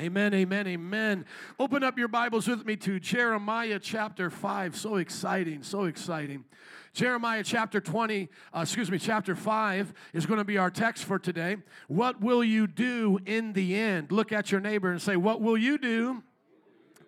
Amen, 0.00 0.32
amen, 0.32 0.66
amen. 0.66 1.26
Open 1.58 1.84
up 1.84 1.98
your 1.98 2.08
Bibles 2.08 2.48
with 2.48 2.64
me 2.64 2.74
to 2.76 2.98
Jeremiah 2.98 3.78
chapter 3.78 4.30
5. 4.30 4.74
So 4.74 4.96
exciting, 4.96 5.62
so 5.62 5.84
exciting. 5.84 6.46
Jeremiah 6.94 7.44
chapter 7.44 7.82
20, 7.82 8.30
uh, 8.54 8.60
excuse 8.60 8.90
me, 8.90 8.98
chapter 8.98 9.36
5 9.36 9.92
is 10.14 10.24
going 10.24 10.38
to 10.38 10.44
be 10.44 10.56
our 10.56 10.70
text 10.70 11.04
for 11.04 11.18
today. 11.18 11.58
What 11.88 12.18
will 12.18 12.42
you 12.42 12.66
do 12.66 13.18
in 13.26 13.52
the 13.52 13.76
end? 13.76 14.10
Look 14.10 14.32
at 14.32 14.50
your 14.50 14.62
neighbor 14.62 14.90
and 14.90 15.02
say, 15.02 15.16
What 15.16 15.42
will 15.42 15.58
you 15.58 15.76
do 15.76 16.22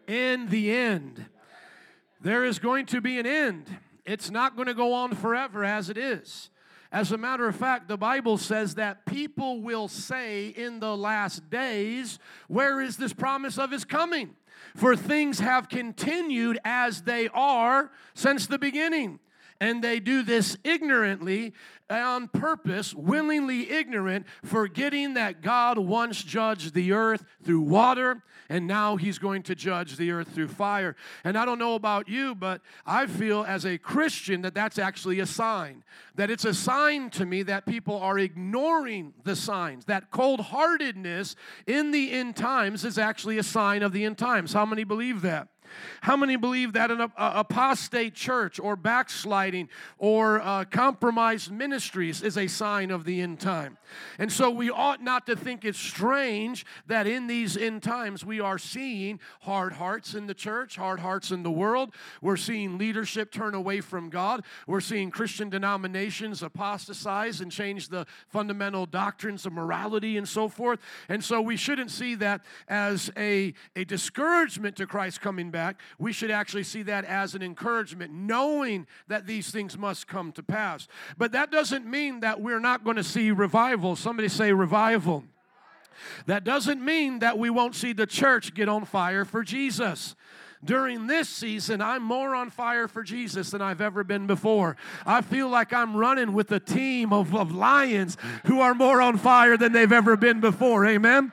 in 0.06 0.50
the 0.50 0.70
end? 0.70 1.24
There 2.20 2.44
is 2.44 2.58
going 2.58 2.84
to 2.86 3.00
be 3.00 3.18
an 3.18 3.26
end. 3.26 3.74
It's 4.04 4.30
not 4.30 4.54
going 4.54 4.68
to 4.68 4.74
go 4.74 4.92
on 4.92 5.14
forever 5.14 5.64
as 5.64 5.88
it 5.88 5.96
is. 5.96 6.50
As 6.92 7.10
a 7.10 7.16
matter 7.16 7.48
of 7.48 7.56
fact, 7.56 7.88
the 7.88 7.96
Bible 7.96 8.36
says 8.36 8.74
that 8.74 9.06
people 9.06 9.62
will 9.62 9.88
say 9.88 10.48
in 10.48 10.78
the 10.78 10.94
last 10.94 11.48
days, 11.48 12.18
Where 12.48 12.82
is 12.82 12.98
this 12.98 13.14
promise 13.14 13.58
of 13.58 13.70
his 13.70 13.86
coming? 13.86 14.36
For 14.76 14.94
things 14.94 15.40
have 15.40 15.70
continued 15.70 16.58
as 16.66 17.02
they 17.02 17.28
are 17.32 17.90
since 18.12 18.46
the 18.46 18.58
beginning. 18.58 19.20
And 19.58 19.82
they 19.82 20.00
do 20.00 20.22
this 20.22 20.58
ignorantly 20.64 21.54
on 22.00 22.28
purpose, 22.28 22.94
willingly 22.94 23.70
ignorant, 23.70 24.26
forgetting 24.44 25.14
that 25.14 25.42
God 25.42 25.78
once 25.78 26.22
judged 26.22 26.74
the 26.74 26.92
earth 26.92 27.24
through 27.44 27.60
water, 27.60 28.22
and 28.48 28.66
now 28.66 28.96
He's 28.96 29.18
going 29.18 29.42
to 29.44 29.54
judge 29.54 29.96
the 29.96 30.10
earth 30.10 30.28
through 30.28 30.48
fire. 30.48 30.96
And 31.24 31.36
I 31.36 31.44
don't 31.44 31.58
know 31.58 31.74
about 31.74 32.08
you, 32.08 32.34
but 32.34 32.60
I 32.86 33.06
feel 33.06 33.44
as 33.46 33.64
a 33.64 33.78
Christian 33.78 34.42
that 34.42 34.54
that's 34.54 34.78
actually 34.78 35.20
a 35.20 35.26
sign. 35.26 35.84
That 36.14 36.30
it's 36.30 36.44
a 36.44 36.54
sign 36.54 37.10
to 37.10 37.26
me 37.26 37.42
that 37.44 37.66
people 37.66 37.98
are 37.98 38.18
ignoring 38.18 39.14
the 39.24 39.36
signs. 39.36 39.84
That 39.86 40.10
cold 40.10 40.40
heartedness 40.40 41.36
in 41.66 41.90
the 41.90 42.12
end 42.12 42.36
times 42.36 42.84
is 42.84 42.98
actually 42.98 43.38
a 43.38 43.42
sign 43.42 43.82
of 43.82 43.92
the 43.92 44.04
end 44.04 44.18
times. 44.18 44.52
How 44.52 44.66
many 44.66 44.84
believe 44.84 45.22
that? 45.22 45.48
How 46.02 46.16
many 46.16 46.36
believe 46.36 46.72
that 46.72 46.90
an 46.90 47.10
apostate 47.16 48.14
church 48.14 48.58
or 48.58 48.76
backsliding 48.76 49.68
or 49.98 50.40
uh, 50.40 50.64
compromised 50.64 51.50
ministries 51.50 52.22
is 52.22 52.36
a 52.36 52.46
sign 52.46 52.90
of 52.90 53.04
the 53.04 53.20
end 53.20 53.40
time? 53.40 53.78
And 54.18 54.32
so 54.32 54.50
we 54.50 54.70
ought 54.70 55.02
not 55.02 55.26
to 55.26 55.36
think 55.36 55.64
it's 55.64 55.78
strange 55.78 56.64
that 56.86 57.06
in 57.06 57.26
these 57.26 57.56
end 57.56 57.82
times 57.82 58.24
we 58.24 58.40
are 58.40 58.58
seeing 58.58 59.20
hard 59.40 59.74
hearts 59.74 60.14
in 60.14 60.26
the 60.26 60.34
church, 60.34 60.76
hard 60.76 61.00
hearts 61.00 61.30
in 61.30 61.42
the 61.42 61.50
world. 61.50 61.94
We're 62.20 62.36
seeing 62.36 62.78
leadership 62.78 63.30
turn 63.30 63.54
away 63.54 63.80
from 63.80 64.10
God. 64.10 64.44
We're 64.66 64.80
seeing 64.80 65.10
Christian 65.10 65.50
denominations 65.50 66.42
apostatize 66.42 67.40
and 67.40 67.50
change 67.50 67.88
the 67.88 68.06
fundamental 68.28 68.86
doctrines 68.86 69.46
of 69.46 69.52
morality 69.52 70.16
and 70.16 70.28
so 70.28 70.48
forth. 70.48 70.80
And 71.08 71.22
so 71.22 71.40
we 71.40 71.56
shouldn't 71.56 71.90
see 71.90 72.14
that 72.16 72.42
as 72.68 73.10
a, 73.16 73.54
a 73.76 73.84
discouragement 73.84 74.76
to 74.76 74.86
Christ 74.86 75.20
coming 75.20 75.50
back 75.50 75.61
we 75.98 76.12
should 76.12 76.30
actually 76.30 76.64
see 76.64 76.82
that 76.84 77.04
as 77.04 77.34
an 77.34 77.42
encouragement, 77.42 78.12
knowing 78.12 78.86
that 79.08 79.26
these 79.26 79.50
things 79.50 79.76
must 79.76 80.06
come 80.06 80.32
to 80.32 80.42
pass. 80.42 80.88
But 81.16 81.32
that 81.32 81.50
doesn't 81.50 81.86
mean 81.86 82.20
that 82.20 82.40
we're 82.40 82.60
not 82.60 82.84
going 82.84 82.96
to 82.96 83.04
see 83.04 83.30
revival. 83.30 83.96
Somebody 83.96 84.28
say 84.28 84.52
revival. 84.52 85.24
That 86.26 86.44
doesn't 86.44 86.84
mean 86.84 87.20
that 87.20 87.38
we 87.38 87.50
won't 87.50 87.74
see 87.74 87.92
the 87.92 88.06
church 88.06 88.54
get 88.54 88.68
on 88.68 88.84
fire 88.84 89.24
for 89.24 89.42
Jesus 89.42 90.14
during 90.64 91.06
this 91.08 91.28
season, 91.28 91.80
I'm 91.80 92.02
more 92.02 92.34
on 92.34 92.50
fire 92.50 92.86
for 92.86 93.02
Jesus 93.02 93.50
than 93.50 93.60
I've 93.60 93.80
ever 93.80 94.04
been 94.04 94.26
before. 94.26 94.76
I 95.04 95.20
feel 95.20 95.48
like 95.48 95.72
I'm 95.72 95.96
running 95.96 96.32
with 96.32 96.52
a 96.52 96.60
team 96.60 97.12
of, 97.12 97.34
of 97.34 97.52
lions 97.52 98.16
who 98.46 98.60
are 98.60 98.74
more 98.74 99.02
on 99.02 99.18
fire 99.18 99.56
than 99.56 99.72
they've 99.72 99.90
ever 99.90 100.16
been 100.16 100.40
before. 100.40 100.86
Amen. 100.86 101.32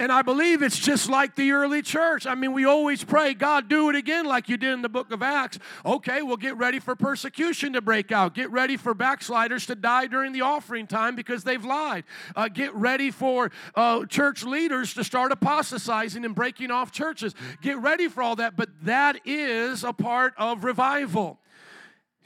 And 0.00 0.10
I 0.10 0.22
believe 0.22 0.62
it's 0.62 0.78
just 0.78 1.08
like 1.08 1.36
the 1.36 1.52
early 1.52 1.80
church. 1.80 2.26
I 2.26 2.34
mean, 2.34 2.52
we 2.52 2.64
always 2.64 3.04
pray, 3.04 3.32
God, 3.32 3.68
do 3.68 3.90
it 3.90 3.96
again 3.96 4.26
like 4.26 4.48
you 4.48 4.56
did 4.56 4.72
in 4.72 4.82
the 4.82 4.88
book 4.88 5.12
of 5.12 5.22
Acts. 5.22 5.58
Okay, 5.86 6.20
we'll 6.22 6.36
get 6.36 6.56
ready 6.56 6.80
for 6.80 6.96
persecution 6.96 7.74
to 7.74 7.80
break 7.80 8.10
out. 8.10 8.34
Get 8.34 8.50
ready 8.50 8.76
for 8.76 8.92
backsliders 8.92 9.66
to 9.66 9.76
die 9.76 10.06
during 10.06 10.32
the 10.32 10.40
offering 10.40 10.88
time 10.88 11.14
because 11.14 11.44
they've 11.44 11.64
lied. 11.64 12.04
Uh, 12.34 12.48
get 12.48 12.74
ready 12.74 13.12
for 13.12 13.52
uh, 13.76 14.04
church 14.06 14.42
leaders 14.42 14.94
to 14.94 15.04
start 15.04 15.30
apostatizing 15.30 16.24
and 16.24 16.34
breaking 16.34 16.72
off 16.72 16.90
churches. 16.90 17.34
Get 17.62 17.78
ready 17.78 18.08
for 18.08 18.22
all 18.22 18.36
that, 18.36 18.56
but 18.56 18.70
that 18.82 19.20
is 19.24 19.84
a 19.84 19.92
part 19.92 20.34
of 20.36 20.64
revival. 20.64 21.38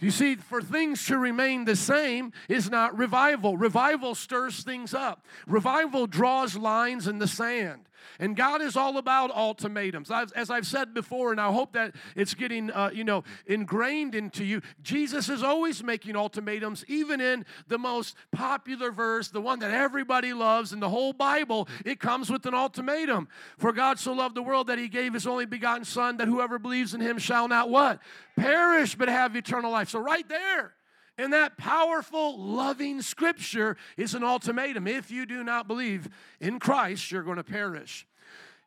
You 0.01 0.11
see, 0.13 0.37
for 0.37 0.63
things 0.63 1.05
to 1.07 1.19
remain 1.19 1.65
the 1.65 1.75
same 1.75 2.33
is 2.49 2.71
not 2.71 2.97
revival. 2.97 3.57
Revival 3.57 4.15
stirs 4.15 4.63
things 4.63 4.95
up, 4.95 5.25
revival 5.47 6.07
draws 6.07 6.57
lines 6.57 7.09
in 7.09 7.19
the 7.19 7.27
sand. 7.27 7.88
And 8.19 8.37
God 8.37 8.61
is 8.63 8.77
all 8.77 8.99
about 8.99 9.31
ultimatums. 9.31 10.11
As 10.11 10.51
I've 10.51 10.67
said 10.67 10.95
before, 10.95 11.31
and 11.31 11.41
I 11.41 11.53
hope 11.53 11.73
that 11.73 11.95
it's 12.17 12.35
getting, 12.35 12.71
uh, 12.71 12.91
you 12.93 13.05
know, 13.05 13.25
ingrained 13.47 14.15
into 14.15 14.45
you, 14.45 14.63
Jesus 14.83 15.29
is 15.29 15.43
always 15.43 15.83
making 15.83 16.17
ultimatums, 16.17 16.85
even 16.89 17.21
in 17.21 17.45
the 17.69 17.79
most 17.79 18.17
popular 18.33 18.91
verse, 18.91 19.29
the 19.29 19.41
one 19.41 19.59
that 19.61 19.71
everybody 19.71 20.33
loves 20.33 20.73
in 20.73 20.81
the 20.81 20.89
whole 20.89 21.13
Bible. 21.13 21.69
It 21.85 22.01
comes 22.01 22.31
with 22.31 22.47
an 22.47 22.55
ultimatum. 22.55 23.29
For 23.59 23.73
God 23.73 23.99
so 23.99 24.13
loved 24.13 24.35
the 24.35 24.43
world 24.43 24.69
that 24.69 24.79
he 24.79 24.89
gave 24.89 25.15
his 25.15 25.27
only 25.27 25.47
begotten 25.47 25.85
Son, 25.85 26.17
that 26.19 26.29
whoever 26.29 26.59
believes 26.59 26.95
in 26.95 27.01
him 27.01 27.19
shall 27.19 27.49
not 27.49 27.71
what? 27.71 28.01
Perish, 28.37 28.95
but 28.95 29.09
have 29.09 29.37
eternal 29.37 29.71
life. 29.71 29.89
So 29.89 29.99
right 29.99 30.29
there, 30.29 30.75
and 31.19 31.33
that 31.33 31.59
powerful, 31.59 32.39
loving 32.39 33.03
scripture 33.03 33.77
is 33.97 34.15
an 34.15 34.23
ultimatum. 34.23 34.87
If 34.87 35.11
you 35.11 35.27
do 35.27 35.43
not 35.43 35.67
believe 35.67 36.09
in 36.41 36.61
Christ, 36.61 37.11
you're 37.11 37.25
going 37.25 37.37
to 37.37 37.45
perish. 37.45 38.07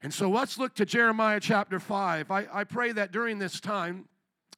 And 0.03 0.13
so 0.13 0.29
let's 0.29 0.57
look 0.57 0.75
to 0.75 0.85
Jeremiah 0.85 1.39
chapter 1.39 1.79
5. 1.79 2.29
I, 2.29 2.47
I 2.51 2.63
pray 2.65 2.91
that 2.91 3.11
during 3.11 3.39
this 3.39 3.59
time, 3.61 4.09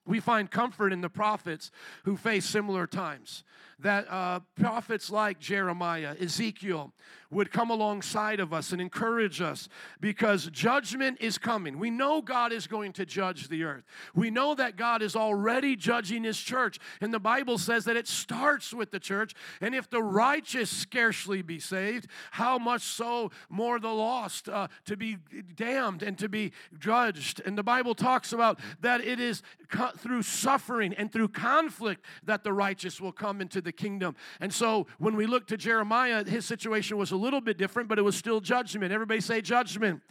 we 0.05 0.19
find 0.19 0.49
comfort 0.49 0.91
in 0.91 1.01
the 1.01 1.09
prophets 1.09 1.71
who 2.03 2.17
face 2.17 2.45
similar 2.45 2.87
times. 2.87 3.43
That 3.79 4.09
uh, 4.09 4.41
prophets 4.55 5.09
like 5.09 5.39
Jeremiah, 5.39 6.15
Ezekiel, 6.19 6.93
would 7.33 7.51
come 7.51 7.69
alongside 7.69 8.39
of 8.39 8.53
us 8.53 8.71
and 8.71 8.81
encourage 8.81 9.41
us 9.41 9.67
because 9.99 10.45
judgment 10.47 11.17
is 11.19 11.37
coming. 11.37 11.79
We 11.79 11.89
know 11.89 12.21
God 12.21 12.53
is 12.53 12.67
going 12.67 12.93
to 12.93 13.05
judge 13.05 13.47
the 13.49 13.63
earth. 13.63 13.83
We 14.13 14.29
know 14.29 14.55
that 14.55 14.75
God 14.75 15.01
is 15.01 15.15
already 15.15 15.75
judging 15.75 16.23
his 16.23 16.39
church. 16.39 16.79
And 17.01 17.13
the 17.13 17.19
Bible 17.19 17.57
says 17.57 17.85
that 17.85 17.97
it 17.97 18.07
starts 18.07 18.73
with 18.73 18.91
the 18.91 18.99
church. 18.99 19.33
And 19.61 19.73
if 19.73 19.89
the 19.89 20.03
righteous 20.03 20.69
scarcely 20.69 21.41
be 21.41 21.59
saved, 21.59 22.07
how 22.31 22.57
much 22.57 22.83
so 22.83 23.31
more 23.49 23.79
the 23.79 23.89
lost 23.89 24.47
uh, 24.47 24.67
to 24.85 24.95
be 24.95 25.17
damned 25.55 26.03
and 26.03 26.17
to 26.19 26.29
be 26.29 26.51
judged. 26.79 27.41
And 27.45 27.57
the 27.57 27.63
Bible 27.63 27.95
talks 27.95 28.33
about 28.33 28.59
that 28.81 29.01
it 29.01 29.19
is 29.19 29.41
through 29.97 30.21
suffering 30.21 30.93
and 30.93 31.11
through 31.11 31.29
conflict 31.29 32.05
that 32.23 32.43
the 32.43 32.53
righteous 32.53 33.01
will 33.01 33.11
come 33.11 33.41
into 33.41 33.61
the 33.63 33.71
kingdom. 33.71 34.15
And 34.39 34.53
so 34.53 34.87
when 34.97 35.15
we 35.15 35.25
look 35.25 35.47
to 35.47 35.57
Jeremiah, 35.57 36.23
his 36.23 36.45
situation 36.45 36.97
was 36.97 37.11
a 37.11 37.15
little 37.15 37.41
bit 37.41 37.57
different, 37.57 37.89
but 37.89 37.97
it 37.97 38.03
was 38.03 38.15
still 38.15 38.39
judgment. 38.39 38.91
Everybody 38.91 39.21
say 39.21 39.41
judgment. 39.41 40.01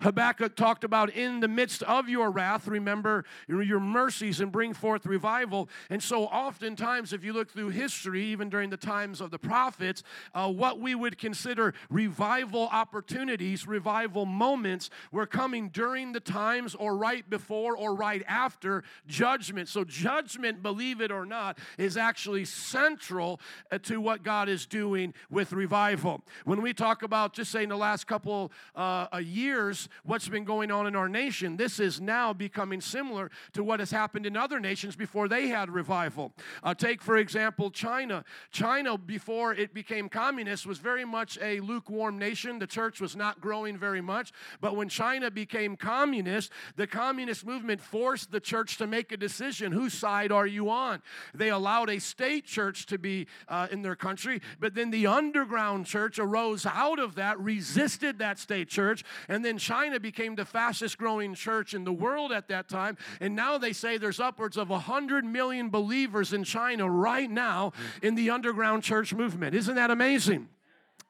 Habakkuk 0.00 0.56
talked 0.56 0.84
about 0.84 1.10
in 1.10 1.40
the 1.40 1.48
midst 1.48 1.82
of 1.82 2.08
your 2.08 2.30
wrath, 2.30 2.66
remember 2.66 3.24
your 3.48 3.80
mercies 3.80 4.40
and 4.40 4.50
bring 4.50 4.72
forth 4.72 5.04
revival. 5.04 5.68
And 5.90 6.02
so, 6.02 6.24
oftentimes, 6.24 7.12
if 7.12 7.22
you 7.22 7.32
look 7.32 7.50
through 7.50 7.70
history, 7.70 8.24
even 8.24 8.48
during 8.48 8.70
the 8.70 8.76
times 8.76 9.20
of 9.20 9.30
the 9.30 9.38
prophets, 9.38 10.02
uh, 10.34 10.50
what 10.50 10.80
we 10.80 10.94
would 10.94 11.18
consider 11.18 11.74
revival 11.90 12.68
opportunities, 12.72 13.66
revival 13.66 14.24
moments, 14.24 14.88
were 15.12 15.26
coming 15.26 15.68
during 15.68 16.12
the 16.12 16.20
times 16.20 16.74
or 16.74 16.96
right 16.96 17.28
before 17.28 17.76
or 17.76 17.94
right 17.94 18.22
after 18.26 18.82
judgment. 19.06 19.68
So, 19.68 19.84
judgment, 19.84 20.62
believe 20.62 21.00
it 21.00 21.10
or 21.10 21.26
not, 21.26 21.58
is 21.76 21.96
actually 21.96 22.46
central 22.46 23.40
uh, 23.70 23.78
to 23.78 24.00
what 24.00 24.22
God 24.22 24.48
is 24.48 24.64
doing 24.64 25.12
with 25.28 25.52
revival. 25.52 26.22
When 26.44 26.62
we 26.62 26.72
talk 26.72 27.02
about 27.02 27.34
just 27.34 27.50
say 27.50 27.62
in 27.62 27.68
the 27.68 27.76
last 27.76 28.06
couple 28.06 28.50
uh, 28.74 29.06
years, 29.22 29.89
what's 30.04 30.28
been 30.28 30.44
going 30.44 30.70
on 30.70 30.86
in 30.86 30.96
our 30.96 31.08
nation. 31.08 31.56
This 31.56 31.80
is 31.80 32.00
now 32.00 32.32
becoming 32.32 32.80
similar 32.80 33.30
to 33.52 33.64
what 33.64 33.80
has 33.80 33.90
happened 33.90 34.26
in 34.26 34.36
other 34.36 34.60
nations 34.60 34.96
before 34.96 35.28
they 35.28 35.48
had 35.48 35.70
revival. 35.70 36.32
Uh, 36.62 36.74
take, 36.74 37.02
for 37.02 37.16
example, 37.16 37.70
China. 37.70 38.24
China, 38.50 38.96
before 38.98 39.54
it 39.54 39.74
became 39.74 40.08
communist, 40.08 40.66
was 40.66 40.78
very 40.78 41.04
much 41.04 41.38
a 41.40 41.60
lukewarm 41.60 42.18
nation. 42.18 42.58
The 42.58 42.66
church 42.66 43.00
was 43.00 43.16
not 43.16 43.40
growing 43.40 43.76
very 43.76 44.00
much. 44.00 44.32
But 44.60 44.76
when 44.76 44.88
China 44.88 45.30
became 45.30 45.76
communist, 45.76 46.52
the 46.76 46.86
communist 46.86 47.44
movement 47.44 47.80
forced 47.80 48.30
the 48.30 48.40
church 48.40 48.76
to 48.78 48.86
make 48.86 49.12
a 49.12 49.16
decision 49.16 49.72
whose 49.72 49.94
side 49.94 50.32
are 50.32 50.46
you 50.46 50.70
on? 50.70 51.02
They 51.34 51.50
allowed 51.50 51.90
a 51.90 51.98
state 51.98 52.44
church 52.44 52.86
to 52.86 52.98
be 52.98 53.26
uh, 53.48 53.68
in 53.70 53.82
their 53.82 53.96
country, 53.96 54.40
but 54.58 54.74
then 54.74 54.90
the 54.90 55.06
underground 55.06 55.86
church 55.86 56.18
arose 56.18 56.66
out 56.66 56.98
of 56.98 57.14
that, 57.16 57.38
resisted 57.40 58.18
that 58.18 58.38
state 58.38 58.68
church, 58.68 59.04
and 59.28 59.44
then 59.44 59.58
China 59.58 59.79
China 59.80 59.98
became 59.98 60.34
the 60.34 60.44
fastest 60.44 60.98
growing 60.98 61.34
church 61.34 61.72
in 61.72 61.84
the 61.84 61.92
world 61.92 62.32
at 62.32 62.48
that 62.48 62.68
time. 62.68 62.98
And 63.18 63.34
now 63.34 63.56
they 63.56 63.72
say 63.72 63.96
there's 63.96 64.20
upwards 64.20 64.58
of 64.58 64.68
100 64.68 65.24
million 65.24 65.70
believers 65.70 66.34
in 66.34 66.44
China 66.44 66.90
right 66.90 67.30
now 67.30 67.72
in 68.02 68.14
the 68.14 68.28
underground 68.28 68.82
church 68.82 69.14
movement. 69.14 69.54
Isn't 69.54 69.76
that 69.76 69.90
amazing? 69.90 70.48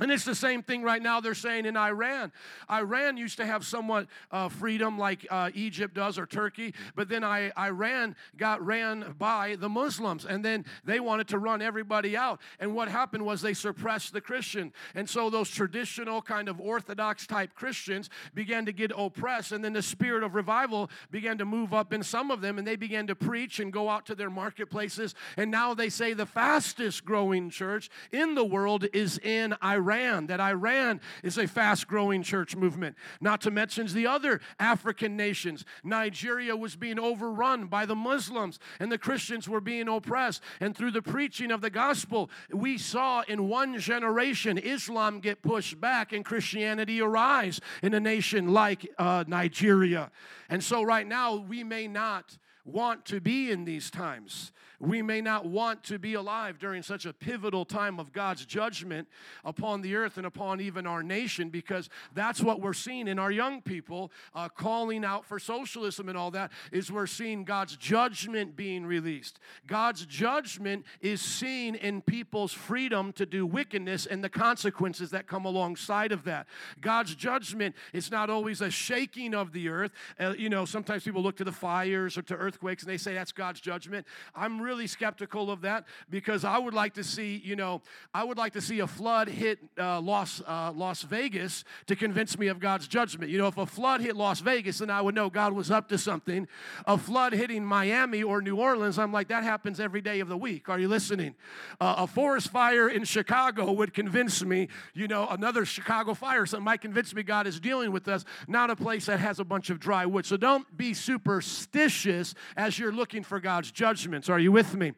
And 0.00 0.11
it's 0.11 0.25
the 0.25 0.35
same 0.35 0.62
thing 0.62 0.82
right 0.82 1.02
now 1.02 1.20
they're 1.20 1.35
saying 1.35 1.67
in 1.67 1.76
Iran. 1.76 2.32
Iran 2.70 3.19
used 3.19 3.37
to 3.37 3.47
have 3.47 3.67
somewhat 3.67 4.06
uh, 4.31 4.49
freedom 4.49 4.99
like 4.99 5.26
uh, 5.31 5.50
Egypt 5.55 5.94
does 5.94 6.19
or 6.19 6.26
Turkey, 6.26 6.75
but 6.94 7.08
then 7.08 7.23
I, 7.23 7.52
Iran 7.58 8.17
got 8.38 8.64
ran 8.64 9.14
by 9.19 9.56
the 9.56 9.69
Muslims 9.69 10.25
and 10.25 10.43
then 10.43 10.64
they 10.85 11.00
wanted 11.00 11.29
to 11.29 11.38
run 11.38 11.61
everybody 11.61 12.17
out. 12.17 12.41
And 12.58 12.75
what 12.75 12.88
happened 12.88 13.26
was 13.26 13.43
they 13.43 13.52
suppressed 13.52 14.14
the 14.14 14.23
Christian. 14.23 14.73
And 14.94 15.08
so 15.08 15.29
those 15.29 15.50
traditional 15.50 16.23
kind 16.23 16.49
of 16.49 16.61
Orthodox 16.61 17.26
type 17.26 17.55
Christians 17.55 18.08
began 18.35 18.64
to 18.67 18.73
get 18.73 18.93
oppressed. 18.97 19.52
And 19.52 19.62
then 19.62 19.75
the 19.75 19.82
spirit 19.82 20.23
of 20.23 20.35
revival 20.35 20.91
began 21.11 21.37
to 21.38 21.44
move 21.44 21.75
up 21.75 21.93
in 21.93 22.02
some 22.02 22.31
of 22.31 22.41
them 22.41 22.58
and 22.58 22.67
they 22.67 22.76
began 22.76 23.06
to 23.08 23.14
preach 23.14 23.61
and 23.61 23.70
go 23.70 23.91
out 23.91 24.06
to 24.06 24.14
their 24.14 24.31
marketplaces. 24.31 25.14
And 25.37 25.50
now 25.50 25.75
they 25.75 25.91
say 25.91 26.14
the 26.14 26.25
fastest 26.26 27.05
growing 27.05 27.50
church 27.50 27.91
in 28.12 28.35
the 28.35 28.44
world 28.44 28.87
is 28.94 29.19
in 29.19 29.55
Iran. 29.62 29.89
Iran, 29.90 30.26
that 30.28 30.40
Iran 30.40 31.00
is 31.22 31.38
a 31.38 31.46
fast 31.46 31.88
growing 31.88 32.22
church 32.22 32.56
movement. 32.56 32.96
Not 33.20 33.40
to 33.42 33.50
mention 33.50 33.81
the 33.88 34.06
other 34.06 34.40
African 34.58 35.16
nations. 35.16 35.64
Nigeria 35.82 36.56
was 36.56 36.76
being 36.76 36.98
overrun 36.98 37.66
by 37.66 37.87
the 37.87 37.94
Muslims, 37.94 38.58
and 38.78 38.92
the 38.92 38.98
Christians 38.98 39.48
were 39.48 39.60
being 39.60 39.88
oppressed. 39.88 40.42
And 40.60 40.76
through 40.76 40.90
the 40.90 41.02
preaching 41.02 41.50
of 41.50 41.60
the 41.60 41.70
gospel, 41.70 42.31
we 42.52 42.78
saw 42.78 43.22
in 43.22 43.48
one 43.48 43.78
generation 43.78 44.58
Islam 44.58 45.20
get 45.20 45.42
pushed 45.42 45.81
back 45.81 46.12
and 46.12 46.25
Christianity 46.25 47.00
arise 47.00 47.60
in 47.82 47.94
a 47.94 48.00
nation 48.00 48.52
like 48.52 48.88
uh, 48.98 49.25
Nigeria. 49.26 50.10
And 50.48 50.62
so, 50.62 50.82
right 50.82 51.06
now, 51.06 51.37
we 51.37 51.64
may 51.64 51.88
not 51.88 52.37
want 52.64 53.04
to 53.06 53.20
be 53.20 53.50
in 53.50 53.64
these 53.64 53.90
times. 53.90 54.52
We 54.81 55.03
may 55.03 55.21
not 55.21 55.44
want 55.44 55.85
to 55.85 55.99
be 55.99 56.15
alive 56.15 56.59
during 56.59 56.82
such 56.82 57.05
a 57.05 57.12
pivotal 57.12 57.67
time 57.67 58.00
of 58.00 58.15
God's 58.15 58.47
judgment 58.47 59.09
upon 59.44 59.82
the 59.82 59.94
earth 59.94 60.17
and 60.17 60.25
upon 60.25 60.62
even 60.62 60.87
our 60.87 61.03
nation 61.03 61.50
because 61.50 61.91
that's 62.15 62.41
what 62.41 62.62
we're 62.62 62.73
seeing 62.73 63.06
in 63.06 63.19
our 63.19 63.31
young 63.31 63.61
people 63.61 64.11
uh, 64.35 64.49
calling 64.49 65.05
out 65.05 65.27
for 65.27 65.38
socialism 65.38 66.09
and 66.09 66.17
all 66.17 66.31
that 66.31 66.50
is 66.73 66.91
we're 66.91 67.06
seeing 67.06 67.44
God's 67.44 67.77
judgment 67.77 68.56
being 68.56 68.87
released. 68.87 69.38
God's 69.67 70.06
judgment 70.06 70.87
is 71.03 71.21
seen 71.21 71.75
in 71.75 72.00
people's 72.00 72.55
freedom 72.55 73.12
to 73.12 73.26
do 73.26 73.44
wickedness 73.44 74.06
and 74.06 74.25
the 74.25 74.31
consequences 74.31 75.11
that 75.11 75.26
come 75.26 75.44
alongside 75.44 76.11
of 76.11 76.25
that. 76.25 76.47
God's 76.81 77.15
judgment 77.15 77.75
is 77.93 78.11
not 78.11 78.31
always 78.31 78.62
a 78.62 78.71
shaking 78.71 79.35
of 79.35 79.53
the 79.53 79.69
earth. 79.69 79.93
Uh, 80.19 80.33
you 80.38 80.49
know, 80.49 80.65
sometimes 80.65 81.05
people 81.05 81.23
look 81.23 81.37
to 81.37 81.44
the 81.44 81.53
fires 81.53 82.17
or 82.17 82.23
to 82.23 82.35
earthquakes 82.35 82.83
and 82.83 82.91
they 82.91 82.97
say 82.97 83.12
that's 83.12 83.33
God's 83.33 83.61
judgment. 83.61 84.06
I'm 84.35 84.59
really 84.59 84.69
really 84.70 84.87
skeptical 84.87 85.50
of 85.50 85.62
that 85.62 85.84
because 86.11 86.44
I 86.44 86.56
would 86.56 86.75
like 86.75 86.94
to 86.94 87.02
see, 87.02 87.43
you 87.44 87.56
know, 87.56 87.82
I 88.14 88.22
would 88.22 88.38
like 88.38 88.52
to 88.52 88.61
see 88.61 88.78
a 88.78 88.87
flood 88.87 89.26
hit 89.26 89.58
uh, 89.76 90.00
Las, 90.00 90.40
uh, 90.46 90.70
Las 90.72 91.02
Vegas 91.02 91.64
to 91.88 91.96
convince 91.96 92.38
me 92.38 92.46
of 92.46 92.61
God's 92.61 92.87
judgment. 92.87 93.32
You 93.32 93.38
know, 93.38 93.49
if 93.49 93.58
a 93.58 93.67
flood 93.67 94.00
hit 94.00 94.14
Las 94.14 94.38
Vegas, 94.38 94.78
then 94.78 94.88
I 94.88 95.00
would 95.00 95.17
know 95.17 95.28
God 95.28 95.55
was 95.55 95.72
up 95.72 95.88
to 95.88 95.99
something. 95.99 96.46
A 96.87 96.96
flood 96.96 97.32
hitting 97.32 97.64
Miami 97.64 98.22
or 98.22 98.40
New 98.40 98.58
Orleans, 98.58 98.96
I'm 98.96 99.12
like, 99.12 99.26
that 99.26 99.43
happens 99.43 99.81
every 99.81 100.00
day 100.00 100.20
of 100.20 100.28
the 100.28 100.37
week. 100.37 100.69
Are 100.69 100.78
you 100.78 100.87
listening? 100.87 101.34
Uh, 101.81 101.96
a 101.99 102.06
forest 102.06 102.50
fire 102.50 102.88
in 102.88 103.02
Chicago 103.02 103.73
would 103.73 103.93
convince 103.93 104.44
me, 104.44 104.69
you 104.94 105.08
know, 105.08 105.26
another 105.31 105.64
Chicago 105.64 106.14
fire, 106.14 106.46
something 106.46 106.64
might 106.64 106.81
convince 106.81 107.12
me 107.12 107.25
God 107.25 107.49
is 107.49 107.58
dealing 107.58 107.90
with 107.90 108.06
us, 108.06 108.25
not 108.46 108.70
a 108.70 108.76
place 108.76 109.06
that 109.06 109.19
has 109.19 109.40
a 109.40 109.44
bunch 109.44 109.69
of 109.69 109.81
dry 109.81 110.06
wood. 110.06 110.26
So 110.26 110.37
don't 110.37 110.76
be 110.76 110.94
superstitious 110.94 112.37
as 112.56 112.78
you're 112.78 112.93
looking 112.93 113.25
for 113.25 113.40
God's 113.40 113.73
judgments. 113.73 114.28
Are 114.28 114.38
you 114.38 114.52
with 114.52 114.60
with 114.61 114.77
me. 114.77 114.93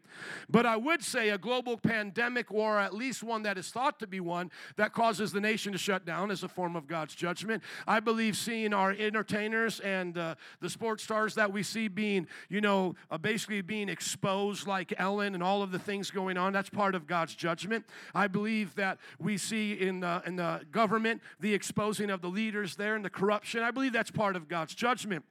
But 0.51 0.67
I 0.67 0.77
would 0.77 1.05
say 1.05 1.29
a 1.29 1.39
global 1.39 1.77
pandemic, 1.77 2.51
or 2.51 2.81
at 2.81 2.93
least 2.93 3.23
one 3.23 3.45
that 3.45 3.57
is 3.57 3.71
thought 3.71 4.01
to 4.01 4.09
be 4.09 4.19
one, 4.19 4.51
that 4.77 4.93
causes 4.93 5.31
the 5.31 5.41
nation 5.41 5.71
to 5.71 5.79
shut 5.79 6.05
down 6.05 6.33
as 6.33 6.43
a 6.43 6.49
form 6.49 6.75
of 6.75 6.89
God's 6.89 7.15
judgment. 7.15 7.63
I 7.87 8.01
believe 8.01 8.37
seeing 8.37 8.75
our 8.75 8.91
entertainers 8.91 9.79
and 9.79 10.19
uh, 10.19 10.35
the 10.61 10.69
sports 10.69 11.05
stars 11.05 11.37
that 11.37 11.53
we 11.53 11.63
see 11.63 11.87
being, 11.87 12.27
you 12.49 12.61
know, 12.61 12.97
uh, 13.09 13.19
basically 13.19 13.63
being 13.63 13.89
exposed 13.89 14.67
like 14.67 14.93
Ellen 14.99 15.35
and 15.35 15.45
all 15.45 15.63
of 15.63 15.71
the 15.71 15.79
things 15.79 16.11
going 16.11 16.37
on, 16.37 16.53
that's 16.53 16.71
part 16.71 16.97
of 16.97 17.07
God's 17.07 17.37
judgment. 17.37 17.85
I 18.17 18.27
believe 18.27 18.75
that 18.75 18.99
we 19.21 19.39
see 19.39 19.75
in 19.75 20.03
in 20.27 20.37
the 20.37 20.63
government 20.73 21.23
the 21.39 21.55
exposing 21.55 22.11
of 22.11 22.21
the 22.21 22.29
leaders 22.29 22.75
there 22.75 22.97
and 22.97 23.05
the 23.05 23.11
corruption. 23.11 23.63
I 23.63 23.71
believe 23.71 23.93
that's 23.93 24.11
part 24.11 24.35
of 24.35 24.49
God's 24.49 24.75
judgment. 24.75 25.25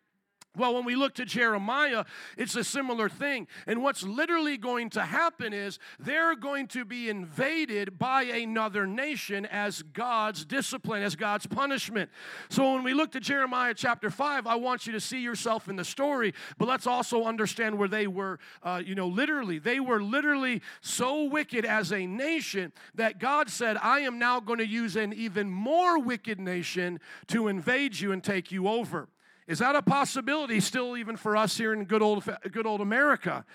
Well, 0.57 0.73
when 0.75 0.83
we 0.83 0.95
look 0.95 1.15
to 1.15 1.25
Jeremiah, 1.25 2.03
it's 2.37 2.57
a 2.57 2.63
similar 2.65 3.07
thing. 3.07 3.47
And 3.67 3.81
what's 3.81 4.03
literally 4.03 4.57
going 4.57 4.89
to 4.91 5.01
happen 5.01 5.53
is 5.53 5.79
they're 5.97 6.35
going 6.35 6.67
to 6.69 6.83
be 6.83 7.09
invaded 7.09 7.97
by 7.97 8.23
another 8.23 8.85
nation 8.85 9.45
as 9.45 9.81
God's 9.81 10.43
discipline, 10.43 11.03
as 11.03 11.15
God's 11.15 11.45
punishment. 11.45 12.09
So 12.49 12.73
when 12.73 12.83
we 12.83 12.93
look 12.93 13.13
to 13.13 13.21
Jeremiah 13.21 13.73
chapter 13.73 14.09
5, 14.09 14.45
I 14.45 14.55
want 14.55 14.85
you 14.85 14.91
to 14.91 14.99
see 14.99 15.21
yourself 15.21 15.69
in 15.69 15.77
the 15.77 15.85
story, 15.85 16.33
but 16.57 16.67
let's 16.67 16.85
also 16.85 17.23
understand 17.23 17.77
where 17.77 17.87
they 17.87 18.07
were, 18.07 18.37
uh, 18.61 18.81
you 18.85 18.93
know, 18.93 19.07
literally. 19.07 19.57
They 19.57 19.79
were 19.79 20.03
literally 20.03 20.61
so 20.81 21.23
wicked 21.23 21.63
as 21.63 21.93
a 21.93 22.05
nation 22.05 22.73
that 22.95 23.19
God 23.19 23.49
said, 23.49 23.77
I 23.77 24.01
am 24.01 24.19
now 24.19 24.41
going 24.41 24.59
to 24.59 24.67
use 24.67 24.97
an 24.97 25.13
even 25.13 25.49
more 25.49 25.97
wicked 25.97 26.41
nation 26.41 26.99
to 27.27 27.47
invade 27.47 28.01
you 28.01 28.11
and 28.11 28.21
take 28.21 28.51
you 28.51 28.67
over. 28.67 29.07
Is 29.47 29.59
that 29.59 29.75
a 29.75 29.81
possibility 29.81 30.59
still 30.59 30.95
even 30.95 31.17
for 31.17 31.35
us 31.35 31.57
here 31.57 31.73
in 31.73 31.85
good 31.85 32.01
old, 32.01 32.23
good 32.51 32.65
old 32.65 32.81
America? 32.81 33.45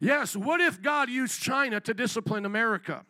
Yes. 0.00 0.34
What 0.34 0.60
if 0.60 0.80
God 0.80 1.08
used 1.08 1.40
China 1.40 1.80
to 1.80 1.94
discipline 1.94 2.44
America? 2.44 3.04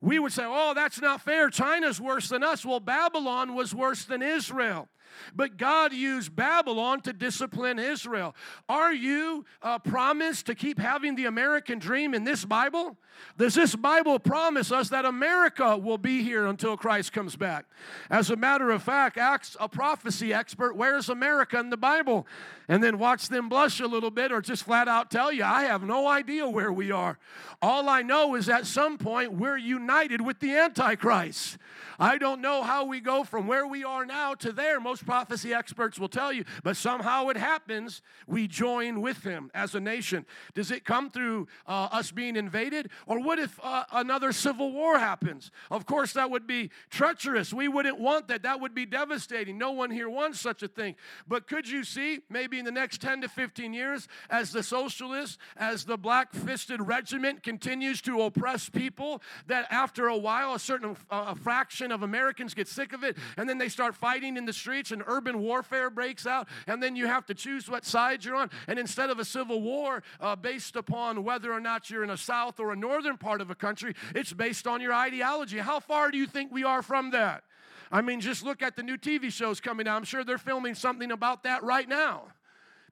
We 0.00 0.18
would 0.18 0.32
say, 0.32 0.44
oh, 0.46 0.74
that's 0.74 1.00
not 1.00 1.20
fair. 1.22 1.50
China's 1.50 2.00
worse 2.00 2.28
than 2.28 2.44
us. 2.44 2.64
Well, 2.64 2.80
Babylon 2.80 3.54
was 3.54 3.74
worse 3.74 4.04
than 4.04 4.22
Israel. 4.22 4.88
But 5.34 5.56
God 5.56 5.92
used 5.92 6.34
Babylon 6.34 7.00
to 7.02 7.12
discipline 7.12 7.78
Israel. 7.78 8.34
Are 8.68 8.92
you 8.92 9.44
uh, 9.62 9.78
promised 9.78 10.46
to 10.46 10.54
keep 10.54 10.78
having 10.78 11.14
the 11.14 11.26
American 11.26 11.78
dream 11.78 12.14
in 12.14 12.24
this 12.24 12.44
Bible? 12.44 12.96
Does 13.36 13.54
this 13.54 13.74
Bible 13.74 14.18
promise 14.18 14.70
us 14.70 14.88
that 14.90 15.04
America 15.04 15.76
will 15.76 15.98
be 15.98 16.22
here 16.22 16.46
until 16.46 16.76
Christ 16.76 17.12
comes 17.12 17.36
back? 17.36 17.66
As 18.10 18.30
a 18.30 18.36
matter 18.36 18.70
of 18.70 18.82
fact, 18.82 19.18
ask 19.18 19.56
a 19.60 19.68
prophecy 19.68 20.32
expert, 20.32 20.76
where's 20.76 21.08
America 21.08 21.58
in 21.58 21.70
the 21.70 21.76
Bible? 21.76 22.26
And 22.68 22.82
then 22.82 22.98
watch 22.98 23.28
them 23.28 23.48
blush 23.48 23.80
a 23.80 23.86
little 23.86 24.10
bit 24.10 24.30
or 24.30 24.40
just 24.40 24.64
flat 24.64 24.88
out 24.88 25.10
tell 25.10 25.32
you, 25.32 25.44
I 25.44 25.64
have 25.64 25.82
no 25.82 26.06
idea 26.06 26.48
where 26.48 26.72
we 26.72 26.90
are. 26.92 27.18
All 27.60 27.88
I 27.88 28.02
know 28.02 28.34
is 28.34 28.48
at 28.48 28.66
some 28.66 28.98
point 28.98 29.32
we're 29.32 29.56
united 29.56 30.20
with 30.20 30.40
the 30.40 30.54
Antichrist. 30.54 31.58
I 31.98 32.18
don't 32.18 32.40
know 32.40 32.62
how 32.62 32.84
we 32.84 33.00
go 33.00 33.24
from 33.24 33.46
where 33.46 33.66
we 33.66 33.82
are 33.82 34.06
now 34.06 34.34
to 34.34 34.52
there. 34.52 34.78
Most 34.78 35.04
prophecy 35.04 35.52
experts 35.52 35.98
will 35.98 36.08
tell 36.08 36.32
you, 36.32 36.44
but 36.62 36.76
somehow 36.76 37.28
it 37.28 37.36
happens. 37.36 38.02
We 38.26 38.46
join 38.46 39.00
with 39.00 39.24
him 39.24 39.50
as 39.52 39.74
a 39.74 39.80
nation. 39.80 40.24
Does 40.54 40.70
it 40.70 40.84
come 40.84 41.10
through 41.10 41.48
uh, 41.66 41.88
us 41.90 42.12
being 42.12 42.36
invaded? 42.36 42.90
Or 43.06 43.20
what 43.20 43.38
if 43.38 43.58
uh, 43.62 43.84
another 43.92 44.32
civil 44.32 44.72
war 44.72 44.98
happens? 44.98 45.50
Of 45.70 45.86
course, 45.86 46.12
that 46.12 46.30
would 46.30 46.46
be 46.46 46.70
treacherous. 46.90 47.52
We 47.52 47.66
wouldn't 47.66 47.98
want 47.98 48.28
that. 48.28 48.42
That 48.42 48.60
would 48.60 48.74
be 48.74 48.86
devastating. 48.86 49.58
No 49.58 49.72
one 49.72 49.90
here 49.90 50.08
wants 50.08 50.40
such 50.40 50.62
a 50.62 50.68
thing. 50.68 50.94
But 51.26 51.48
could 51.48 51.68
you 51.68 51.82
see, 51.82 52.20
maybe 52.30 52.58
in 52.58 52.64
the 52.64 52.70
next 52.70 53.00
10 53.00 53.22
to 53.22 53.28
15 53.28 53.74
years, 53.74 54.06
as 54.30 54.52
the 54.52 54.62
socialists, 54.62 55.38
as 55.56 55.84
the 55.84 55.96
black 55.96 56.32
fisted 56.32 56.80
regiment 56.80 57.42
continues 57.42 58.00
to 58.02 58.22
oppress 58.22 58.68
people, 58.68 59.20
that 59.48 59.66
after 59.70 60.06
a 60.06 60.16
while, 60.16 60.54
a 60.54 60.58
certain 60.58 60.96
uh, 61.10 61.26
a 61.28 61.34
fraction 61.34 61.87
of 61.92 62.02
Americans 62.02 62.54
get 62.54 62.68
sick 62.68 62.92
of 62.92 63.04
it, 63.04 63.16
and 63.36 63.48
then 63.48 63.58
they 63.58 63.68
start 63.68 63.94
fighting 63.94 64.36
in 64.36 64.44
the 64.44 64.52
streets, 64.52 64.90
and 64.90 65.02
urban 65.06 65.40
warfare 65.40 65.90
breaks 65.90 66.26
out, 66.26 66.48
and 66.66 66.82
then 66.82 66.96
you 66.96 67.06
have 67.06 67.26
to 67.26 67.34
choose 67.34 67.68
what 67.68 67.84
side 67.84 68.24
you're 68.24 68.36
on. 68.36 68.50
And 68.66 68.78
instead 68.78 69.10
of 69.10 69.18
a 69.18 69.24
civil 69.24 69.60
war 69.62 70.02
uh, 70.20 70.36
based 70.36 70.76
upon 70.76 71.24
whether 71.24 71.52
or 71.52 71.60
not 71.60 71.90
you're 71.90 72.04
in 72.04 72.10
a 72.10 72.16
south 72.16 72.60
or 72.60 72.72
a 72.72 72.76
northern 72.76 73.16
part 73.16 73.40
of 73.40 73.50
a 73.50 73.54
country, 73.54 73.94
it's 74.14 74.32
based 74.32 74.66
on 74.66 74.80
your 74.80 74.92
ideology. 74.92 75.58
How 75.58 75.80
far 75.80 76.10
do 76.10 76.18
you 76.18 76.26
think 76.26 76.52
we 76.52 76.64
are 76.64 76.82
from 76.82 77.10
that? 77.12 77.44
I 77.90 78.02
mean, 78.02 78.20
just 78.20 78.44
look 78.44 78.62
at 78.62 78.76
the 78.76 78.82
new 78.82 78.98
TV 78.98 79.32
shows 79.32 79.60
coming 79.60 79.88
out. 79.88 79.96
I'm 79.96 80.04
sure 80.04 80.24
they're 80.24 80.38
filming 80.38 80.74
something 80.74 81.10
about 81.10 81.44
that 81.44 81.62
right 81.62 81.88
now 81.88 82.24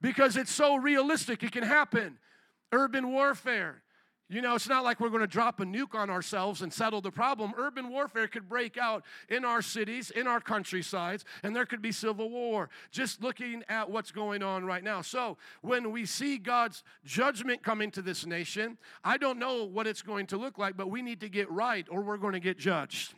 because 0.01 0.37
it's 0.37 0.53
so 0.53 0.77
realistic, 0.77 1.43
it 1.43 1.53
can 1.53 1.63
happen. 1.63 2.19
Urban 2.73 3.11
warfare. 3.11 3.83
You 4.29 4.43
know, 4.43 4.57
it's 4.57 4.69
not 4.69 4.83
like 4.83 4.99
we're 4.99 5.11
going 5.11 5.21
to 5.21 5.29
drop 5.29 5.61
a 5.61 5.65
nuke 5.65 5.95
on 5.95 6.11
ourselves 6.11 6.61
and 6.61 6.73
settle 6.73 7.01
the 7.01 7.13
problem. 7.13 7.53
Urban 7.57 7.91
warfare 7.91 8.27
could 8.27 8.49
break 8.49 8.77
out 8.77 9.05
in 9.29 9.45
our 9.45 9.63
cities, 9.63 10.11
in 10.11 10.27
our 10.27 10.41
countrysides, 10.41 11.25
and 11.45 11.55
there 11.55 11.65
could 11.65 11.81
be 11.81 11.93
civil 11.93 12.29
war. 12.29 12.69
Just 12.91 13.23
looking 13.23 13.63
at 13.69 13.89
what's 13.89 14.11
going 14.11 14.43
on 14.43 14.65
right 14.65 14.83
now. 14.83 15.01
So, 15.01 15.37
when 15.63 15.93
we 15.93 16.07
see 16.07 16.39
God's 16.39 16.83
judgment 17.05 17.63
coming 17.63 17.93
to 17.93 18.03
this 18.03 18.27
nation, 18.27 18.79
I 19.05 19.17
don't 19.17 19.39
know 19.39 19.63
what 19.63 19.87
it's 19.87 20.03
going 20.03 20.27
to 20.29 20.37
look 20.37 20.59
like, 20.59 20.77
but 20.77 20.91
we 20.91 21.03
need 21.03 21.21
to 21.21 21.29
get 21.29 21.49
right 21.49 21.87
or 21.89 22.01
we're 22.01 22.17
going 22.17 22.33
to 22.33 22.41
get 22.41 22.59
judged. 22.59 23.15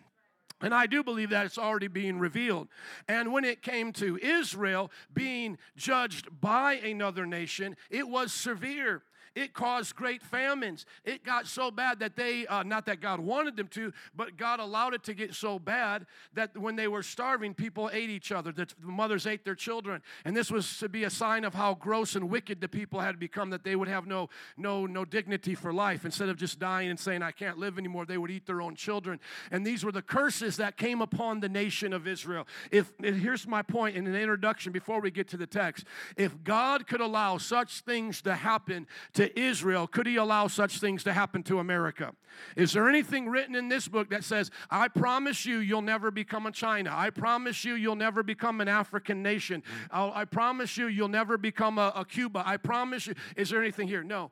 And 0.60 0.74
I 0.74 0.86
do 0.86 1.02
believe 1.02 1.30
that 1.30 1.46
it's 1.46 1.56
already 1.56 1.88
being 1.88 2.18
revealed. 2.18 2.68
And 3.06 3.32
when 3.32 3.44
it 3.44 3.62
came 3.62 3.92
to 3.94 4.18
Israel 4.18 4.90
being 5.14 5.56
judged 5.76 6.40
by 6.40 6.74
another 6.74 7.24
nation, 7.24 7.76
it 7.88 8.08
was 8.08 8.32
severe. 8.32 9.02
It 9.34 9.54
caused 9.54 9.94
great 9.96 10.22
famines. 10.22 10.86
It 11.04 11.24
got 11.24 11.46
so 11.46 11.70
bad 11.70 12.00
that 12.00 12.16
they, 12.16 12.46
uh, 12.46 12.62
not 12.62 12.86
that 12.86 13.00
God 13.00 13.20
wanted 13.20 13.56
them 13.56 13.68
to, 13.68 13.92
but 14.14 14.36
God 14.36 14.60
allowed 14.60 14.94
it 14.94 15.02
to 15.04 15.14
get 15.14 15.34
so 15.34 15.58
bad 15.58 16.06
that 16.34 16.56
when 16.56 16.76
they 16.76 16.88
were 16.88 17.02
starving, 17.02 17.54
people 17.54 17.90
ate 17.92 18.10
each 18.10 18.32
other. 18.32 18.52
The 18.52 18.66
mothers 18.80 19.26
ate 19.26 19.44
their 19.44 19.54
children. 19.54 20.02
And 20.24 20.36
this 20.36 20.50
was 20.50 20.78
to 20.78 20.88
be 20.88 21.04
a 21.04 21.10
sign 21.10 21.44
of 21.44 21.54
how 21.54 21.74
gross 21.74 22.14
and 22.14 22.30
wicked 22.30 22.60
the 22.60 22.68
people 22.68 23.00
had 23.00 23.18
become, 23.18 23.50
that 23.50 23.64
they 23.64 23.76
would 23.76 23.88
have 23.88 24.06
no, 24.06 24.28
no, 24.56 24.86
no 24.86 25.04
dignity 25.04 25.54
for 25.54 25.72
life. 25.72 26.04
Instead 26.04 26.28
of 26.28 26.36
just 26.36 26.58
dying 26.58 26.90
and 26.90 26.98
saying, 26.98 27.22
I 27.22 27.30
can't 27.30 27.58
live 27.58 27.78
anymore, 27.78 28.06
they 28.06 28.18
would 28.18 28.30
eat 28.30 28.46
their 28.46 28.60
own 28.60 28.74
children. 28.74 29.20
And 29.50 29.66
these 29.66 29.84
were 29.84 29.92
the 29.92 30.02
curses 30.02 30.56
that 30.56 30.76
came 30.76 31.00
upon 31.00 31.40
the 31.40 31.48
nation 31.48 31.92
of 31.92 32.06
Israel. 32.06 32.46
If 32.70 32.92
here's 33.02 33.46
my 33.46 33.62
point 33.62 33.96
in 33.96 34.06
an 34.06 34.14
introduction 34.14 34.72
before 34.72 35.00
we 35.00 35.10
get 35.10 35.28
to 35.28 35.36
the 35.36 35.46
text. 35.46 35.84
If 36.16 36.42
God 36.44 36.86
could 36.86 37.00
allow 37.00 37.38
such 37.38 37.80
things 37.80 38.22
to 38.22 38.34
happen 38.34 38.86
to 39.18 39.36
Israel, 39.36 39.88
could 39.88 40.06
he 40.06 40.14
allow 40.14 40.46
such 40.46 40.78
things 40.78 41.02
to 41.02 41.12
happen 41.12 41.42
to 41.42 41.58
America? 41.58 42.12
Is 42.54 42.72
there 42.72 42.88
anything 42.88 43.28
written 43.28 43.56
in 43.56 43.68
this 43.68 43.88
book 43.88 44.10
that 44.10 44.22
says, 44.22 44.48
I 44.70 44.86
promise 44.86 45.44
you, 45.44 45.58
you'll 45.58 45.82
never 45.82 46.12
become 46.12 46.46
a 46.46 46.52
China? 46.52 46.92
I 46.94 47.10
promise 47.10 47.64
you, 47.64 47.74
you'll 47.74 47.96
never 47.96 48.22
become 48.22 48.60
an 48.60 48.68
African 48.68 49.20
nation. 49.20 49.62
Mm. 49.62 49.88
I'll, 49.90 50.12
i 50.14 50.24
promise 50.24 50.76
you, 50.76 50.86
you'll 50.86 51.08
never 51.08 51.36
become 51.36 51.78
a, 51.78 51.92
a 51.96 52.04
Cuba. 52.04 52.44
I 52.46 52.58
promise 52.58 53.08
you. 53.08 53.16
Is 53.36 53.50
there 53.50 53.60
anything 53.60 53.88
here? 53.88 54.04
No 54.04 54.30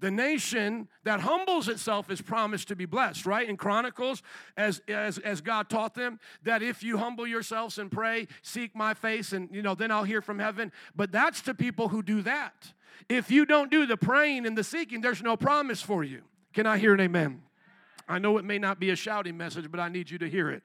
the 0.00 0.10
nation 0.10 0.88
that 1.04 1.20
humbles 1.20 1.68
itself 1.68 2.10
is 2.10 2.20
promised 2.20 2.68
to 2.68 2.76
be 2.76 2.84
blessed 2.84 3.26
right? 3.26 3.48
In 3.48 3.56
chronicles 3.56 4.22
as, 4.56 4.80
as 4.88 5.18
as 5.18 5.40
god 5.40 5.68
taught 5.68 5.94
them 5.94 6.18
that 6.42 6.62
if 6.62 6.82
you 6.82 6.98
humble 6.98 7.26
yourselves 7.26 7.78
and 7.78 7.90
pray 7.90 8.28
seek 8.42 8.74
my 8.74 8.94
face 8.94 9.32
and 9.32 9.48
you 9.52 9.62
know 9.62 9.74
then 9.74 9.90
i'll 9.90 10.04
hear 10.04 10.22
from 10.22 10.38
heaven. 10.38 10.72
But 10.94 11.12
that's 11.12 11.40
to 11.42 11.54
people 11.54 11.88
who 11.88 12.02
do 12.02 12.22
that. 12.22 12.72
If 13.08 13.30
you 13.30 13.44
don't 13.44 13.70
do 13.70 13.86
the 13.86 13.96
praying 13.96 14.46
and 14.46 14.56
the 14.56 14.64
seeking 14.64 15.00
there's 15.00 15.22
no 15.22 15.36
promise 15.36 15.82
for 15.82 16.04
you. 16.04 16.22
Can 16.52 16.66
i 16.66 16.78
hear 16.78 16.94
an 16.94 17.00
amen? 17.00 17.42
I 18.08 18.18
know 18.18 18.38
it 18.38 18.44
may 18.44 18.58
not 18.58 18.78
be 18.78 18.90
a 18.90 18.96
shouting 18.96 19.36
message 19.36 19.70
but 19.70 19.80
i 19.80 19.88
need 19.88 20.10
you 20.10 20.18
to 20.18 20.28
hear 20.28 20.50
it 20.50 20.62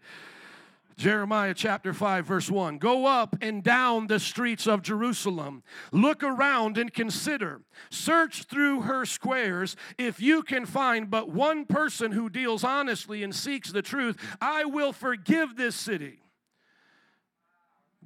Jeremiah 0.98 1.54
chapter 1.54 1.94
5, 1.94 2.26
verse 2.26 2.50
1. 2.50 2.78
Go 2.78 3.06
up 3.06 3.36
and 3.42 3.64
down 3.64 4.08
the 4.08 4.20
streets 4.20 4.68
of 4.68 4.82
Jerusalem. 4.82 5.64
Look 5.92 6.24
around 6.24 6.78
and 6.78 6.94
consider. 6.94 7.62
Search 7.90 8.44
through 8.44 8.82
her 8.82 9.06
squares. 9.06 9.76
If 9.98 10.20
you 10.20 10.44
can 10.44 10.66
find 10.66 11.10
but 11.10 11.30
one 11.30 11.66
person 11.66 12.12
who 12.12 12.30
deals 12.30 12.64
honestly 12.64 13.24
and 13.24 13.34
seeks 13.34 13.72
the 13.72 13.82
truth, 13.82 14.18
I 14.40 14.66
will 14.66 14.94
forgive 14.94 15.56
this 15.56 15.76
city. 15.76 16.20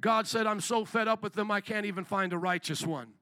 God 0.00 0.26
said, 0.26 0.46
I'm 0.46 0.60
so 0.60 0.84
fed 0.84 1.08
up 1.08 1.22
with 1.22 1.32
them, 1.32 1.50
I 1.50 1.60
can't 1.60 1.86
even 1.86 2.04
find 2.04 2.32
a 2.32 2.38
righteous 2.38 2.86
one. 2.86 3.15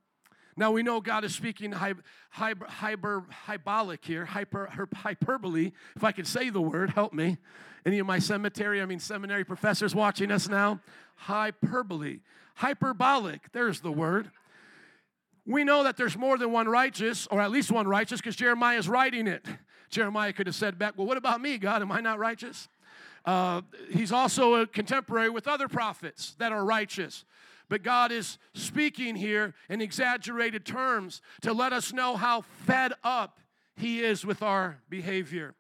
Now 0.57 0.71
we 0.71 0.83
know 0.83 1.01
God 1.01 1.25
is 1.25 1.35
speaking 1.35 1.73
hyper, 1.73 2.03
hyper, 2.31 3.25
hyperbolic 3.29 4.05
here, 4.05 4.25
hyper, 4.25 4.69
hyperbole. 4.95 5.73
If 5.97 6.05
I 6.05 6.13
could 6.13 6.27
say 6.27 6.51
the 6.51 6.61
word, 6.61 6.91
help 6.91 7.13
me. 7.13 7.39
Any 7.85 7.99
of 7.99 8.07
my 8.07 8.19
cemetery, 8.19 8.81
I 8.81 8.87
mean 8.87 9.01
seminary 9.01 9.45
professors 9.45 9.95
watching 9.95 10.31
us 10.31 10.49
now? 10.49 10.81
Hyperbole. 11.17 12.21
Hyperbolic, 12.55 13.53
there's 13.53 13.81
the 13.81 13.93
word. 13.93 14.31
We 15.47 15.65
know 15.65 15.83
that 15.85 15.97
there's 15.97 16.17
more 16.17 16.39
than 16.39 16.53
one 16.53 16.69
righteous, 16.69 17.27
or 17.27 17.41
at 17.41 17.51
least 17.51 17.71
one 17.71 17.87
righteous, 17.87 18.21
because 18.21 18.37
Jeremiah 18.37 18.79
is 18.79 18.89
writing 18.89 19.27
it. 19.27 19.45
Jeremiah 19.91 20.33
could 20.33 20.47
have 20.47 20.57
said 20.57 20.79
back, 20.79 20.95
Well, 20.97 21.07
what 21.07 21.17
about 21.17 21.41
me, 21.41 21.59
God? 21.59 21.83
Am 21.83 21.93
I 21.93 22.01
not 22.01 22.19
righteous? 22.19 22.69
Uh, 23.25 23.63
he's 23.91 24.13
also 24.13 24.55
a 24.55 24.67
contemporary 24.67 25.31
with 25.31 25.49
other 25.49 25.69
prophets 25.69 26.35
that 26.39 26.53
are 26.53 26.65
righteous. 26.65 27.25
But 27.69 27.83
God 27.83 28.13
is 28.13 28.39
speaking 28.53 29.17
here 29.17 29.55
in 29.69 29.81
exaggerated 29.81 30.65
terms 30.65 31.23
to 31.43 31.53
let 31.53 31.73
us 31.73 31.93
know 31.93 32.17
how 32.17 32.43
fed 32.43 32.93
up 33.03 33.41
He 33.77 34.03
is 34.03 34.25
with 34.25 34.43
our 34.43 34.79
behavior. 34.89 35.55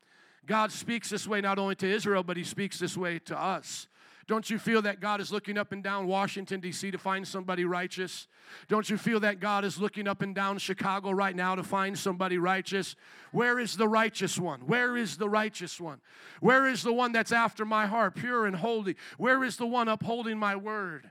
God 0.47 0.71
speaks 0.73 1.09
this 1.09 1.27
way 1.27 1.41
not 1.41 1.59
only 1.59 1.75
to 1.77 1.87
Israel, 1.87 2.23
but 2.23 2.37
He 2.37 2.45
speaks 2.45 2.79
this 2.79 2.97
way 2.97 3.19
to 3.21 3.39
us. 3.39 3.89
Don't 4.27 4.49
you 4.49 4.59
feel 4.59 4.81
that 4.83 5.01
God 5.01 5.21
is 5.21 5.31
looking 5.31 5.59
up 5.59 5.73
and 5.73 5.83
down 5.83 6.07
Washington, 6.07 6.61
D.C. 6.61 6.91
to 6.91 6.99
find 6.99 7.29
somebody 7.29 7.65
righteous? 7.65 8.27
Don't 8.69 8.89
you 8.89 8.97
feel 8.97 9.21
that 9.21 9.39
God 9.39 9.65
is 9.65 9.79
looking 9.79 10.09
up 10.09 10.23
and 10.23 10.35
down 10.35 10.59
Chicago 10.59 11.11
right 11.11 11.37
now 11.37 11.55
to 11.55 11.63
find 11.63 11.99
somebody 11.99 12.39
righteous? 12.39 12.97
Where 13.33 13.59
is 13.59 13.77
the 13.77 13.89
righteous 13.89 14.39
one? 14.39 14.61
Where 14.61 14.97
is 14.97 15.19
the 15.19 15.29
righteous 15.29 15.79
one? 15.79 16.01
Where 16.41 16.67
is 16.67 16.83
the 16.83 16.93
one 16.93 17.13
that's 17.13 17.33
after 17.33 17.65
my 17.67 17.87
heart, 17.87 18.15
pure 18.15 18.47
and 18.47 18.57
holy? 18.57 18.97
Where 19.19 19.45
is 19.45 19.57
the 19.57 19.67
one 19.67 19.89
upholding 19.89 20.39
my 20.39 20.57
word? 20.57 21.11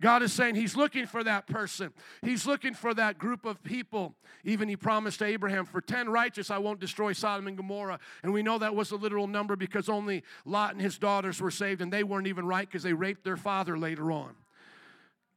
God 0.00 0.22
is 0.22 0.32
saying 0.32 0.54
He's 0.54 0.76
looking 0.76 1.06
for 1.06 1.22
that 1.24 1.46
person. 1.46 1.92
He's 2.22 2.46
looking 2.46 2.74
for 2.74 2.94
that 2.94 3.18
group 3.18 3.44
of 3.44 3.62
people. 3.62 4.14
Even 4.44 4.68
He 4.68 4.76
promised 4.76 5.22
Abraham, 5.22 5.66
For 5.66 5.80
10 5.80 6.08
righteous, 6.08 6.50
I 6.50 6.58
won't 6.58 6.80
destroy 6.80 7.12
Sodom 7.12 7.46
and 7.46 7.56
Gomorrah. 7.56 7.98
And 8.22 8.32
we 8.32 8.42
know 8.42 8.58
that 8.58 8.74
was 8.74 8.90
a 8.90 8.96
literal 8.96 9.26
number 9.26 9.56
because 9.56 9.88
only 9.88 10.22
Lot 10.44 10.72
and 10.72 10.80
his 10.80 10.98
daughters 10.98 11.40
were 11.40 11.50
saved, 11.50 11.82
and 11.82 11.92
they 11.92 12.02
weren't 12.02 12.26
even 12.26 12.46
right 12.46 12.66
because 12.66 12.82
they 12.82 12.94
raped 12.94 13.24
their 13.24 13.36
father 13.36 13.78
later 13.78 14.10
on. 14.10 14.34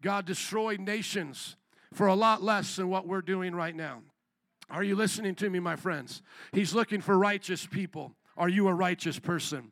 God 0.02 0.26
destroyed 0.26 0.80
nations 0.80 1.56
for 1.94 2.08
a 2.08 2.16
lot 2.16 2.42
less 2.42 2.76
than 2.76 2.90
what 2.90 3.08
we're 3.08 3.22
doing 3.22 3.54
right 3.54 3.76
now. 3.76 4.02
Are 4.70 4.84
you 4.84 4.96
listening 4.96 5.36
to 5.36 5.50
me, 5.50 5.60
my 5.60 5.76
friends? 5.76 6.22
He's 6.52 6.74
looking 6.74 7.02
for 7.02 7.18
righteous 7.18 7.66
people. 7.66 8.16
Are 8.36 8.50
you 8.50 8.68
a 8.68 8.74
righteous 8.74 9.20
person? 9.20 9.72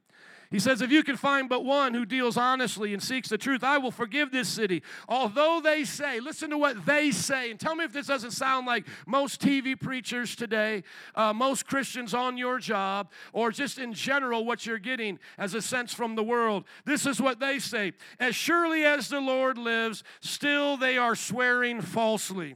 He 0.52 0.60
says, 0.60 0.82
If 0.82 0.92
you 0.92 1.02
can 1.02 1.16
find 1.16 1.48
but 1.48 1.64
one 1.64 1.94
who 1.94 2.06
deals 2.06 2.36
honestly 2.36 2.94
and 2.94 3.02
seeks 3.02 3.30
the 3.30 3.38
truth, 3.38 3.64
I 3.64 3.78
will 3.78 3.90
forgive 3.90 4.32
this 4.32 4.50
city. 4.50 4.84
Although 5.08 5.62
they 5.64 5.86
say, 5.86 6.20
listen 6.20 6.50
to 6.50 6.58
what 6.58 6.86
they 6.86 7.12
say, 7.12 7.50
and 7.50 7.60
tell 7.60 7.74
me 7.74 7.86
if 7.86 7.94
this 7.94 8.08
doesn't 8.08 8.32
sound 8.32 8.68
like 8.68 8.86
most 9.08 9.42
TV 9.42 9.80
preachers 9.80 10.36
today, 10.36 10.84
uh, 11.16 11.32
most 11.32 11.66
Christians 11.66 12.14
on 12.14 12.38
your 12.38 12.60
job, 12.60 13.10
or 13.32 13.52
just 13.52 13.80
in 13.80 13.94
general 13.94 14.44
what 14.46 14.66
you're 14.66 14.78
getting 14.78 15.20
as 15.38 15.54
a 15.54 15.62
sense 15.62 15.94
from 15.94 16.16
the 16.16 16.24
world. 16.24 16.66
This 16.84 17.06
is 17.06 17.22
what 17.22 17.40
they 17.40 17.58
say 17.58 17.94
As 18.20 18.36
surely 18.36 18.84
as 18.84 19.08
the 19.08 19.22
Lord 19.22 19.58
lives, 19.58 20.04
still 20.20 20.76
they 20.76 20.98
are 20.98 21.16
swearing 21.16 21.80
falsely. 21.80 22.56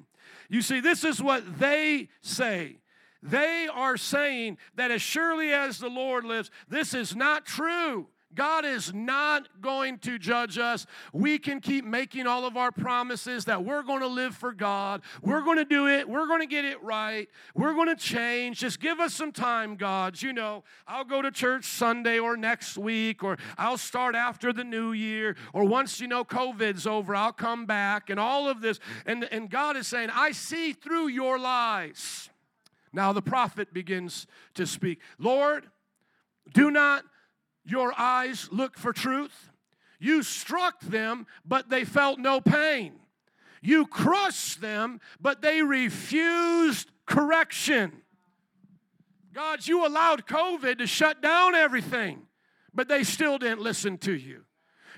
You 0.49 0.61
see, 0.61 0.81
this 0.81 1.05
is 1.05 1.23
what 1.23 1.59
they 1.59 2.09
say. 2.21 2.77
They 3.25 3.67
are 3.74 3.98
saying 3.98 4.60
that 4.75 4.91
as 4.91 5.01
surely 5.01 5.51
as 5.51 5.79
the 5.79 5.89
Lord 5.89 6.25
lives, 6.25 6.51
this 6.70 6.94
is 6.94 7.15
not 7.15 7.44
true. 7.44 8.08
God 8.36 8.65
is 8.65 8.94
not 8.94 9.48
going 9.62 9.98
to 10.00 10.20
judge 10.20 10.58
us. 10.58 10.86
We 11.13 11.39
can 11.39 11.60
keep 11.60 11.86
making 11.86 12.27
all 12.27 12.46
of 12.46 12.58
our 12.58 12.72
promises 12.72 13.46
that 13.46 13.63
we're 13.65 13.82
going 13.82 14.01
to 14.01 14.08
live 14.08 14.36
for 14.36 14.51
God. 14.51 15.01
We're 15.24 15.41
going 15.41 15.58
to 15.58 15.65
do 15.65 15.88
it. 15.88 16.08
We're 16.08 16.27
going 16.27 16.41
to 16.41 16.48
get 16.48 16.65
it 16.65 16.84
right. 16.84 17.29
We're 17.55 17.74
going 17.74 17.88
to 17.88 17.96
change. 17.96 18.60
Just 18.60 18.79
give 18.79 19.00
us 19.00 19.13
some 19.13 19.32
time, 19.32 19.75
God. 19.75 20.22
You 20.22 20.34
know, 20.34 20.63
I'll 20.88 21.05
go 21.05 21.22
to 21.22 21.32
church 21.32 21.65
Sunday 21.65 22.20
or 22.20 22.38
next 22.38 22.77
week, 22.77 23.24
or 23.24 23.38
I'll 23.58 23.77
start 23.77 24.13
after 24.13 24.53
the 24.53 24.63
new 24.65 24.91
year, 24.91 25.36
or 25.53 25.63
once, 25.63 26.00
you 26.00 26.08
know, 26.08 26.24
COVID's 26.25 26.86
over, 26.86 27.15
I'll 27.15 27.34
come 27.34 27.65
back, 27.65 28.10
and 28.10 28.20
all 28.20 28.50
of 28.50 28.62
this. 28.62 28.79
And, 29.05 29.24
and 29.32 29.50
God 29.50 29.77
is 29.77 29.88
saying, 29.88 30.10
I 30.13 30.32
see 30.32 30.74
through 30.74 31.08
your 31.08 31.39
lies. 31.39 32.29
Now 32.95 33.11
the 33.11 33.21
prophet 33.21 33.73
begins 33.73 34.25
to 34.55 34.65
speak 34.65 35.01
Lord, 35.19 35.67
do 36.53 36.71
not 36.71 37.03
your 37.65 37.93
eyes 37.97 38.47
look 38.51 38.77
for 38.77 38.93
truth? 38.93 39.51
You 39.99 40.23
struck 40.23 40.79
them, 40.81 41.27
but 41.45 41.69
they 41.69 41.83
felt 41.83 42.19
no 42.19 42.39
pain. 42.39 42.93
You 43.61 43.85
crushed 43.85 44.61
them, 44.61 45.01
but 45.19 45.41
they 45.41 45.61
refused 45.61 46.91
correction. 47.05 47.91
God, 49.33 49.67
you 49.67 49.85
allowed 49.85 50.25
COVID 50.25 50.77
to 50.77 50.87
shut 50.87 51.21
down 51.21 51.55
everything, 51.55 52.21
but 52.73 52.87
they 52.87 53.03
still 53.03 53.37
didn't 53.37 53.61
listen 53.61 53.97
to 53.99 54.13
you. 54.13 54.43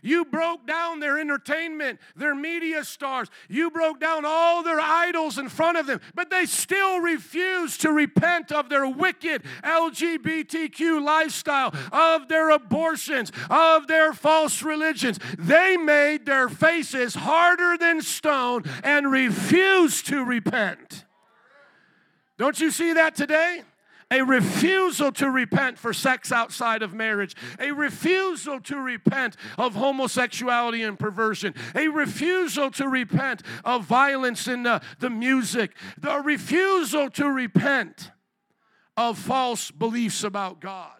You 0.02 0.26
broke 0.26 0.68
down 0.68 1.00
their 1.00 1.20
entertainment, 1.20 2.00
their 2.16 2.36
media 2.36 2.84
stars. 2.84 3.30
You 3.50 3.70
broke 3.70 4.00
down 4.00 4.24
all 4.26 4.64
their 4.64 4.80
idols 4.80 5.38
in 5.38 5.50
front 5.50 5.78
of 5.78 5.88
them, 5.88 6.02
but 6.16 6.30
they 6.30 6.46
still 6.46 7.00
refused 7.00 7.82
to 7.82 7.92
repent 7.92 8.52
of 8.52 8.70
their 8.70 8.88
wicked 8.88 9.44
LGBTQ 9.64 11.04
lifestyle, 11.04 11.74
of 11.92 12.28
their 12.28 12.50
abortions, 12.50 13.32
of 13.50 13.88
their 13.88 14.14
false 14.14 14.62
religions. 14.64 15.20
They 15.38 15.78
made 15.78 16.26
their 16.26 16.50
faces 16.50 17.16
harder 17.16 17.78
than 17.78 18.02
stone 18.02 18.64
and 18.84 19.12
refused 19.12 20.08
to 20.08 20.24
repent. 20.24 21.06
Don't 22.38 22.60
you 22.60 22.70
see 22.72 22.94
that 22.94 23.16
today? 23.16 23.64
A 24.10 24.22
refusal 24.22 25.12
to 25.12 25.30
repent 25.30 25.78
for 25.78 25.94
sex 25.94 26.32
outside 26.32 26.82
of 26.82 26.94
marriage, 26.94 27.36
a 27.60 27.72
refusal 27.72 28.60
to 28.62 28.78
repent 28.78 29.36
of 29.58 29.76
homosexuality 29.76 30.84
and 30.84 30.98
perversion, 30.98 31.54
a 31.76 31.88
refusal 31.90 32.72
to 32.72 32.88
repent 32.88 33.44
of 33.66 33.84
violence 33.84 34.48
in 34.48 34.64
the, 34.64 34.82
the 35.00 35.10
music, 35.10 35.76
the 35.98 36.22
refusal 36.22 37.10
to 37.10 37.30
repent 37.30 38.12
of 38.96 39.18
false 39.18 39.72
beliefs 39.72 40.24
about 40.24 40.60
God. 40.60 40.92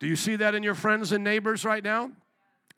Do 0.00 0.06
you 0.06 0.16
see 0.16 0.36
that 0.36 0.54
in 0.54 0.62
your 0.62 0.74
friends 0.74 1.12
and 1.12 1.22
neighbors 1.22 1.64
right 1.64 1.84
now? 1.84 2.12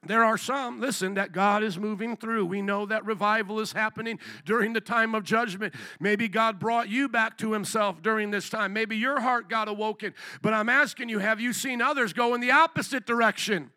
There 0.04 0.24
are 0.24 0.36
some, 0.36 0.80
listen, 0.80 1.14
that 1.14 1.30
God 1.30 1.62
is 1.62 1.78
moving 1.78 2.16
through. 2.16 2.46
We 2.46 2.60
know 2.60 2.86
that 2.86 3.04
revival 3.04 3.60
is 3.60 3.72
happening 3.72 4.18
during 4.44 4.72
the 4.72 4.80
time 4.80 5.14
of 5.14 5.22
judgment. 5.22 5.74
Maybe 6.00 6.26
God 6.26 6.58
brought 6.58 6.88
you 6.88 7.08
back 7.08 7.38
to 7.38 7.52
Himself 7.52 8.02
during 8.02 8.32
this 8.32 8.50
time. 8.50 8.72
Maybe 8.72 8.96
your 8.96 9.20
heart 9.20 9.48
got 9.48 9.68
awoken. 9.68 10.12
But 10.40 10.54
I'm 10.54 10.68
asking 10.68 11.08
you, 11.08 11.20
have 11.20 11.40
you 11.40 11.52
seen 11.52 11.80
others 11.80 12.12
go 12.12 12.34
in 12.34 12.40
the 12.40 12.50
opposite 12.50 13.06
direction? 13.06 13.70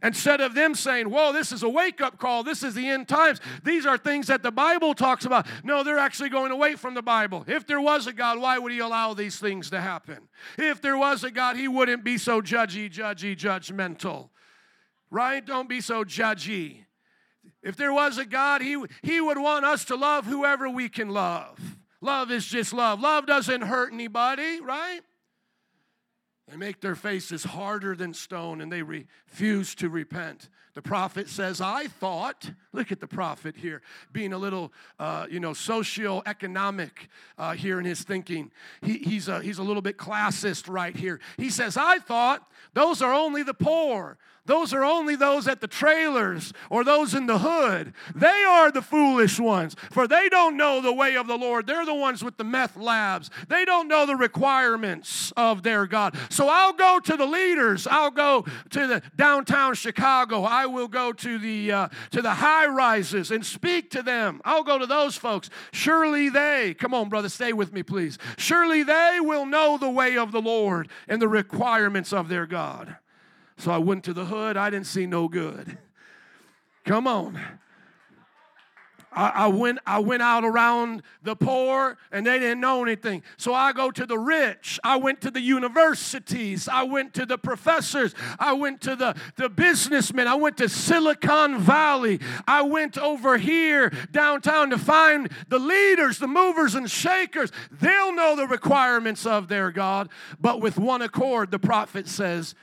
Instead 0.00 0.40
of 0.40 0.54
them 0.54 0.76
saying, 0.76 1.10
Whoa, 1.10 1.32
this 1.32 1.50
is 1.50 1.64
a 1.64 1.68
wake 1.68 2.00
up 2.00 2.18
call, 2.18 2.44
this 2.44 2.62
is 2.62 2.74
the 2.74 2.88
end 2.88 3.08
times, 3.08 3.40
these 3.64 3.86
are 3.86 3.96
things 3.98 4.26
that 4.28 4.42
the 4.42 4.52
Bible 4.52 4.94
talks 4.94 5.24
about. 5.24 5.46
No, 5.64 5.82
they're 5.82 5.98
actually 5.98 6.28
going 6.28 6.52
away 6.52 6.76
from 6.76 6.94
the 6.94 7.02
Bible. 7.02 7.42
If 7.48 7.66
there 7.66 7.80
was 7.80 8.06
a 8.06 8.12
God, 8.12 8.38
why 8.38 8.58
would 8.58 8.70
He 8.70 8.80
allow 8.80 9.14
these 9.14 9.38
things 9.38 9.70
to 9.70 9.80
happen? 9.80 10.28
If 10.56 10.82
there 10.82 10.98
was 10.98 11.24
a 11.24 11.32
God, 11.32 11.56
He 11.56 11.66
wouldn't 11.66 12.04
be 12.04 12.18
so 12.18 12.42
judgy, 12.42 12.92
judgy, 12.92 13.34
judgmental 13.34 14.28
right? 15.10 15.44
Don't 15.44 15.68
be 15.68 15.80
so 15.80 16.04
judgy. 16.04 16.84
If 17.62 17.76
there 17.76 17.92
was 17.92 18.18
a 18.18 18.24
God, 18.24 18.60
he, 18.60 18.82
he 19.02 19.20
would 19.20 19.38
want 19.38 19.64
us 19.64 19.84
to 19.86 19.96
love 19.96 20.26
whoever 20.26 20.68
we 20.68 20.88
can 20.88 21.08
love. 21.08 21.58
Love 22.00 22.30
is 22.30 22.44
just 22.46 22.72
love. 22.72 23.00
Love 23.00 23.26
doesn't 23.26 23.62
hurt 23.62 23.92
anybody, 23.92 24.60
right? 24.60 25.00
They 26.48 26.56
make 26.56 26.82
their 26.82 26.94
faces 26.94 27.42
harder 27.42 27.96
than 27.96 28.12
stone 28.12 28.60
and 28.60 28.70
they 28.70 28.82
refuse 28.82 29.74
to 29.76 29.88
repent. 29.88 30.50
The 30.74 30.82
prophet 30.82 31.28
says, 31.28 31.60
I 31.60 31.86
thought, 31.86 32.50
look 32.72 32.92
at 32.92 33.00
the 33.00 33.06
prophet 33.06 33.56
here, 33.56 33.80
being 34.12 34.32
a 34.32 34.38
little, 34.38 34.72
uh, 34.98 35.26
you 35.30 35.40
know, 35.40 35.54
socio-economic 35.54 37.08
uh, 37.38 37.52
here 37.52 37.78
in 37.78 37.86
his 37.86 38.02
thinking. 38.02 38.50
He, 38.82 38.98
he's, 38.98 39.28
a, 39.28 39.40
he's 39.40 39.58
a 39.58 39.62
little 39.62 39.80
bit 39.80 39.96
classist 39.96 40.68
right 40.68 40.94
here. 40.94 41.20
He 41.38 41.48
says, 41.48 41.76
I 41.78 41.98
thought 41.98 42.46
those 42.74 43.00
are 43.00 43.14
only 43.14 43.42
the 43.42 43.54
poor. 43.54 44.18
Those 44.46 44.74
are 44.74 44.84
only 44.84 45.16
those 45.16 45.48
at 45.48 45.62
the 45.62 45.66
trailers 45.66 46.52
or 46.68 46.84
those 46.84 47.14
in 47.14 47.26
the 47.26 47.38
hood. 47.38 47.94
They 48.14 48.44
are 48.44 48.70
the 48.70 48.82
foolish 48.82 49.40
ones, 49.40 49.74
for 49.90 50.06
they 50.06 50.28
don't 50.28 50.58
know 50.58 50.82
the 50.82 50.92
way 50.92 51.16
of 51.16 51.26
the 51.26 51.38
Lord. 51.38 51.66
They're 51.66 51.86
the 51.86 51.94
ones 51.94 52.22
with 52.22 52.36
the 52.36 52.44
meth 52.44 52.76
labs. 52.76 53.30
They 53.48 53.64
don't 53.64 53.88
know 53.88 54.04
the 54.04 54.16
requirements 54.16 55.32
of 55.36 55.62
their 55.62 55.86
God. 55.86 56.16
So 56.28 56.48
I'll 56.48 56.74
go 56.74 57.00
to 57.00 57.16
the 57.16 57.24
leaders. 57.24 57.86
I'll 57.86 58.10
go 58.10 58.44
to 58.70 58.86
the 58.86 59.02
downtown 59.16 59.74
Chicago. 59.74 60.42
I 60.42 60.66
will 60.66 60.88
go 60.88 61.12
to 61.12 61.38
the 61.38 61.72
uh, 61.72 61.88
to 62.10 62.20
the 62.20 62.34
high 62.34 62.66
rises 62.66 63.30
and 63.30 63.46
speak 63.46 63.90
to 63.92 64.02
them. 64.02 64.42
I'll 64.44 64.64
go 64.64 64.78
to 64.78 64.86
those 64.86 65.16
folks. 65.16 65.48
Surely 65.72 66.28
they, 66.28 66.74
come 66.78 66.92
on, 66.92 67.08
brother, 67.08 67.30
stay 67.30 67.54
with 67.54 67.72
me, 67.72 67.82
please. 67.82 68.18
Surely 68.36 68.82
they 68.82 69.18
will 69.20 69.46
know 69.46 69.78
the 69.78 69.88
way 69.88 70.18
of 70.18 70.32
the 70.32 70.42
Lord 70.42 70.88
and 71.08 71.22
the 71.22 71.28
requirements 71.28 72.12
of 72.12 72.28
their 72.28 72.46
God. 72.46 72.96
So 73.56 73.70
I 73.70 73.78
went 73.78 74.04
to 74.04 74.12
the 74.12 74.24
hood. 74.24 74.56
I 74.56 74.70
didn't 74.70 74.86
see 74.86 75.06
no 75.06 75.28
good. 75.28 75.78
Come 76.84 77.06
on. 77.06 77.40
I, 79.14 79.28
I, 79.28 79.46
went, 79.46 79.78
I 79.86 80.00
went 80.00 80.22
out 80.22 80.44
around 80.44 81.02
the 81.22 81.36
poor 81.36 81.96
and 82.10 82.26
they 82.26 82.38
didn't 82.38 82.60
know 82.60 82.82
anything. 82.82 83.22
So 83.36 83.54
I 83.54 83.72
go 83.72 83.90
to 83.90 84.06
the 84.06 84.18
rich. 84.18 84.80
I 84.82 84.96
went 84.96 85.20
to 85.22 85.30
the 85.30 85.40
universities. 85.40 86.68
I 86.68 86.82
went 86.82 87.14
to 87.14 87.26
the 87.26 87.38
professors. 87.38 88.14
I 88.38 88.54
went 88.54 88.80
to 88.82 88.96
the, 88.96 89.14
the 89.36 89.48
businessmen. 89.48 90.26
I 90.26 90.34
went 90.34 90.56
to 90.58 90.68
Silicon 90.68 91.60
Valley. 91.60 92.20
I 92.46 92.62
went 92.62 92.98
over 92.98 93.38
here 93.38 93.90
downtown 94.10 94.70
to 94.70 94.78
find 94.78 95.30
the 95.48 95.58
leaders, 95.58 96.18
the 96.18 96.28
movers 96.28 96.74
and 96.74 96.90
shakers. 96.90 97.52
They'll 97.70 98.12
know 98.12 98.34
the 98.36 98.46
requirements 98.46 99.26
of 99.26 99.48
their 99.48 99.70
God. 99.70 100.08
But 100.40 100.60
with 100.60 100.76
one 100.76 101.02
accord, 101.02 101.50
the 101.50 101.58
prophet 101.58 102.08
says, 102.08 102.54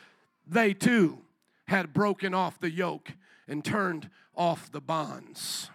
they 0.48 0.74
too 0.74 1.20
had 1.68 1.94
broken 1.94 2.34
off 2.34 2.60
the 2.60 2.72
yoke 2.72 3.14
and 3.48 3.64
turned 3.64 4.10
off 4.36 4.72
the 4.72 4.82
bonds. 4.82 5.70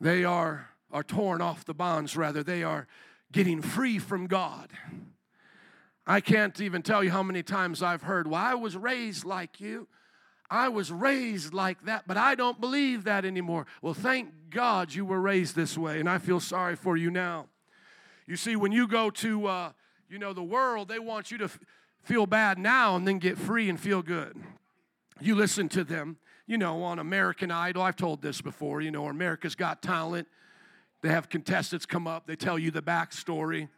They 0.00 0.24
are, 0.24 0.68
are 0.90 1.02
torn 1.02 1.40
off 1.40 1.64
the 1.64 1.74
bonds, 1.74 2.16
rather. 2.16 2.42
They 2.42 2.62
are 2.62 2.86
getting 3.32 3.62
free 3.62 3.98
from 3.98 4.26
God. 4.26 4.70
I 6.06 6.20
can't 6.20 6.60
even 6.60 6.82
tell 6.82 7.02
you 7.02 7.10
how 7.10 7.22
many 7.22 7.42
times 7.42 7.82
I've 7.82 8.02
heard, 8.02 8.28
Well, 8.28 8.40
I 8.40 8.54
was 8.54 8.76
raised 8.76 9.24
like 9.24 9.60
you. 9.60 9.88
I 10.48 10.68
was 10.68 10.92
raised 10.92 11.52
like 11.52 11.84
that, 11.86 12.04
but 12.06 12.16
I 12.16 12.36
don't 12.36 12.60
believe 12.60 13.04
that 13.04 13.24
anymore. 13.24 13.66
Well, 13.82 13.94
thank 13.94 14.28
God 14.50 14.94
you 14.94 15.04
were 15.04 15.20
raised 15.20 15.56
this 15.56 15.76
way, 15.76 15.98
and 15.98 16.08
I 16.08 16.18
feel 16.18 16.38
sorry 16.38 16.76
for 16.76 16.96
you 16.96 17.10
now. 17.10 17.46
You 18.26 18.36
see, 18.36 18.54
when 18.54 18.70
you 18.70 18.86
go 18.86 19.10
to, 19.10 19.46
uh, 19.46 19.72
you 20.08 20.18
know, 20.18 20.32
the 20.32 20.42
world, 20.42 20.86
they 20.86 21.00
want 21.00 21.32
you 21.32 21.38
to 21.38 21.50
feel 22.06 22.24
bad 22.24 22.56
now 22.56 22.94
and 22.94 23.06
then 23.06 23.18
get 23.18 23.36
free 23.36 23.68
and 23.68 23.78
feel 23.78 24.00
good. 24.00 24.40
You 25.20 25.34
listen 25.34 25.68
to 25.70 25.82
them, 25.82 26.18
you 26.46 26.56
know, 26.56 26.84
on 26.84 27.00
American 27.00 27.50
Idol. 27.50 27.82
I've 27.82 27.96
told 27.96 28.22
this 28.22 28.40
before, 28.40 28.80
you 28.80 28.92
know, 28.92 29.04
or 29.04 29.10
America's 29.10 29.56
Got 29.56 29.82
Talent. 29.82 30.28
They 31.02 31.08
have 31.08 31.28
contestants 31.28 31.84
come 31.84 32.06
up, 32.06 32.26
they 32.26 32.36
tell 32.36 32.58
you 32.58 32.70
the 32.70 32.80
backstory. 32.80 33.68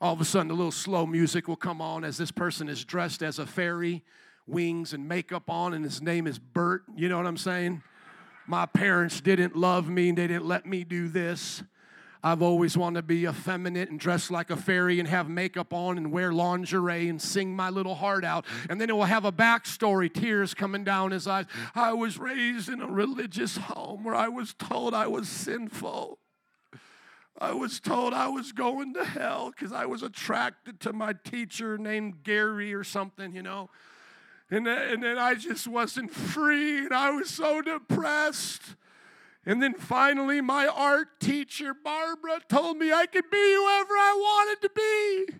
All 0.00 0.12
of 0.12 0.20
a 0.20 0.24
sudden, 0.24 0.50
a 0.50 0.54
little 0.54 0.72
slow 0.72 1.06
music 1.06 1.46
will 1.46 1.56
come 1.56 1.80
on 1.80 2.04
as 2.04 2.16
this 2.16 2.30
person 2.30 2.68
is 2.68 2.84
dressed 2.84 3.22
as 3.22 3.38
a 3.38 3.46
fairy, 3.46 4.02
wings 4.46 4.92
and 4.92 5.06
makeup 5.06 5.48
on, 5.48 5.72
and 5.74 5.84
his 5.84 6.02
name 6.02 6.26
is 6.26 6.38
Bert. 6.38 6.82
You 6.96 7.08
know 7.08 7.16
what 7.16 7.26
I'm 7.26 7.36
saying? 7.36 7.82
My 8.46 8.66
parents 8.66 9.20
didn't 9.20 9.56
love 9.56 9.88
me, 9.88 10.10
they 10.10 10.26
didn't 10.26 10.46
let 10.46 10.66
me 10.66 10.84
do 10.84 11.08
this. 11.08 11.62
I've 12.24 12.40
always 12.40 12.74
wanted 12.74 13.00
to 13.00 13.02
be 13.02 13.26
effeminate 13.26 13.90
and 13.90 14.00
dress 14.00 14.30
like 14.30 14.48
a 14.48 14.56
fairy 14.56 14.98
and 14.98 15.06
have 15.06 15.28
makeup 15.28 15.74
on 15.74 15.98
and 15.98 16.10
wear 16.10 16.32
lingerie 16.32 17.10
and 17.10 17.20
sing 17.20 17.54
my 17.54 17.68
little 17.68 17.94
heart 17.94 18.24
out. 18.24 18.46
And 18.70 18.80
then 18.80 18.88
it 18.88 18.96
will 18.96 19.04
have 19.04 19.26
a 19.26 19.30
backstory, 19.30 20.12
tears 20.12 20.54
coming 20.54 20.84
down 20.84 21.10
his 21.10 21.28
eyes. 21.28 21.44
I 21.74 21.92
was 21.92 22.18
raised 22.18 22.70
in 22.70 22.80
a 22.80 22.86
religious 22.86 23.58
home 23.58 24.04
where 24.04 24.14
I 24.14 24.28
was 24.28 24.54
told 24.54 24.94
I 24.94 25.06
was 25.06 25.28
sinful. 25.28 26.18
I 27.38 27.52
was 27.52 27.78
told 27.78 28.14
I 28.14 28.28
was 28.28 28.52
going 28.52 28.94
to 28.94 29.04
hell 29.04 29.50
because 29.50 29.72
I 29.72 29.84
was 29.84 30.02
attracted 30.02 30.80
to 30.80 30.94
my 30.94 31.12
teacher 31.12 31.76
named 31.76 32.22
Gary 32.22 32.72
or 32.72 32.84
something, 32.84 33.34
you 33.34 33.42
know. 33.42 33.68
And 34.50 34.66
then, 34.66 34.92
and 34.92 35.02
then 35.02 35.18
I 35.18 35.34
just 35.34 35.68
wasn't 35.68 36.10
free 36.10 36.78
and 36.78 36.94
I 36.94 37.10
was 37.10 37.28
so 37.28 37.60
depressed. 37.60 38.76
And 39.46 39.62
then 39.62 39.74
finally, 39.74 40.40
my 40.40 40.66
art 40.66 41.20
teacher, 41.20 41.74
Barbara, 41.74 42.40
told 42.48 42.78
me 42.78 42.92
I 42.92 43.06
could 43.06 43.30
be 43.30 43.36
whoever 43.36 43.94
I 43.94 44.14
wanted 44.16 44.62
to 44.62 44.70
be. 44.74 45.38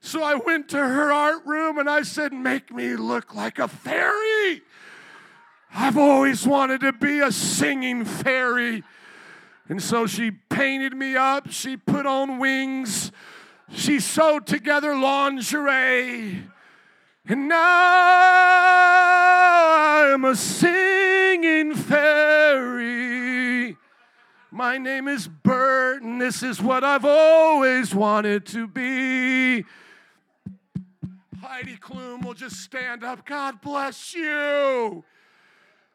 So 0.00 0.22
I 0.22 0.36
went 0.36 0.68
to 0.70 0.78
her 0.78 1.12
art 1.12 1.44
room 1.44 1.78
and 1.78 1.90
I 1.90 2.02
said, 2.02 2.32
Make 2.32 2.72
me 2.72 2.96
look 2.96 3.34
like 3.34 3.58
a 3.58 3.68
fairy. 3.68 4.62
I've 5.74 5.98
always 5.98 6.46
wanted 6.46 6.80
to 6.80 6.92
be 6.92 7.20
a 7.20 7.30
singing 7.30 8.04
fairy. 8.04 8.82
And 9.68 9.82
so 9.82 10.06
she 10.06 10.30
painted 10.30 10.96
me 10.96 11.14
up, 11.14 11.50
she 11.50 11.76
put 11.76 12.06
on 12.06 12.38
wings, 12.38 13.12
she 13.70 14.00
sewed 14.00 14.46
together 14.46 14.96
lingerie. 14.96 16.44
And 17.30 17.46
now 17.46 17.58
I'm 20.14 20.24
a 20.24 20.34
singing 20.34 21.74
fairy. 21.74 22.88
My 24.50 24.78
name 24.78 25.08
is 25.08 25.28
Bert, 25.28 26.00
and 26.02 26.18
this 26.18 26.42
is 26.42 26.62
what 26.62 26.84
I've 26.84 27.04
always 27.04 27.94
wanted 27.94 28.46
to 28.46 28.66
be. 28.66 29.66
Heidi 31.42 31.76
Klum 31.76 32.24
will 32.24 32.32
just 32.32 32.56
stand 32.56 33.04
up. 33.04 33.26
God 33.26 33.60
bless 33.60 34.14
you. 34.14 35.04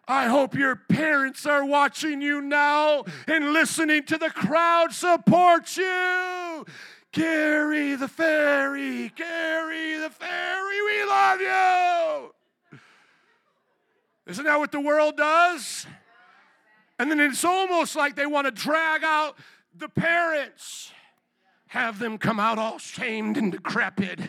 I 0.08 0.26
hope 0.28 0.54
your 0.54 0.76
parents 0.76 1.48
are 1.48 1.66
watching 1.66 2.22
you 2.22 2.42
now 2.42 3.06
and 3.28 3.54
listening 3.54 4.04
to 4.04 4.20
the 4.20 4.30
crowd 4.30 4.94
support 4.94 5.78
you. 5.78 6.66
Gary 7.14 7.96
the 7.96 8.08
fairy, 8.08 9.10
Gary 9.16 9.98
the 9.98 10.10
fairy, 10.10 10.82
we 10.82 11.04
love 11.06 11.40
you. 11.40 12.34
Isn't 14.26 14.46
that 14.46 14.58
what 14.58 14.72
the 14.72 14.80
world 14.80 15.16
does? 15.18 15.86
And 16.98 17.12
then 17.12 17.20
it's 17.20 17.46
almost 17.46 17.96
like 17.96 18.16
they 18.16 18.26
want 18.26 18.46
to 18.46 18.52
drag 18.52 19.04
out 19.04 19.38
the 19.78 19.90
parents, 19.90 20.92
have 21.68 22.00
them 22.00 22.18
come 22.18 22.40
out 22.40 22.58
all 22.58 22.80
shamed 22.80 23.38
and 23.38 23.52
decrepit. 23.52 24.20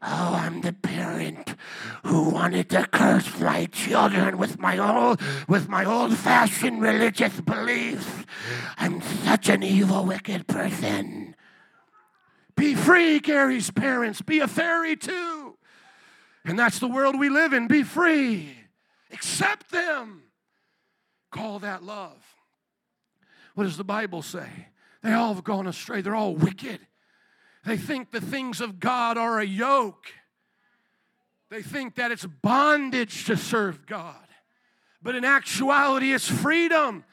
Oh, 0.00 0.34
I'm 0.38 0.60
the 0.60 0.72
parent 0.72 1.56
who 2.04 2.30
wanted 2.30 2.70
to 2.70 2.86
curse 2.86 3.40
my 3.40 3.66
children 3.66 4.38
with 4.38 4.58
my 4.58 4.78
old 4.78 5.20
with 5.48 5.68
my 5.68 5.84
old-fashioned 5.84 6.80
religious 6.80 7.40
beliefs. 7.40 8.24
I'm 8.78 9.00
such 9.00 9.48
an 9.48 9.64
evil, 9.64 10.04
wicked 10.04 10.46
person. 10.46 11.34
Be 12.56 12.74
free, 12.74 13.20
Gary's 13.20 13.70
parents. 13.70 14.22
Be 14.22 14.40
a 14.40 14.48
fairy 14.48 14.96
too. 14.96 15.56
And 16.44 16.58
that's 16.58 16.78
the 16.78 16.88
world 16.88 17.18
we 17.18 17.28
live 17.28 17.52
in. 17.52 17.66
Be 17.66 17.82
free. 17.82 18.54
Accept 19.12 19.70
them. 19.70 20.22
Call 21.30 21.60
that 21.60 21.82
love. 21.82 22.22
What 23.54 23.64
does 23.64 23.76
the 23.76 23.84
Bible 23.84 24.22
say? 24.22 24.48
They 25.02 25.12
all 25.12 25.34
have 25.34 25.44
gone 25.44 25.66
astray. 25.66 26.00
They're 26.00 26.14
all 26.14 26.34
wicked. 26.34 26.80
They 27.64 27.76
think 27.76 28.10
the 28.10 28.20
things 28.20 28.60
of 28.60 28.78
God 28.78 29.16
are 29.16 29.38
a 29.38 29.44
yoke. 29.44 30.06
They 31.50 31.62
think 31.62 31.94
that 31.96 32.10
it's 32.10 32.26
bondage 32.26 33.24
to 33.26 33.36
serve 33.36 33.86
God. 33.86 34.16
but 35.02 35.14
in 35.14 35.24
actuality, 35.24 36.12
it's 36.12 36.28
freedom. 36.28 37.04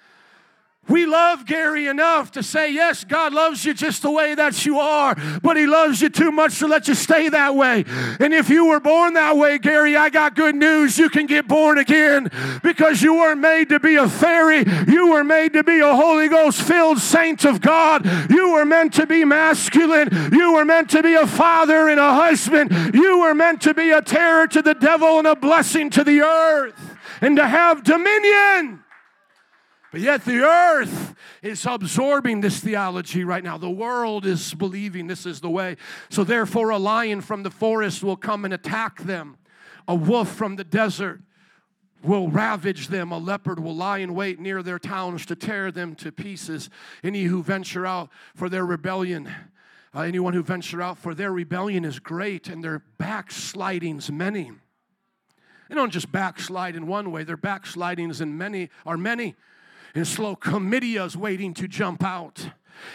We 0.89 1.05
love 1.05 1.45
Gary 1.45 1.87
enough 1.87 2.31
to 2.31 2.43
say, 2.43 2.73
yes, 2.73 3.05
God 3.05 3.33
loves 3.33 3.63
you 3.63 3.73
just 3.73 4.01
the 4.01 4.11
way 4.11 4.35
that 4.35 4.65
you 4.65 4.79
are, 4.79 5.15
but 5.41 5.55
He 5.55 5.65
loves 5.65 6.01
you 6.01 6.09
too 6.09 6.31
much 6.31 6.59
to 6.59 6.67
let 6.67 6.87
you 6.87 6.95
stay 6.95 7.29
that 7.29 7.55
way. 7.55 7.85
And 8.19 8.33
if 8.33 8.49
you 8.49 8.65
were 8.65 8.79
born 8.79 9.13
that 9.13 9.37
way, 9.37 9.57
Gary, 9.57 9.95
I 9.95 10.09
got 10.09 10.35
good 10.35 10.55
news. 10.55 10.97
You 10.97 11.09
can 11.09 11.27
get 11.27 11.47
born 11.47 11.77
again 11.77 12.29
because 12.61 13.01
you 13.01 13.13
weren't 13.13 13.39
made 13.39 13.69
to 13.69 13.79
be 13.79 13.95
a 13.95 14.09
fairy. 14.09 14.65
You 14.87 15.11
were 15.11 15.23
made 15.23 15.53
to 15.53 15.63
be 15.63 15.79
a 15.79 15.95
Holy 15.95 16.27
Ghost 16.27 16.61
filled 16.61 16.99
saint 16.99 17.45
of 17.45 17.61
God. 17.61 18.05
You 18.29 18.51
were 18.51 18.65
meant 18.65 18.93
to 18.95 19.05
be 19.05 19.23
masculine. 19.23 20.09
You 20.33 20.53
were 20.55 20.65
meant 20.65 20.89
to 20.89 21.03
be 21.03 21.13
a 21.13 21.27
father 21.27 21.87
and 21.87 21.99
a 21.99 22.13
husband. 22.13 22.93
You 22.93 23.19
were 23.19 23.35
meant 23.35 23.61
to 23.61 23.73
be 23.73 23.91
a 23.91 24.01
terror 24.01 24.47
to 24.47 24.61
the 24.61 24.73
devil 24.73 25.19
and 25.19 25.27
a 25.27 25.35
blessing 25.35 25.89
to 25.91 26.03
the 26.03 26.21
earth 26.21 26.97
and 27.21 27.37
to 27.37 27.47
have 27.47 27.83
dominion. 27.83 28.83
But 29.91 29.99
yet 29.99 30.23
the 30.23 30.39
earth 30.39 31.15
is 31.41 31.65
absorbing 31.65 32.39
this 32.39 32.61
theology 32.61 33.25
right 33.25 33.43
now. 33.43 33.57
The 33.57 33.69
world 33.69 34.25
is 34.25 34.53
believing 34.53 35.07
this 35.07 35.25
is 35.25 35.41
the 35.41 35.49
way. 35.49 35.75
So 36.09 36.23
therefore, 36.23 36.69
a 36.69 36.77
lion 36.77 37.19
from 37.19 37.43
the 37.43 37.51
forest 37.51 38.01
will 38.01 38.15
come 38.15 38.45
and 38.45 38.53
attack 38.53 39.01
them. 39.01 39.37
A 39.89 39.95
wolf 39.95 40.29
from 40.29 40.55
the 40.55 40.63
desert 40.63 41.21
will 42.01 42.29
ravage 42.29 42.87
them. 42.87 43.11
A 43.11 43.17
leopard 43.17 43.59
will 43.59 43.75
lie 43.75 43.97
in 43.97 44.15
wait 44.15 44.39
near 44.39 44.63
their 44.63 44.79
towns 44.79 45.25
to 45.25 45.35
tear 45.35 45.73
them 45.73 45.95
to 45.95 46.11
pieces. 46.13 46.69
Any 47.03 47.23
who 47.23 47.43
venture 47.43 47.85
out 47.85 48.09
for 48.33 48.47
their 48.47 48.65
rebellion, 48.65 49.29
uh, 49.93 50.01
anyone 50.01 50.33
who 50.33 50.41
venture 50.41 50.81
out 50.81 50.99
for 50.99 51.13
their 51.13 51.33
rebellion 51.33 51.83
is 51.83 51.99
great, 51.99 52.47
and 52.47 52.63
their 52.63 52.81
backslidings 52.97 54.09
many. 54.09 54.53
They 55.67 55.75
don't 55.75 55.91
just 55.91 56.13
backslide 56.13 56.77
in 56.77 56.87
one 56.87 57.11
way; 57.11 57.25
their 57.25 57.35
backslidings 57.35 58.21
in 58.21 58.37
many 58.37 58.69
are 58.85 58.97
many 58.97 59.35
and 59.93 60.07
slow 60.07 60.35
chlamydia 60.35 61.05
is 61.05 61.17
waiting 61.17 61.53
to 61.55 61.67
jump 61.67 62.03
out. 62.03 62.49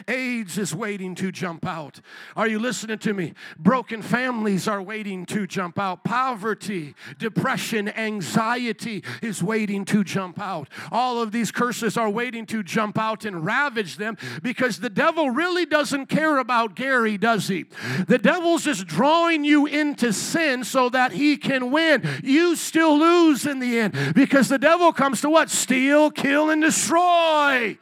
AIDS 0.08 0.58
is 0.58 0.74
waiting 0.74 1.14
to 1.16 1.32
jump 1.32 1.66
out. 1.66 2.00
Are 2.36 2.48
you 2.48 2.58
listening 2.58 2.98
to 2.98 3.14
me? 3.14 3.34
Broken 3.58 4.02
families 4.02 4.68
are 4.68 4.82
waiting 4.82 5.26
to 5.26 5.46
jump 5.46 5.78
out. 5.78 6.04
Poverty, 6.04 6.94
depression, 7.18 7.88
anxiety 7.88 9.02
is 9.22 9.42
waiting 9.42 9.84
to 9.86 10.04
jump 10.04 10.40
out. 10.40 10.68
All 10.90 11.20
of 11.20 11.32
these 11.32 11.50
curses 11.50 11.96
are 11.96 12.10
waiting 12.10 12.46
to 12.46 12.62
jump 12.62 12.98
out 12.98 13.24
and 13.24 13.44
ravage 13.44 13.96
them 13.96 14.16
because 14.42 14.78
the 14.78 14.90
devil 14.90 15.30
really 15.30 15.66
doesn't 15.66 16.06
care 16.06 16.38
about 16.38 16.74
Gary, 16.74 17.18
does 17.18 17.48
he? 17.48 17.66
The 18.06 18.18
devil's 18.18 18.64
just 18.64 18.86
drawing 18.86 19.44
you 19.44 19.66
into 19.66 20.12
sin 20.12 20.64
so 20.64 20.88
that 20.90 21.12
he 21.12 21.36
can 21.36 21.70
win. 21.70 22.02
You 22.22 22.56
still 22.56 22.98
lose 22.98 23.46
in 23.46 23.58
the 23.58 23.78
end 23.78 24.14
because 24.14 24.48
the 24.48 24.58
devil 24.58 24.92
comes 24.92 25.20
to 25.22 25.30
what? 25.30 25.50
Steal, 25.50 26.10
kill, 26.10 26.50
and 26.50 26.62
destroy. 26.62 27.78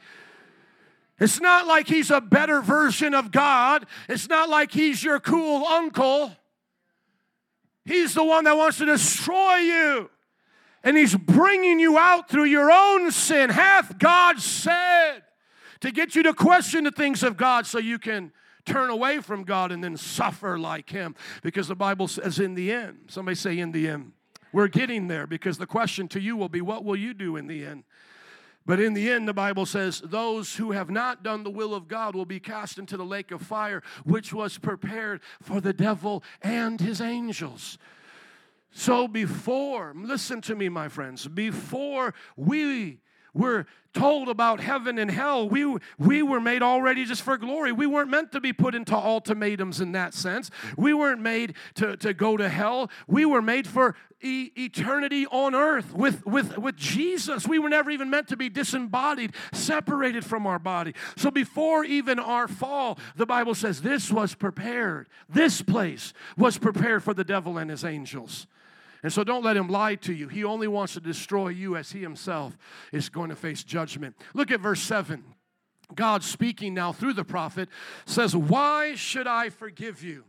It's 1.19 1.39
not 1.39 1.65
like 1.65 1.87
he's 1.87 2.11
a 2.11 2.19
better 2.19 2.61
version 2.61 3.13
of 3.13 3.31
God. 3.31 3.85
It's 4.09 4.27
not 4.27 4.49
like 4.49 4.71
he's 4.71 5.03
your 5.03 5.19
cool 5.19 5.65
uncle. 5.65 6.35
He's 7.85 8.13
the 8.13 8.23
one 8.23 8.43
that 8.45 8.57
wants 8.57 8.79
to 8.79 8.85
destroy 8.85 9.55
you. 9.57 10.09
And 10.83 10.97
he's 10.97 11.15
bringing 11.15 11.79
you 11.79 11.97
out 11.97 12.29
through 12.29 12.45
your 12.45 12.69
own 12.69 13.11
sin. 13.11 13.49
Hath 13.49 13.97
God 13.97 14.39
said 14.39 15.21
to 15.79 15.91
get 15.91 16.15
you 16.15 16.23
to 16.23 16.33
question 16.33 16.83
the 16.83 16.91
things 16.91 17.23
of 17.23 17.37
God 17.37 17.65
so 17.65 17.79
you 17.79 17.97
can 17.97 18.31
turn 18.65 18.89
away 18.89 19.19
from 19.19 19.43
God 19.43 19.71
and 19.71 19.83
then 19.83 19.95
suffer 19.95 20.59
like 20.59 20.89
him. 20.89 21.15
Because 21.43 21.67
the 21.67 21.75
Bible 21.75 22.07
says, 22.07 22.39
in 22.39 22.55
the 22.55 22.71
end, 22.71 22.97
somebody 23.07 23.35
say, 23.35 23.57
in 23.57 23.71
the 23.71 23.87
end. 23.87 24.11
We're 24.51 24.67
getting 24.67 25.07
there 25.07 25.27
because 25.27 25.57
the 25.57 25.67
question 25.67 26.07
to 26.09 26.19
you 26.19 26.37
will 26.37 26.49
be, 26.49 26.61
what 26.61 26.85
will 26.85 26.95
you 26.95 27.13
do 27.13 27.35
in 27.35 27.47
the 27.47 27.65
end? 27.65 27.83
But 28.65 28.79
in 28.79 28.93
the 28.93 29.11
end, 29.11 29.27
the 29.27 29.33
Bible 29.33 29.65
says, 29.65 30.01
those 30.03 30.55
who 30.55 30.71
have 30.71 30.89
not 30.89 31.21
done 31.21 31.43
the 31.43 31.51
will 31.51 31.75
of 31.75 31.87
God 31.87 32.15
will 32.15 32.25
be 32.25 32.39
cast 32.39 32.79
into 32.79 32.97
the 32.97 33.05
lake 33.05 33.31
of 33.31 33.41
fire, 33.41 33.83
which 34.03 34.33
was 34.33 34.57
prepared 34.57 35.21
for 35.41 35.61
the 35.61 35.73
devil 35.73 36.23
and 36.41 36.81
his 36.81 36.99
angels. 36.99 37.77
So 38.71 39.07
before, 39.07 39.93
listen 39.95 40.41
to 40.41 40.55
me, 40.55 40.67
my 40.69 40.89
friends, 40.89 41.27
before 41.27 42.13
we 42.35 42.99
were 43.33 43.67
told 43.93 44.29
about 44.29 44.59
heaven 44.59 44.97
and 44.97 45.11
hell, 45.11 45.47
we, 45.47 45.77
we 45.97 46.23
were 46.23 46.39
made 46.39 46.61
already 46.61 47.05
just 47.05 47.21
for 47.21 47.37
glory. 47.37 47.71
We 47.71 47.85
weren't 47.85 48.09
meant 48.09 48.31
to 48.31 48.41
be 48.41 48.51
put 48.51 48.75
into 48.75 48.95
ultimatums 48.95 49.79
in 49.79 49.91
that 49.91 50.13
sense. 50.13 50.49
We 50.77 50.93
weren't 50.93 51.21
made 51.21 51.55
to, 51.75 51.95
to 51.97 52.13
go 52.13 52.35
to 52.35 52.49
hell. 52.49 52.89
We 53.07 53.25
were 53.25 53.41
made 53.41 53.67
for 53.67 53.95
e- 54.25 54.51
eternity 54.57 55.27
on 55.27 55.53
earth 55.53 55.93
with, 55.93 56.25
with, 56.25 56.57
with 56.57 56.75
Jesus. 56.75 57.47
We 57.47 57.59
were 57.59 57.69
never 57.69 57.91
even 57.91 58.09
meant 58.09 58.27
to 58.29 58.37
be 58.37 58.49
disembodied, 58.49 59.33
separated 59.53 60.25
from 60.25 60.47
our 60.47 60.59
body. 60.59 60.93
So 61.15 61.31
before 61.31 61.85
even 61.85 62.19
our 62.19 62.47
fall, 62.47 62.97
the 63.15 63.25
Bible 63.25 63.55
says 63.55 63.81
this 63.81 64.11
was 64.11 64.33
prepared. 64.33 65.07
This 65.29 65.61
place 65.61 66.13
was 66.35 66.57
prepared 66.57 67.03
for 67.03 67.13
the 67.13 67.23
devil 67.23 67.57
and 67.57 67.69
his 67.69 67.85
angels. 67.85 68.47
And 69.03 69.13
so 69.13 69.23
don't 69.23 69.43
let 69.43 69.55
him 69.55 69.67
lie 69.67 69.95
to 69.95 70.13
you. 70.13 70.27
He 70.27 70.43
only 70.43 70.67
wants 70.67 70.93
to 70.93 70.99
destroy 70.99 71.49
you 71.49 71.75
as 71.75 71.91
he 71.91 72.01
himself 72.01 72.57
is 72.91 73.07
going 73.07 73.29
to 73.29 73.35
face 73.35 73.63
judgment. 73.63 74.15
Look 74.33 74.49
at 74.49 74.59
verse 74.59 74.81
7. 74.81 75.23
God 75.93 76.23
speaking 76.23 76.73
now 76.73 76.91
through 76.91 77.13
the 77.13 77.23
prophet 77.23 77.69
says, 78.05 78.35
Why 78.35 78.95
should 78.95 79.27
I 79.27 79.49
forgive 79.49 80.03
you? 80.03 80.23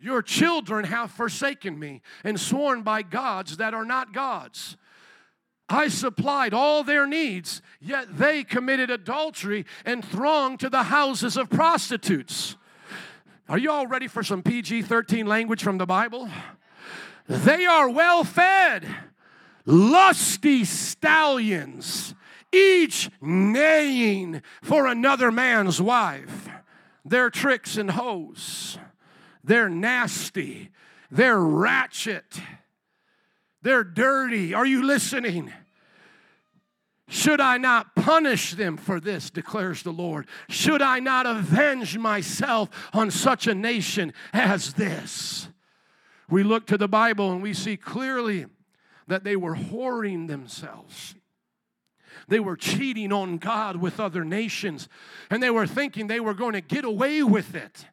Your 0.00 0.22
children 0.22 0.84
have 0.84 1.10
forsaken 1.10 1.78
me 1.78 2.02
and 2.22 2.38
sworn 2.38 2.82
by 2.82 3.02
gods 3.02 3.56
that 3.56 3.74
are 3.74 3.84
not 3.84 4.12
gods. 4.12 4.76
I 5.68 5.88
supplied 5.88 6.54
all 6.54 6.82
their 6.82 7.06
needs, 7.06 7.60
yet 7.80 8.16
they 8.16 8.42
committed 8.42 8.90
adultery 8.90 9.66
and 9.84 10.04
thronged 10.04 10.60
to 10.60 10.70
the 10.70 10.84
houses 10.84 11.36
of 11.36 11.50
prostitutes. 11.50 12.56
Are 13.48 13.58
you 13.58 13.70
all 13.70 13.86
ready 13.86 14.08
for 14.08 14.22
some 14.22 14.42
PG 14.42 14.82
13 14.82 15.26
language 15.26 15.62
from 15.62 15.78
the 15.78 15.86
Bible? 15.86 16.30
They 17.26 17.66
are 17.66 17.90
well 17.90 18.24
fed, 18.24 18.86
lusty 19.66 20.64
stallions, 20.64 22.14
each 22.52 23.10
neighing 23.20 24.42
for 24.62 24.86
another 24.86 25.30
man's 25.30 25.82
wife. 25.82 26.48
They're 27.04 27.30
tricks 27.30 27.76
and 27.76 27.90
hoes. 27.90 28.78
They're 29.48 29.70
nasty. 29.70 30.68
They're 31.10 31.40
ratchet. 31.40 32.38
They're 33.62 33.82
dirty. 33.82 34.52
Are 34.52 34.66
you 34.66 34.84
listening? 34.84 35.50
Should 37.08 37.40
I 37.40 37.56
not 37.56 37.94
punish 37.96 38.52
them 38.52 38.76
for 38.76 39.00
this, 39.00 39.30
declares 39.30 39.82
the 39.82 39.90
Lord? 39.90 40.28
Should 40.50 40.82
I 40.82 41.00
not 41.00 41.24
avenge 41.24 41.96
myself 41.96 42.68
on 42.92 43.10
such 43.10 43.46
a 43.46 43.54
nation 43.54 44.12
as 44.34 44.74
this? 44.74 45.48
We 46.28 46.42
look 46.42 46.66
to 46.66 46.76
the 46.76 46.86
Bible 46.86 47.32
and 47.32 47.42
we 47.42 47.54
see 47.54 47.78
clearly 47.78 48.44
that 49.06 49.24
they 49.24 49.34
were 49.34 49.56
whoring 49.56 50.28
themselves. 50.28 51.14
They 52.28 52.40
were 52.40 52.56
cheating 52.56 53.14
on 53.14 53.38
God 53.38 53.76
with 53.76 53.98
other 53.98 54.26
nations, 54.26 54.90
and 55.30 55.42
they 55.42 55.48
were 55.48 55.66
thinking 55.66 56.06
they 56.06 56.20
were 56.20 56.34
going 56.34 56.52
to 56.52 56.60
get 56.60 56.84
away 56.84 57.22
with 57.22 57.54
it. 57.54 57.86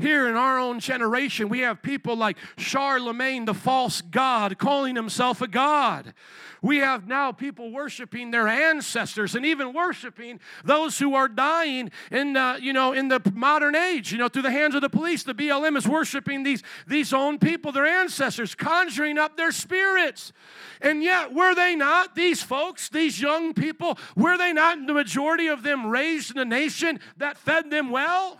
Here 0.00 0.28
in 0.28 0.36
our 0.36 0.60
own 0.60 0.78
generation, 0.78 1.48
we 1.48 1.58
have 1.60 1.82
people 1.82 2.14
like 2.16 2.36
Charlamagne, 2.56 3.46
the 3.46 3.54
false 3.54 4.00
god, 4.00 4.56
calling 4.56 4.94
himself 4.94 5.42
a 5.42 5.48
god. 5.48 6.14
We 6.62 6.78
have 6.78 7.08
now 7.08 7.32
people 7.32 7.72
worshiping 7.72 8.30
their 8.30 8.46
ancestors 8.46 9.34
and 9.34 9.44
even 9.44 9.72
worshiping 9.72 10.38
those 10.64 11.00
who 11.00 11.14
are 11.14 11.26
dying 11.26 11.90
in, 12.12 12.36
uh, 12.36 12.58
you 12.60 12.72
know, 12.72 12.92
in 12.92 13.08
the 13.08 13.20
modern 13.34 13.74
age, 13.74 14.12
you 14.12 14.18
know, 14.18 14.28
through 14.28 14.42
the 14.42 14.52
hands 14.52 14.76
of 14.76 14.82
the 14.82 14.88
police. 14.88 15.24
The 15.24 15.34
BLM 15.34 15.76
is 15.76 15.88
worshiping 15.88 16.44
these, 16.44 16.62
these 16.86 17.12
own 17.12 17.40
people, 17.40 17.72
their 17.72 17.86
ancestors, 17.86 18.54
conjuring 18.54 19.18
up 19.18 19.36
their 19.36 19.52
spirits. 19.52 20.32
And 20.80 21.02
yet, 21.02 21.34
were 21.34 21.56
they 21.56 21.74
not, 21.74 22.14
these 22.14 22.40
folks, 22.40 22.88
these 22.88 23.20
young 23.20 23.52
people, 23.52 23.98
were 24.16 24.38
they 24.38 24.52
not, 24.52 24.86
the 24.86 24.94
majority 24.94 25.48
of 25.48 25.64
them 25.64 25.86
raised 25.88 26.30
in 26.30 26.38
a 26.38 26.44
nation 26.44 27.00
that 27.16 27.36
fed 27.36 27.70
them 27.70 27.90
well? 27.90 28.38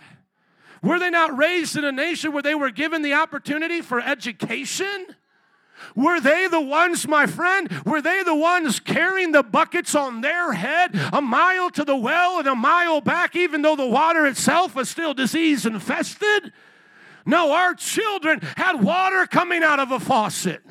Were 0.81 0.99
they 0.99 1.09
not 1.09 1.37
raised 1.37 1.75
in 1.75 1.83
a 1.83 1.91
nation 1.91 2.31
where 2.31 2.43
they 2.43 2.55
were 2.55 2.71
given 2.71 3.01
the 3.01 3.13
opportunity 3.13 3.81
for 3.81 3.99
education? 3.99 5.07
Were 5.95 6.19
they 6.19 6.47
the 6.47 6.61
ones, 6.61 7.07
my 7.07 7.25
friend, 7.25 7.69
were 7.85 8.01
they 8.01 8.23
the 8.23 8.35
ones 8.35 8.79
carrying 8.79 9.31
the 9.31 9.43
buckets 9.43 9.95
on 9.95 10.21
their 10.21 10.53
head 10.53 10.91
a 11.13 11.21
mile 11.21 11.69
to 11.71 11.83
the 11.83 11.95
well 11.95 12.39
and 12.39 12.47
a 12.47 12.55
mile 12.55 13.01
back, 13.01 13.35
even 13.35 13.61
though 13.61 13.75
the 13.75 13.87
water 13.87 14.25
itself 14.25 14.75
was 14.75 14.89
still 14.89 15.13
disease 15.13 15.65
infested? 15.65 16.53
No, 17.25 17.51
our 17.53 17.73
children 17.73 18.39
had 18.57 18.81
water 18.83 19.25
coming 19.27 19.63
out 19.63 19.79
of 19.79 19.91
a 19.91 19.99
faucet. 19.99 20.61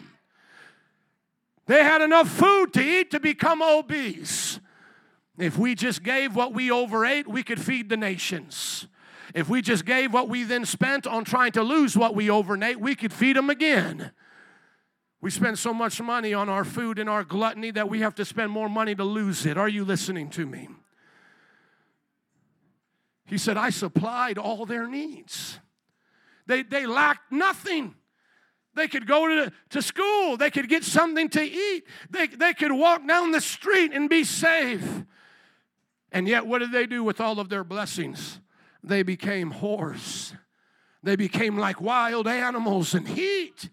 They 1.67 1.85
had 1.85 2.01
enough 2.01 2.29
food 2.29 2.73
to 2.75 2.83
eat 2.83 3.11
to 3.11 3.21
become 3.21 3.63
obese. 3.63 4.59
If 5.37 5.59
we 5.59 5.75
just 5.75 6.03
gave 6.03 6.35
what 6.35 6.55
we 6.55 6.71
overate, 6.71 7.29
we 7.29 7.43
could 7.43 7.61
feed 7.61 7.91
the 7.91 7.97
nations. 7.97 8.89
If 9.35 9.49
we 9.49 9.63
just 9.63 9.85
gave 9.85 10.13
what 10.13 10.29
we 10.29 10.45
then 10.45 10.65
spent 10.65 11.07
on 11.07 11.25
trying 11.25 11.53
to 11.53 11.63
lose 11.63 11.97
what 11.97 12.15
we 12.15 12.31
overnight, 12.31 12.81
we 12.81 12.95
could 12.95 13.13
feed 13.13 13.37
them 13.37 13.51
again. 13.51 14.13
We 15.21 15.31
spend 15.31 15.59
so 15.59 15.75
much 15.75 16.01
money 16.01 16.33
on 16.33 16.49
our 16.49 16.65
food 16.65 16.99
and 16.99 17.11
our 17.11 17.25
gluttony 17.25 17.71
that 17.73 17.89
we 17.89 18.01
have 18.01 18.15
to 18.17 18.25
spend 18.25 18.51
more 18.51 18.69
money 18.69 18.95
to 18.95 19.05
lose 19.05 19.47
it. 19.47 19.59
Are 19.59 19.69
you 19.69 19.85
listening 19.85 20.31
to 20.31 20.47
me? 20.47 20.69
He 23.27 23.37
said, 23.37 23.57
I 23.57 23.71
supplied 23.71 24.39
all 24.39 24.65
their 24.65 24.87
needs. 24.87 25.59
They, 26.47 26.63
they 26.63 26.87
lacked 26.87 27.31
nothing. 27.31 27.95
They 28.75 28.89
could 28.89 29.07
go 29.07 29.27
to, 29.27 29.53
to 29.71 29.83
school. 29.83 30.37
They 30.37 30.51
could 30.51 30.69
get 30.69 30.85
something 30.85 31.29
to 31.31 31.43
eat. 31.43 31.85
They, 32.11 32.29
they 32.29 32.55
could 32.55 32.73
walk 32.73 33.07
down 33.07 33.33
the 33.33 33.41
street 33.41 33.93
and 33.93 34.09
be 34.09 34.25
safe. 34.25 35.05
And 36.11 36.27
yet, 36.27 36.47
what 36.47 36.61
did 36.61 36.73
they 36.73 36.87
do 36.87 37.05
with 37.05 37.21
all 37.21 37.39
of 37.39 37.49
their 37.51 37.65
blessings? 37.65 38.41
They 38.83 39.03
became 39.03 39.51
hoarse. 39.51 40.35
They 41.03 41.17
became 41.17 41.57
like 41.57 41.81
wild 41.81 42.27
animals 42.27 42.95
in 42.95 43.07
heat 43.07 43.69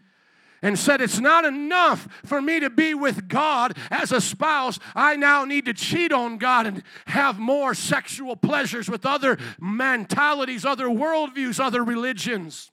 and 0.61 0.79
said, 0.79 1.01
It's 1.01 1.19
not 1.19 1.45
enough 1.45 2.07
for 2.25 2.41
me 2.41 2.59
to 2.59 2.69
be 2.69 2.93
with 2.93 3.27
God 3.27 3.77
as 3.91 4.11
a 4.11 4.21
spouse. 4.21 4.79
I 4.95 5.15
now 5.15 5.45
need 5.45 5.65
to 5.65 5.73
cheat 5.73 6.11
on 6.11 6.37
God 6.37 6.65
and 6.65 6.83
have 7.05 7.39
more 7.39 7.73
sexual 7.73 8.35
pleasures 8.35 8.89
with 8.89 9.05
other 9.05 9.37
mentalities, 9.59 10.65
other 10.65 10.87
worldviews, 10.87 11.59
other 11.59 11.83
religions. 11.83 12.71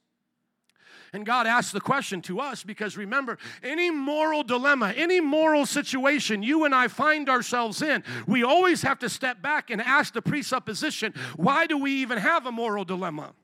And 1.14 1.26
God 1.26 1.46
asks 1.46 1.72
the 1.72 1.80
question 1.80 2.22
to 2.22 2.40
us 2.40 2.64
because 2.64 2.96
remember, 2.96 3.36
any 3.62 3.90
moral 3.90 4.42
dilemma, 4.42 4.94
any 4.96 5.20
moral 5.20 5.66
situation 5.66 6.42
you 6.42 6.64
and 6.64 6.74
I 6.74 6.88
find 6.88 7.28
ourselves 7.28 7.82
in, 7.82 8.02
we 8.26 8.42
always 8.42 8.80
have 8.82 8.98
to 9.00 9.10
step 9.10 9.42
back 9.42 9.68
and 9.68 9.82
ask 9.82 10.14
the 10.14 10.22
presupposition 10.22 11.12
why 11.36 11.66
do 11.66 11.76
we 11.76 11.92
even 11.96 12.16
have 12.16 12.46
a 12.46 12.52
moral 12.52 12.84
dilemma? 12.84 13.34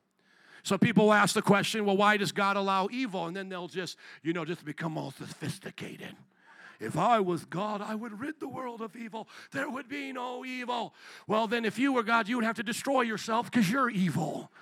So 0.63 0.79
people 0.79 1.13
ask 1.13 1.35
the 1.35 1.43
question, 1.43 1.85
well, 1.85 1.97
why 1.97 2.17
does 2.17 2.33
God 2.33 2.57
allow 2.57 2.89
evil? 2.91 3.27
And 3.27 3.37
then 3.37 3.49
they'll 3.49 3.69
just, 3.69 3.97
you 4.23 4.33
know, 4.33 4.45
just 4.45 4.65
become 4.65 4.97
all 4.97 5.13
sophisticated. 5.13 6.15
If 6.81 6.97
I 6.97 7.21
was 7.21 7.45
God, 7.45 7.83
I 7.83 7.95
would 7.95 8.21
rid 8.21 8.39
the 8.39 8.49
world 8.49 8.81
of 8.81 8.95
evil. 8.95 9.29
There 9.53 9.69
would 9.69 9.89
be 9.89 10.13
no 10.13 10.45
evil. 10.45 10.95
Well, 11.27 11.47
then, 11.49 11.65
if 11.65 11.79
you 11.79 11.93
were 11.93 12.05
God, 12.05 12.29
you 12.29 12.37
would 12.37 12.45
have 12.45 12.57
to 12.57 12.63
destroy 12.63 13.03
yourself 13.03 13.51
because 13.51 13.71
you're 13.71 13.91
evil. 13.91 14.53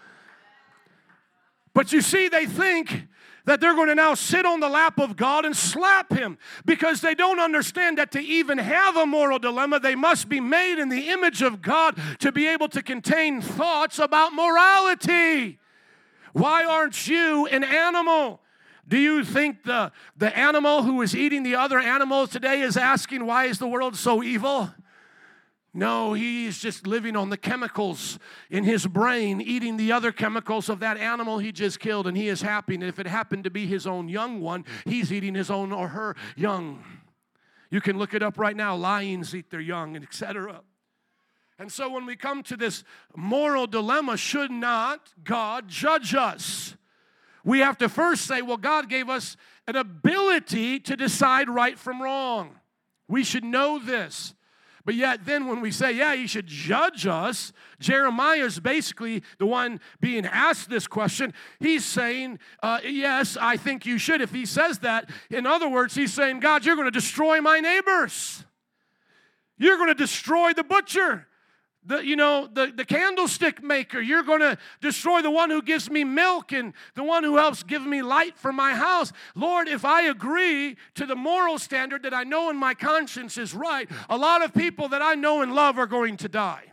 But 1.76 1.92
you 1.92 2.00
see, 2.00 2.28
they 2.28 2.46
think 2.46 3.06
that 3.44 3.60
they're 3.60 3.74
going 3.74 3.88
to 3.88 3.94
now 3.94 4.14
sit 4.14 4.46
on 4.46 4.60
the 4.60 4.68
lap 4.68 4.98
of 4.98 5.14
God 5.14 5.44
and 5.44 5.54
slap 5.54 6.10
him 6.10 6.38
because 6.64 7.02
they 7.02 7.14
don't 7.14 7.38
understand 7.38 7.98
that 7.98 8.10
to 8.12 8.18
even 8.18 8.56
have 8.56 8.96
a 8.96 9.04
moral 9.04 9.38
dilemma, 9.38 9.78
they 9.78 9.94
must 9.94 10.30
be 10.30 10.40
made 10.40 10.80
in 10.80 10.88
the 10.88 11.10
image 11.10 11.42
of 11.42 11.60
God 11.60 11.98
to 12.20 12.32
be 12.32 12.46
able 12.46 12.70
to 12.70 12.82
contain 12.82 13.42
thoughts 13.42 13.98
about 13.98 14.32
morality. 14.32 15.58
Why 16.32 16.64
aren't 16.64 17.06
you 17.06 17.46
an 17.48 17.62
animal? 17.62 18.40
Do 18.88 18.96
you 18.96 19.22
think 19.22 19.64
the, 19.64 19.92
the 20.16 20.34
animal 20.34 20.82
who 20.82 21.02
is 21.02 21.14
eating 21.14 21.42
the 21.42 21.56
other 21.56 21.78
animals 21.78 22.30
today 22.30 22.62
is 22.62 22.78
asking, 22.78 23.26
Why 23.26 23.44
is 23.44 23.58
the 23.58 23.68
world 23.68 23.96
so 23.96 24.22
evil? 24.22 24.70
No, 25.76 26.14
he's 26.14 26.58
just 26.58 26.86
living 26.86 27.16
on 27.16 27.28
the 27.28 27.36
chemicals 27.36 28.18
in 28.48 28.64
his 28.64 28.86
brain, 28.86 29.42
eating 29.42 29.76
the 29.76 29.92
other 29.92 30.10
chemicals 30.10 30.70
of 30.70 30.80
that 30.80 30.96
animal 30.96 31.38
he 31.38 31.52
just 31.52 31.80
killed, 31.80 32.06
and 32.06 32.16
he 32.16 32.28
is 32.28 32.40
happy. 32.40 32.76
And 32.76 32.82
if 32.82 32.98
it 32.98 33.06
happened 33.06 33.44
to 33.44 33.50
be 33.50 33.66
his 33.66 33.86
own 33.86 34.08
young 34.08 34.40
one, 34.40 34.64
he's 34.86 35.12
eating 35.12 35.34
his 35.34 35.50
own 35.50 35.72
or 35.72 35.88
her 35.88 36.16
young. 36.34 36.82
You 37.70 37.82
can 37.82 37.98
look 37.98 38.14
it 38.14 38.22
up 38.22 38.38
right 38.38 38.56
now. 38.56 38.74
Lions 38.74 39.34
eat 39.34 39.50
their 39.50 39.60
young, 39.60 39.96
and 39.96 40.02
etc. 40.02 40.62
And 41.58 41.70
so 41.70 41.90
when 41.90 42.06
we 42.06 42.16
come 42.16 42.42
to 42.44 42.56
this 42.56 42.82
moral 43.14 43.66
dilemma, 43.66 44.16
should 44.16 44.50
not 44.50 45.12
God 45.22 45.68
judge 45.68 46.14
us? 46.14 46.74
We 47.44 47.58
have 47.58 47.76
to 47.78 47.90
first 47.90 48.26
say, 48.26 48.40
well, 48.40 48.56
God 48.56 48.88
gave 48.88 49.10
us 49.10 49.36
an 49.68 49.76
ability 49.76 50.80
to 50.80 50.96
decide 50.96 51.50
right 51.50 51.78
from 51.78 52.00
wrong. 52.00 52.60
We 53.08 53.24
should 53.24 53.44
know 53.44 53.78
this. 53.78 54.32
But 54.86 54.94
yet, 54.94 55.26
then 55.26 55.48
when 55.48 55.60
we 55.60 55.72
say, 55.72 55.92
yeah, 55.92 56.14
he 56.14 56.28
should 56.28 56.46
judge 56.46 57.08
us, 57.08 57.52
Jeremiah 57.80 58.44
is 58.44 58.60
basically 58.60 59.24
the 59.38 59.44
one 59.44 59.80
being 60.00 60.24
asked 60.24 60.70
this 60.70 60.86
question. 60.86 61.34
He's 61.58 61.84
saying, 61.84 62.38
uh, 62.62 62.78
yes, 62.84 63.36
I 63.38 63.56
think 63.56 63.84
you 63.84 63.98
should. 63.98 64.20
If 64.20 64.30
he 64.30 64.46
says 64.46 64.78
that, 64.78 65.10
in 65.28 65.44
other 65.44 65.68
words, 65.68 65.96
he's 65.96 66.14
saying, 66.14 66.38
God, 66.38 66.64
you're 66.64 66.76
going 66.76 66.86
to 66.86 66.92
destroy 66.92 67.40
my 67.40 67.58
neighbors. 67.58 68.44
You're 69.58 69.76
going 69.76 69.88
to 69.88 69.94
destroy 69.94 70.52
the 70.52 70.62
butcher 70.62 71.26
the, 71.86 72.04
you 72.04 72.16
know, 72.16 72.48
the, 72.52 72.72
the 72.74 72.84
candlestick 72.84 73.62
maker. 73.62 74.00
You're 74.00 74.22
going 74.22 74.40
to 74.40 74.58
destroy 74.80 75.22
the 75.22 75.30
one 75.30 75.50
who 75.50 75.62
gives 75.62 75.88
me 75.88 76.04
milk 76.04 76.52
and 76.52 76.74
the 76.94 77.04
one 77.04 77.22
who 77.22 77.36
helps 77.36 77.62
give 77.62 77.86
me 77.86 78.02
light 78.02 78.36
for 78.36 78.52
my 78.52 78.74
house. 78.74 79.12
Lord, 79.34 79.68
if 79.68 79.84
I 79.84 80.02
agree 80.02 80.76
to 80.94 81.06
the 81.06 81.14
moral 81.14 81.58
standard 81.58 82.02
that 82.02 82.12
I 82.12 82.24
know 82.24 82.50
in 82.50 82.56
my 82.56 82.74
conscience 82.74 83.38
is 83.38 83.54
right, 83.54 83.88
a 84.10 84.16
lot 84.16 84.44
of 84.44 84.52
people 84.52 84.88
that 84.88 85.02
I 85.02 85.14
know 85.14 85.42
and 85.42 85.54
love 85.54 85.78
are 85.78 85.86
going 85.86 86.16
to 86.18 86.28
die. 86.28 86.64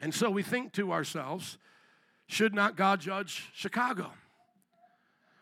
And 0.00 0.14
so 0.14 0.30
we 0.30 0.42
think 0.42 0.72
to 0.72 0.92
ourselves, 0.92 1.58
should 2.26 2.54
not 2.54 2.76
God 2.76 3.00
judge 3.00 3.50
Chicago? 3.52 4.12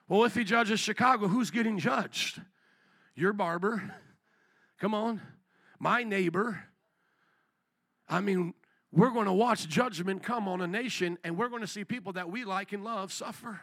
Well, 0.08 0.24
if 0.24 0.34
he 0.34 0.44
judges 0.44 0.80
Chicago, 0.80 1.28
who's 1.28 1.50
getting 1.50 1.78
judged? 1.78 2.40
Your 3.14 3.32
barber. 3.32 3.94
Come 4.80 4.94
on. 4.94 5.20
My 5.78 6.02
neighbor 6.02 6.64
I 8.08 8.20
mean, 8.20 8.54
we're 8.90 9.10
going 9.10 9.26
to 9.26 9.32
watch 9.32 9.68
judgment 9.68 10.22
come 10.22 10.48
on 10.48 10.60
a 10.60 10.66
nation 10.66 11.18
and 11.24 11.36
we're 11.36 11.48
going 11.48 11.62
to 11.62 11.68
see 11.68 11.84
people 11.84 12.12
that 12.14 12.30
we 12.30 12.44
like 12.44 12.72
and 12.72 12.82
love 12.84 13.12
suffer. 13.12 13.60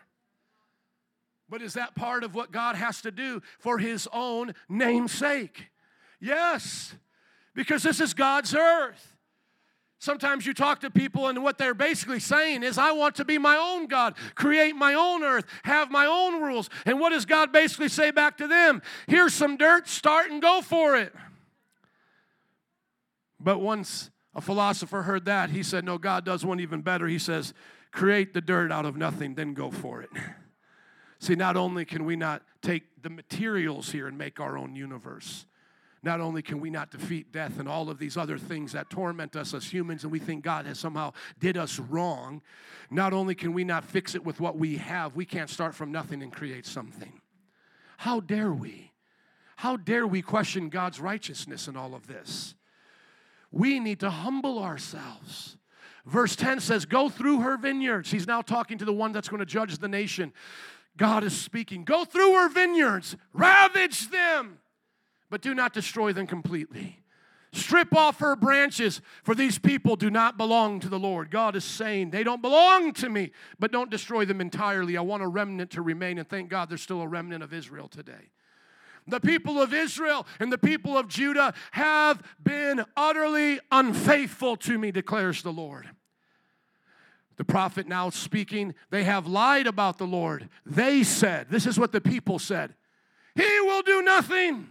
But 1.50 1.62
is 1.62 1.74
that 1.74 1.96
part 1.96 2.24
of 2.24 2.34
what 2.34 2.52
God 2.52 2.76
has 2.76 3.02
to 3.02 3.12
do 3.12 3.42
for 3.60 3.78
His 3.78 4.08
own 4.12 4.54
name's 4.68 5.12
sake? 5.12 5.70
Yes, 6.20 6.96
because 7.54 7.84
this 7.84 8.00
is 8.00 8.14
God's 8.14 8.56
earth. 8.56 9.16
Sometimes 10.00 10.46
you 10.46 10.54
talk 10.54 10.82
to 10.82 10.92
people, 10.92 11.28
and 11.28 11.42
what 11.42 11.58
they're 11.58 11.74
basically 11.74 12.20
saying 12.20 12.64
is, 12.64 12.78
I 12.78 12.92
want 12.92 13.16
to 13.16 13.26
be 13.26 13.38
my 13.38 13.56
own 13.58 13.88
God, 13.88 14.16
create 14.36 14.76
my 14.76 14.94
own 14.94 15.24
earth, 15.24 15.46
have 15.64 15.90
my 15.90 16.06
own 16.06 16.42
rules. 16.42 16.70
And 16.86 17.00
what 17.00 17.10
does 17.10 17.26
God 17.26 17.52
basically 17.52 17.90
say 17.90 18.12
back 18.12 18.38
to 18.38 18.48
them? 18.48 18.82
Here's 19.08 19.34
some 19.34 19.58
dirt, 19.58 19.88
start 19.88 20.30
and 20.30 20.42
go 20.42 20.62
for 20.62 20.96
it. 20.96 21.14
But 23.40 23.60
once 23.60 24.12
a 24.36 24.42
philosopher 24.42 25.04
heard 25.04 25.26
that. 25.26 25.50
He 25.50 25.64
said, 25.64 25.86
No, 25.86 25.98
God 25.98 26.26
does 26.26 26.46
one 26.46 26.60
even 26.60 26.82
better. 26.82 27.08
He 27.08 27.20
says, 27.20 27.54
Create 27.92 28.34
the 28.34 28.42
dirt 28.42 28.72
out 28.72 28.86
of 28.86 28.98
nothing, 28.98 29.36
then 29.36 29.54
go 29.54 29.72
for 29.72 30.02
it. 30.02 30.10
See, 31.20 31.36
not 31.36 31.56
only 31.56 31.86
can 31.86 32.04
we 32.04 32.18
not 32.18 32.44
take 32.62 33.02
the 33.02 33.10
materials 33.10 33.92
here 33.92 34.08
and 34.08 34.18
make 34.18 34.40
our 34.40 34.58
own 34.58 34.76
universe, 34.76 35.46
not 36.04 36.20
only 36.20 36.42
can 36.42 36.60
we 36.60 36.70
not 36.70 36.92
defeat 36.92 37.32
death 37.32 37.58
and 37.58 37.70
all 37.70 37.90
of 37.90 37.98
these 37.98 38.18
other 38.18 38.38
things 38.38 38.74
that 38.74 38.90
torment 38.90 39.36
us 39.36 39.54
as 39.54 39.72
humans 39.72 40.04
and 40.04 40.12
we 40.12 40.20
think 40.20 40.44
God 40.44 40.66
has 40.66 40.78
somehow 40.78 41.14
did 41.40 41.58
us 41.58 41.80
wrong, 41.80 42.42
not 42.92 43.14
only 43.14 43.34
can 43.34 43.54
we 43.54 43.64
not 43.64 43.86
fix 43.86 44.14
it 44.14 44.24
with 44.24 44.42
what 44.42 44.58
we 44.58 44.76
have, 44.76 45.16
we 45.16 45.26
can't 45.26 45.50
start 45.50 45.74
from 45.74 45.92
nothing 45.92 46.22
and 46.22 46.32
create 46.32 46.66
something. 46.66 47.22
How 47.98 48.20
dare 48.20 48.52
we? 48.52 48.92
How 49.56 49.78
dare 49.78 50.06
we 50.06 50.22
question 50.22 50.70
God's 50.70 51.00
righteousness 51.00 51.68
in 51.68 51.78
all 51.78 51.96
of 51.96 52.08
this? 52.08 52.55
We 53.52 53.80
need 53.80 54.00
to 54.02 54.10
humble 54.10 54.60
ourselves. 54.60 55.58
Verse 56.06 56.36
10 56.36 56.60
says, 56.60 56.86
Go 56.86 57.10
through 57.10 57.42
her 57.42 57.58
vineyards. 57.58 58.12
He's 58.12 58.28
now 58.28 58.42
talking 58.42 58.78
to 58.78 58.86
the 58.86 58.94
one 58.94 59.12
that's 59.12 59.30
going 59.30 59.40
to 59.40 59.46
judge 59.46 59.78
the 59.78 59.88
nation. 59.88 60.34
God 60.98 61.24
is 61.24 61.36
speaking. 61.36 61.84
Go 61.84 62.06
through 62.06 62.34
her 62.34 62.50
vineyards, 62.50 63.18
ravage 63.34 64.10
them, 64.10 64.60
but 65.30 65.42
do 65.42 65.54
not 65.54 65.74
destroy 65.74 66.14
them 66.14 66.28
completely. 66.28 67.02
Strip 67.52 67.96
off 67.96 68.20
her 68.20 68.36
branches, 68.36 69.00
for 69.24 69.34
these 69.34 69.58
people 69.58 69.96
do 69.96 70.10
not 70.10 70.38
belong 70.38 70.82
to 70.82 70.90
the 70.90 71.00
Lord. 71.00 71.32
God 71.32 71.56
is 71.56 71.64
saying, 71.64 72.10
They 72.10 72.24
don't 72.24 72.42
belong 72.42 72.92
to 72.94 73.10
me, 73.10 73.32
but 73.60 73.72
don't 73.72 73.90
destroy 73.90 74.26
them 74.26 74.42
entirely. 74.42 74.98
I 74.98 75.02
want 75.02 75.24
a 75.24 75.28
remnant 75.28 75.72
to 75.72 75.82
remain, 75.82 76.18
and 76.18 76.28
thank 76.28 76.50
God 76.50 76.70
there's 76.70 76.82
still 76.82 77.02
a 77.02 77.08
remnant 77.08 77.44
of 77.44 77.54
Israel 77.54 77.88
today. 77.88 78.30
The 79.08 79.20
people 79.20 79.62
of 79.62 79.74
Israel 79.74 80.26
and 80.40 80.52
the 80.52 80.58
people 80.58 80.98
of 80.98 81.08
Judah 81.08 81.54
have 81.72 82.24
been 82.42 82.84
utterly 82.98 83.60
unfaithful 83.72 84.58
to 84.58 84.78
me, 84.78 84.92
declares 84.92 85.44
the 85.44 85.54
Lord. 85.54 85.88
The 87.38 87.44
prophet 87.44 87.88
now 87.88 88.10
speaking, 88.10 88.74
they 88.90 89.04
have 89.04 89.28
lied 89.28 89.68
about 89.68 89.98
the 89.98 90.08
Lord. 90.08 90.50
They 90.66 91.04
said, 91.04 91.48
This 91.50 91.66
is 91.66 91.78
what 91.78 91.92
the 91.92 92.02
people 92.02 92.40
said 92.40 92.74
He 93.36 93.60
will 93.62 93.82
do 93.82 94.02
nothing, 94.02 94.70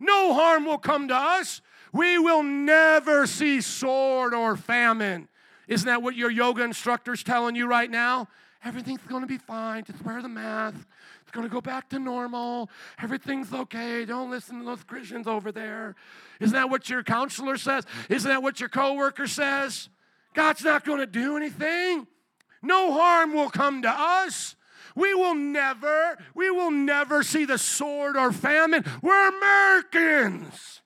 no 0.00 0.34
harm 0.34 0.64
will 0.64 0.78
come 0.78 1.08
to 1.08 1.16
us. 1.16 1.60
We 1.92 2.18
will 2.18 2.42
never 2.42 3.26
see 3.26 3.60
sword 3.62 4.34
or 4.34 4.56
famine. 4.56 5.28
Isn't 5.68 5.86
that 5.86 6.02
what 6.02 6.16
your 6.16 6.30
yoga 6.30 6.62
instructor's 6.62 7.22
telling 7.22 7.56
you 7.56 7.66
right 7.66 7.90
now? 7.90 8.28
Everything's 8.64 9.00
going 9.08 9.22
to 9.22 9.26
be 9.26 9.38
fine. 9.38 9.84
Just 9.84 10.04
wear 10.04 10.20
the 10.20 10.28
mask. 10.28 10.78
It's 11.28 11.34
going 11.34 11.46
to 11.46 11.52
go 11.52 11.60
back 11.60 11.90
to 11.90 11.98
normal. 11.98 12.70
Everything's 13.02 13.52
okay. 13.52 14.06
Don't 14.06 14.30
listen 14.30 14.60
to 14.60 14.64
those 14.64 14.82
Christians 14.82 15.26
over 15.26 15.52
there. 15.52 15.94
Isn't 16.40 16.54
that 16.54 16.70
what 16.70 16.88
your 16.88 17.02
counselor 17.02 17.58
says? 17.58 17.84
Isn't 18.08 18.30
that 18.30 18.42
what 18.42 18.60
your 18.60 18.70
coworker 18.70 19.26
says? 19.26 19.90
God's 20.32 20.64
not 20.64 20.86
going 20.86 21.00
to 21.00 21.06
do 21.06 21.36
anything. 21.36 22.06
No 22.62 22.94
harm 22.94 23.34
will 23.34 23.50
come 23.50 23.82
to 23.82 23.90
us. 23.90 24.56
We 24.94 25.12
will 25.12 25.34
never, 25.34 26.16
we 26.34 26.50
will 26.50 26.70
never 26.70 27.22
see 27.22 27.44
the 27.44 27.58
sword 27.58 28.16
or 28.16 28.32
famine. 28.32 28.86
We're 29.02 29.28
Americans. 29.28 30.80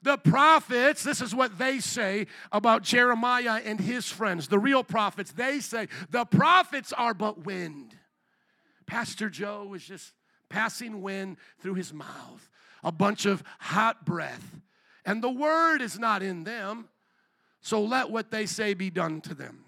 The 0.00 0.16
prophets, 0.16 1.02
this 1.02 1.20
is 1.20 1.34
what 1.34 1.58
they 1.58 1.80
say 1.80 2.28
about 2.52 2.84
Jeremiah 2.84 3.60
and 3.64 3.80
his 3.80 4.08
friends, 4.08 4.46
the 4.46 4.60
real 4.60 4.84
prophets. 4.84 5.32
They 5.32 5.58
say 5.58 5.88
the 6.10 6.24
prophets 6.24 6.92
are 6.92 7.14
but 7.14 7.44
wind. 7.44 7.93
Pastor 8.86 9.28
Joe 9.30 9.72
is 9.74 9.84
just 9.84 10.12
passing 10.48 11.02
wind 11.02 11.36
through 11.60 11.74
his 11.74 11.92
mouth, 11.92 12.48
a 12.82 12.92
bunch 12.92 13.26
of 13.26 13.42
hot 13.58 14.04
breath. 14.04 14.60
And 15.04 15.22
the 15.22 15.30
word 15.30 15.82
is 15.82 15.98
not 15.98 16.22
in 16.22 16.44
them. 16.44 16.88
So 17.60 17.82
let 17.82 18.10
what 18.10 18.30
they 18.30 18.46
say 18.46 18.74
be 18.74 18.90
done 18.90 19.20
to 19.22 19.34
them. 19.34 19.64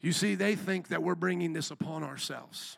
You 0.00 0.12
see, 0.12 0.34
they 0.34 0.56
think 0.56 0.88
that 0.88 1.02
we're 1.02 1.14
bringing 1.14 1.52
this 1.52 1.70
upon 1.70 2.02
ourselves 2.02 2.76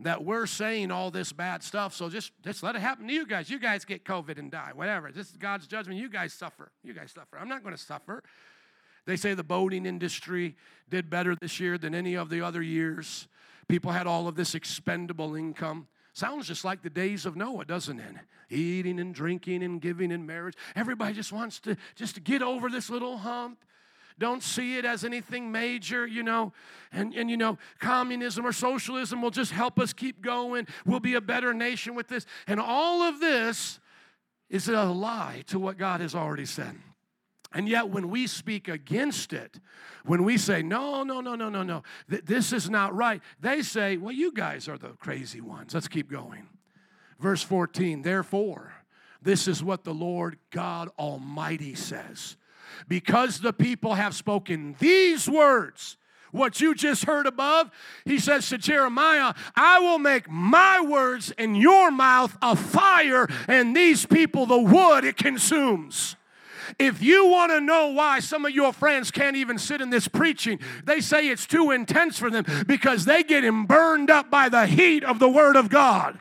that 0.00 0.24
we're 0.24 0.46
saying 0.46 0.90
all 0.90 1.10
this 1.10 1.32
bad 1.32 1.62
stuff. 1.62 1.94
So 1.94 2.10
just, 2.10 2.32
just 2.44 2.62
let 2.62 2.76
it 2.76 2.80
happen 2.80 3.08
to 3.08 3.14
you 3.14 3.26
guys. 3.26 3.48
You 3.48 3.58
guys 3.58 3.84
get 3.84 4.04
COVID 4.04 4.38
and 4.38 4.50
die, 4.50 4.72
whatever. 4.74 5.10
This 5.10 5.30
is 5.30 5.36
God's 5.36 5.66
judgment. 5.66 5.98
You 5.98 6.10
guys 6.10 6.32
suffer. 6.32 6.70
You 6.82 6.92
guys 6.92 7.12
suffer. 7.12 7.38
I'm 7.38 7.48
not 7.48 7.62
going 7.62 7.74
to 7.74 7.80
suffer. 7.80 8.22
They 9.06 9.16
say 9.16 9.34
the 9.34 9.44
boating 9.44 9.86
industry 9.86 10.56
did 10.90 11.08
better 11.08 11.34
this 11.34 11.60
year 11.60 11.78
than 11.78 11.94
any 11.94 12.14
of 12.14 12.28
the 12.28 12.42
other 12.42 12.62
years. 12.62 13.28
People 13.68 13.92
had 13.92 14.06
all 14.06 14.28
of 14.28 14.34
this 14.34 14.54
expendable 14.54 15.34
income. 15.34 15.88
Sounds 16.12 16.46
just 16.46 16.64
like 16.64 16.82
the 16.82 16.90
days 16.90 17.26
of 17.26 17.36
Noah, 17.36 17.64
doesn't 17.64 18.00
it? 18.00 18.14
Eating 18.48 18.98
and 18.98 19.14
drinking 19.14 19.62
and 19.62 19.80
giving 19.80 20.10
in 20.10 20.24
marriage. 20.24 20.54
Everybody 20.74 21.14
just 21.14 21.32
wants 21.32 21.60
to 21.60 21.76
just 21.94 22.14
to 22.14 22.20
get 22.20 22.42
over 22.42 22.68
this 22.68 22.88
little 22.90 23.18
hump. 23.18 23.58
Don't 24.18 24.42
see 24.42 24.78
it 24.78 24.86
as 24.86 25.04
anything 25.04 25.52
major, 25.52 26.06
you 26.06 26.22
know. 26.22 26.52
And, 26.90 27.12
and, 27.14 27.28
you 27.28 27.36
know, 27.36 27.58
communism 27.80 28.46
or 28.46 28.52
socialism 28.52 29.20
will 29.20 29.30
just 29.30 29.52
help 29.52 29.78
us 29.78 29.92
keep 29.92 30.22
going. 30.22 30.66
We'll 30.86 31.00
be 31.00 31.14
a 31.14 31.20
better 31.20 31.52
nation 31.52 31.94
with 31.94 32.08
this. 32.08 32.24
And 32.46 32.58
all 32.58 33.02
of 33.02 33.20
this 33.20 33.78
is 34.48 34.68
a 34.68 34.84
lie 34.84 35.44
to 35.48 35.58
what 35.58 35.76
God 35.76 36.00
has 36.00 36.14
already 36.14 36.46
said. 36.46 36.76
And 37.52 37.68
yet, 37.68 37.88
when 37.88 38.10
we 38.10 38.26
speak 38.26 38.68
against 38.68 39.32
it, 39.32 39.60
when 40.04 40.24
we 40.24 40.36
say, 40.36 40.62
no, 40.62 41.02
no, 41.04 41.20
no, 41.20 41.34
no, 41.34 41.48
no, 41.48 41.62
no, 41.62 41.82
th- 42.10 42.24
this 42.24 42.52
is 42.52 42.68
not 42.68 42.94
right, 42.94 43.22
they 43.40 43.62
say, 43.62 43.96
well, 43.96 44.12
you 44.12 44.32
guys 44.32 44.68
are 44.68 44.78
the 44.78 44.90
crazy 44.90 45.40
ones. 45.40 45.72
Let's 45.72 45.88
keep 45.88 46.10
going. 46.10 46.48
Verse 47.18 47.42
14, 47.42 48.02
therefore, 48.02 48.74
this 49.22 49.48
is 49.48 49.62
what 49.62 49.84
the 49.84 49.94
Lord 49.94 50.38
God 50.50 50.90
Almighty 50.98 51.74
says 51.74 52.36
because 52.88 53.40
the 53.40 53.52
people 53.52 53.94
have 53.94 54.14
spoken 54.14 54.76
these 54.78 55.28
words, 55.28 55.96
what 56.32 56.60
you 56.60 56.74
just 56.74 57.04
heard 57.04 57.26
above, 57.26 57.70
he 58.04 58.18
says 58.18 58.48
to 58.50 58.58
Jeremiah, 58.58 59.34
I 59.54 59.78
will 59.78 59.98
make 59.98 60.28
my 60.28 60.80
words 60.80 61.32
in 61.38 61.54
your 61.54 61.90
mouth 61.90 62.36
a 62.42 62.54
fire, 62.54 63.26
and 63.48 63.74
these 63.74 64.04
people 64.04 64.46
the 64.46 64.60
wood 64.60 65.04
it 65.04 65.16
consumes. 65.16 66.16
If 66.78 67.02
you 67.02 67.26
want 67.26 67.52
to 67.52 67.60
know 67.60 67.88
why 67.88 68.20
some 68.20 68.44
of 68.44 68.52
your 68.52 68.72
friends 68.72 69.10
can't 69.10 69.36
even 69.36 69.58
sit 69.58 69.80
in 69.80 69.90
this 69.90 70.08
preaching, 70.08 70.58
they 70.84 71.00
say 71.00 71.28
it's 71.28 71.46
too 71.46 71.70
intense 71.70 72.18
for 72.18 72.30
them 72.30 72.44
because 72.66 73.04
they 73.04 73.22
get 73.22 73.44
burned 73.66 74.10
up 74.10 74.30
by 74.30 74.48
the 74.48 74.66
heat 74.66 75.04
of 75.04 75.18
the 75.18 75.28
Word 75.28 75.56
of 75.56 75.68
God. 75.68 76.20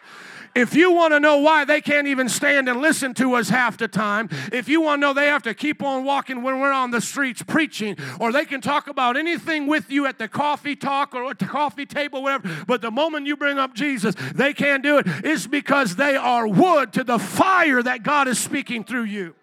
If 0.56 0.74
you 0.74 0.94
want 0.94 1.14
to 1.14 1.20
know 1.20 1.40
why 1.40 1.66
they 1.66 1.82
can't 1.82 2.08
even 2.08 2.30
stand 2.30 2.70
and 2.70 2.80
listen 2.80 3.14
to 3.16 3.34
us 3.34 3.50
half 3.50 3.76
the 3.78 3.90
time, 3.90 4.30
if 4.54 4.70
you 4.70 4.80
want 4.80 5.02
to 5.02 5.08
know 5.08 5.14
they 5.14 5.28
have 5.28 5.44
to 5.44 5.54
keep 5.54 5.84
on 5.84 6.06
walking 6.06 6.44
when 6.44 6.62
we're 6.62 6.72
on 6.72 6.92
the 6.92 7.02
streets 7.02 7.44
preaching, 7.44 7.98
or 8.22 8.32
they 8.32 8.46
can 8.46 8.62
talk 8.62 8.88
about 8.88 9.18
anything 9.18 9.68
with 9.68 9.92
you 9.92 10.06
at 10.06 10.18
the 10.18 10.30
coffee 10.30 10.78
talk 10.78 11.14
or 11.14 11.30
at 11.30 11.40
the 11.40 11.46
coffee 11.46 11.86
table, 11.86 12.24
whatever, 12.24 12.50
but 12.68 12.82
the 12.82 12.90
moment 12.90 13.28
you 13.28 13.36
bring 13.36 13.60
up 13.60 13.74
Jesus, 13.74 14.16
they 14.34 14.54
can't 14.54 14.82
do 14.82 14.98
it, 14.98 15.06
it's 15.26 15.46
because 15.46 15.98
they 15.98 16.16
are 16.16 16.48
wood 16.48 16.94
to 16.94 17.04
the 17.04 17.20
fire 17.20 17.84
that 17.84 18.04
God 18.04 18.30
is 18.30 18.40
speaking 18.40 18.86
through 18.86 19.04
you. 19.04 19.36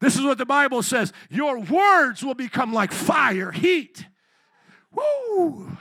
This 0.00 0.16
is 0.16 0.22
what 0.22 0.38
the 0.38 0.46
Bible 0.46 0.82
says 0.82 1.12
your 1.28 1.58
words 1.60 2.24
will 2.24 2.34
become 2.34 2.72
like 2.72 2.92
fire, 2.92 3.52
heat. 3.52 4.06
Woo! 4.92 5.76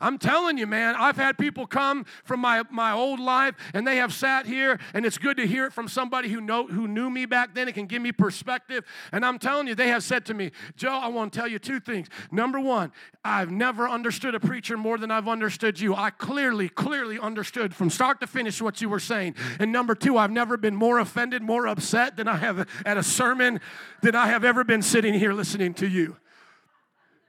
I'm 0.00 0.18
telling 0.18 0.58
you, 0.58 0.66
man, 0.66 0.94
I've 0.96 1.16
had 1.16 1.38
people 1.38 1.66
come 1.66 2.04
from 2.24 2.40
my, 2.40 2.62
my 2.70 2.92
old 2.92 3.20
life 3.20 3.54
and 3.72 3.86
they 3.86 3.96
have 3.96 4.12
sat 4.12 4.46
here, 4.46 4.78
and 4.92 5.06
it's 5.06 5.18
good 5.18 5.36
to 5.36 5.46
hear 5.46 5.66
it 5.66 5.72
from 5.72 5.88
somebody 5.88 6.28
who, 6.28 6.40
know, 6.40 6.66
who 6.66 6.88
knew 6.88 7.10
me 7.10 7.26
back 7.26 7.54
then. 7.54 7.68
It 7.68 7.72
can 7.72 7.86
give 7.86 8.02
me 8.02 8.12
perspective. 8.12 8.84
And 9.12 9.24
I'm 9.24 9.38
telling 9.38 9.66
you, 9.66 9.74
they 9.74 9.88
have 9.88 10.02
said 10.02 10.26
to 10.26 10.34
me, 10.34 10.50
Joe, 10.76 10.98
I 11.02 11.08
want 11.08 11.32
to 11.32 11.38
tell 11.38 11.48
you 11.48 11.58
two 11.58 11.80
things. 11.80 12.08
Number 12.30 12.60
one, 12.60 12.92
I've 13.24 13.50
never 13.50 13.88
understood 13.88 14.34
a 14.34 14.40
preacher 14.40 14.76
more 14.76 14.98
than 14.98 15.10
I've 15.10 15.28
understood 15.28 15.80
you. 15.80 15.94
I 15.94 16.10
clearly, 16.10 16.68
clearly 16.68 17.18
understood 17.18 17.74
from 17.74 17.90
start 17.90 18.20
to 18.20 18.26
finish 18.26 18.60
what 18.60 18.80
you 18.80 18.88
were 18.88 19.00
saying. 19.00 19.34
And 19.58 19.72
number 19.72 19.94
two, 19.94 20.18
I've 20.18 20.30
never 20.30 20.56
been 20.56 20.76
more 20.76 20.98
offended, 20.98 21.42
more 21.42 21.66
upset 21.66 22.16
than 22.16 22.28
I 22.28 22.36
have 22.36 22.68
at 22.84 22.96
a 22.96 23.02
sermon 23.02 23.60
than 24.02 24.14
I 24.14 24.26
have 24.26 24.44
ever 24.44 24.64
been 24.64 24.82
sitting 24.82 25.14
here 25.14 25.32
listening 25.32 25.74
to 25.74 25.88
you 25.88 26.16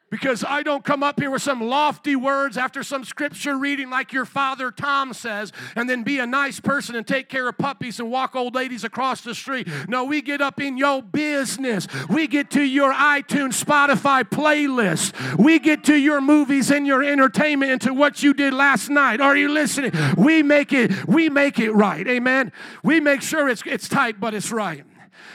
because 0.09 0.43
I 0.47 0.63
don't 0.63 0.83
come 0.83 1.03
up 1.03 1.19
here 1.19 1.31
with 1.31 1.41
some 1.41 1.61
lofty 1.61 2.15
words 2.15 2.57
after 2.57 2.83
some 2.83 3.03
scripture 3.03 3.57
reading 3.57 3.89
like 3.89 4.13
your 4.13 4.25
father 4.25 4.71
Tom 4.71 5.13
says, 5.13 5.51
and 5.75 5.89
then 5.89 6.03
be 6.03 6.19
a 6.19 6.27
nice 6.27 6.59
person 6.59 6.95
and 6.95 7.05
take 7.05 7.27
care 7.27 7.49
of 7.49 7.57
puppies 7.57 7.99
and 7.99 8.09
walk 8.11 8.35
old 8.35 8.55
ladies 8.55 8.83
across 8.83 9.21
the 9.21 9.33
street. 9.33 9.67
No, 9.87 10.03
we 10.03 10.21
get 10.21 10.41
up 10.41 10.61
in 10.61 10.77
your 10.77 11.01
business. 11.01 11.87
We 12.09 12.27
get 12.27 12.51
to 12.51 12.61
your 12.61 12.93
iTunes, 12.93 13.63
Spotify 13.63 14.23
playlist. 14.23 15.37
We 15.37 15.59
get 15.59 15.83
to 15.85 15.95
your 15.95 16.21
movies 16.21 16.71
and 16.71 16.85
your 16.85 17.03
entertainment 17.03 17.71
and 17.71 17.81
to 17.81 17.93
what 17.93 18.21
you 18.23 18.33
did 18.33 18.53
last 18.53 18.89
night. 18.89 19.21
Are 19.21 19.35
you 19.35 19.49
listening? 19.49 19.91
We 20.17 20.43
make 20.43 20.71
it, 20.71 21.07
we 21.07 21.29
make 21.29 21.59
it 21.59 21.71
right. 21.71 22.07
Amen. 22.07 22.51
We 22.83 22.99
make 22.99 23.21
sure 23.21 23.49
it's 23.49 23.63
it's 23.65 23.89
tight, 23.89 24.19
but 24.19 24.33
it's 24.33 24.51
right. 24.51 24.85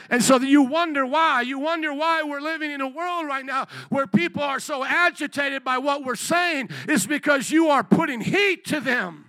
And 0.09 0.23
so 0.23 0.37
you 0.39 0.63
wonder 0.63 1.05
why. 1.05 1.41
You 1.41 1.59
wonder 1.59 1.93
why 1.93 2.23
we're 2.23 2.41
living 2.41 2.71
in 2.71 2.81
a 2.81 2.87
world 2.87 3.27
right 3.27 3.45
now 3.45 3.67
where 3.89 4.07
people 4.07 4.43
are 4.43 4.59
so 4.59 4.83
agitated 4.83 5.63
by 5.63 5.77
what 5.77 6.03
we're 6.03 6.15
saying, 6.15 6.69
is 6.87 7.07
because 7.07 7.51
you 7.51 7.69
are 7.69 7.83
putting 7.83 8.21
heat 8.21 8.65
to 8.65 8.79
them. 8.79 9.25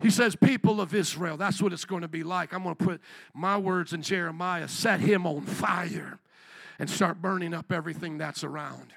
He 0.00 0.10
says, 0.10 0.34
People 0.34 0.80
of 0.80 0.94
Israel, 0.94 1.36
that's 1.36 1.62
what 1.62 1.72
it's 1.72 1.84
going 1.84 2.02
to 2.02 2.08
be 2.08 2.24
like. 2.24 2.52
I'm 2.52 2.64
going 2.64 2.74
to 2.74 2.84
put 2.84 3.00
my 3.32 3.56
words 3.56 3.92
in 3.92 4.02
Jeremiah, 4.02 4.68
set 4.68 5.00
him 5.00 5.26
on 5.26 5.42
fire, 5.42 6.18
and 6.78 6.90
start 6.90 7.22
burning 7.22 7.54
up 7.54 7.70
everything 7.70 8.18
that's 8.18 8.42
around. 8.42 8.92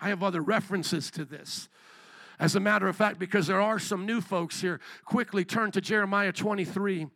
I 0.00 0.08
have 0.08 0.22
other 0.22 0.42
references 0.42 1.10
to 1.12 1.24
this. 1.24 1.68
As 2.38 2.54
a 2.54 2.60
matter 2.60 2.86
of 2.86 2.96
fact, 2.96 3.18
because 3.18 3.46
there 3.46 3.60
are 3.62 3.78
some 3.78 4.04
new 4.04 4.20
folks 4.20 4.60
here, 4.60 4.80
quickly 5.04 5.44
turn 5.44 5.70
to 5.70 5.80
Jeremiah 5.80 6.32
23 6.32 7.06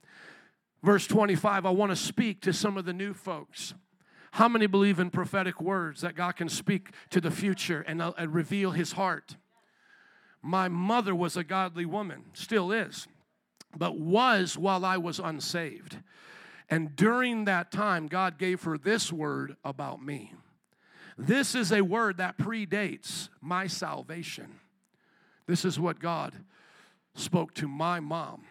Verse 0.83 1.07
25, 1.07 1.67
I 1.67 1.71
want 1.71 1.91
to 1.93 1.97
speak 1.97 2.41
to 2.43 2.53
some 2.53 2.77
of 2.77 2.85
the 2.85 2.93
new 2.93 3.13
folks. 3.13 3.75
How 4.33 4.49
many 4.49 4.67
believe 4.67 4.99
in 4.99 5.11
prophetic 5.11 5.61
words 5.61 6.01
that 6.01 6.15
God 6.15 6.33
can 6.33 6.49
speak 6.49 6.91
to 7.11 7.21
the 7.21 7.31
future 7.31 7.85
and, 7.87 8.01
uh, 8.01 8.13
and 8.17 8.33
reveal 8.33 8.71
his 8.71 8.93
heart? 8.93 9.37
My 10.41 10.69
mother 10.69 11.15
was 11.15 11.37
a 11.37 11.45
godly 11.45 11.85
woman, 11.85 12.25
still 12.33 12.73
is, 12.73 13.07
but 13.77 13.99
was 13.99 14.57
while 14.57 14.85
I 14.85 14.97
was 14.97 15.19
unsaved. 15.19 15.99
And 16.71 16.97
during 16.97 17.45
that 17.45 17.73
time, 17.73 18.07
God 18.07 18.39
gave 18.39 18.63
her 18.63 18.79
this 18.79 19.13
word 19.13 19.57
about 19.65 20.03
me. 20.03 20.33
This 21.19 21.55
is 21.55 21.73
a 21.73 21.83
word 21.83 22.17
that 22.17 22.39
predates 22.39 23.29
my 23.43 23.67
salvation. 23.67 24.61
This 25.47 25.65
is 25.65 25.79
what 25.79 25.99
God 25.99 26.33
spoke 27.15 27.53
to 27.55 27.69
my 27.69 28.01
mom 28.01 28.45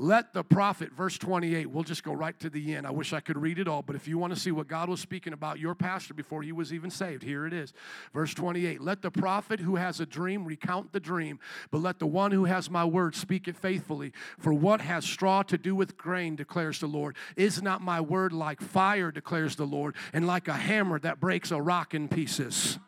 let 0.00 0.32
the 0.32 0.44
prophet, 0.44 0.92
verse 0.92 1.18
28, 1.18 1.66
we'll 1.66 1.82
just 1.82 2.04
go 2.04 2.12
right 2.12 2.38
to 2.38 2.48
the 2.48 2.76
end. 2.76 2.86
I 2.86 2.92
wish 2.92 3.12
I 3.12 3.18
could 3.18 3.36
read 3.36 3.58
it 3.58 3.66
all, 3.66 3.82
but 3.82 3.96
if 3.96 4.06
you 4.06 4.16
want 4.16 4.32
to 4.32 4.38
see 4.38 4.52
what 4.52 4.68
God 4.68 4.88
was 4.88 5.00
speaking 5.00 5.32
about 5.32 5.58
your 5.58 5.74
pastor 5.74 6.14
before 6.14 6.40
he 6.42 6.52
was 6.52 6.72
even 6.72 6.88
saved, 6.88 7.24
here 7.24 7.46
it 7.46 7.52
is. 7.52 7.72
Verse 8.14 8.32
28 8.32 8.80
Let 8.80 9.02
the 9.02 9.10
prophet 9.10 9.58
who 9.58 9.74
has 9.74 9.98
a 9.98 10.06
dream 10.06 10.44
recount 10.44 10.92
the 10.92 11.00
dream, 11.00 11.40
but 11.72 11.82
let 11.82 11.98
the 11.98 12.06
one 12.06 12.30
who 12.30 12.44
has 12.44 12.70
my 12.70 12.84
word 12.84 13.16
speak 13.16 13.48
it 13.48 13.56
faithfully. 13.56 14.12
For 14.38 14.54
what 14.54 14.80
has 14.80 15.04
straw 15.04 15.42
to 15.42 15.58
do 15.58 15.74
with 15.74 15.96
grain, 15.96 16.36
declares 16.36 16.78
the 16.78 16.86
Lord? 16.86 17.16
Is 17.34 17.60
not 17.60 17.82
my 17.82 18.00
word 18.00 18.32
like 18.32 18.60
fire, 18.60 19.10
declares 19.10 19.56
the 19.56 19.66
Lord, 19.66 19.96
and 20.12 20.28
like 20.28 20.46
a 20.46 20.54
hammer 20.54 21.00
that 21.00 21.18
breaks 21.18 21.50
a 21.50 21.60
rock 21.60 21.92
in 21.92 22.06
pieces? 22.06 22.78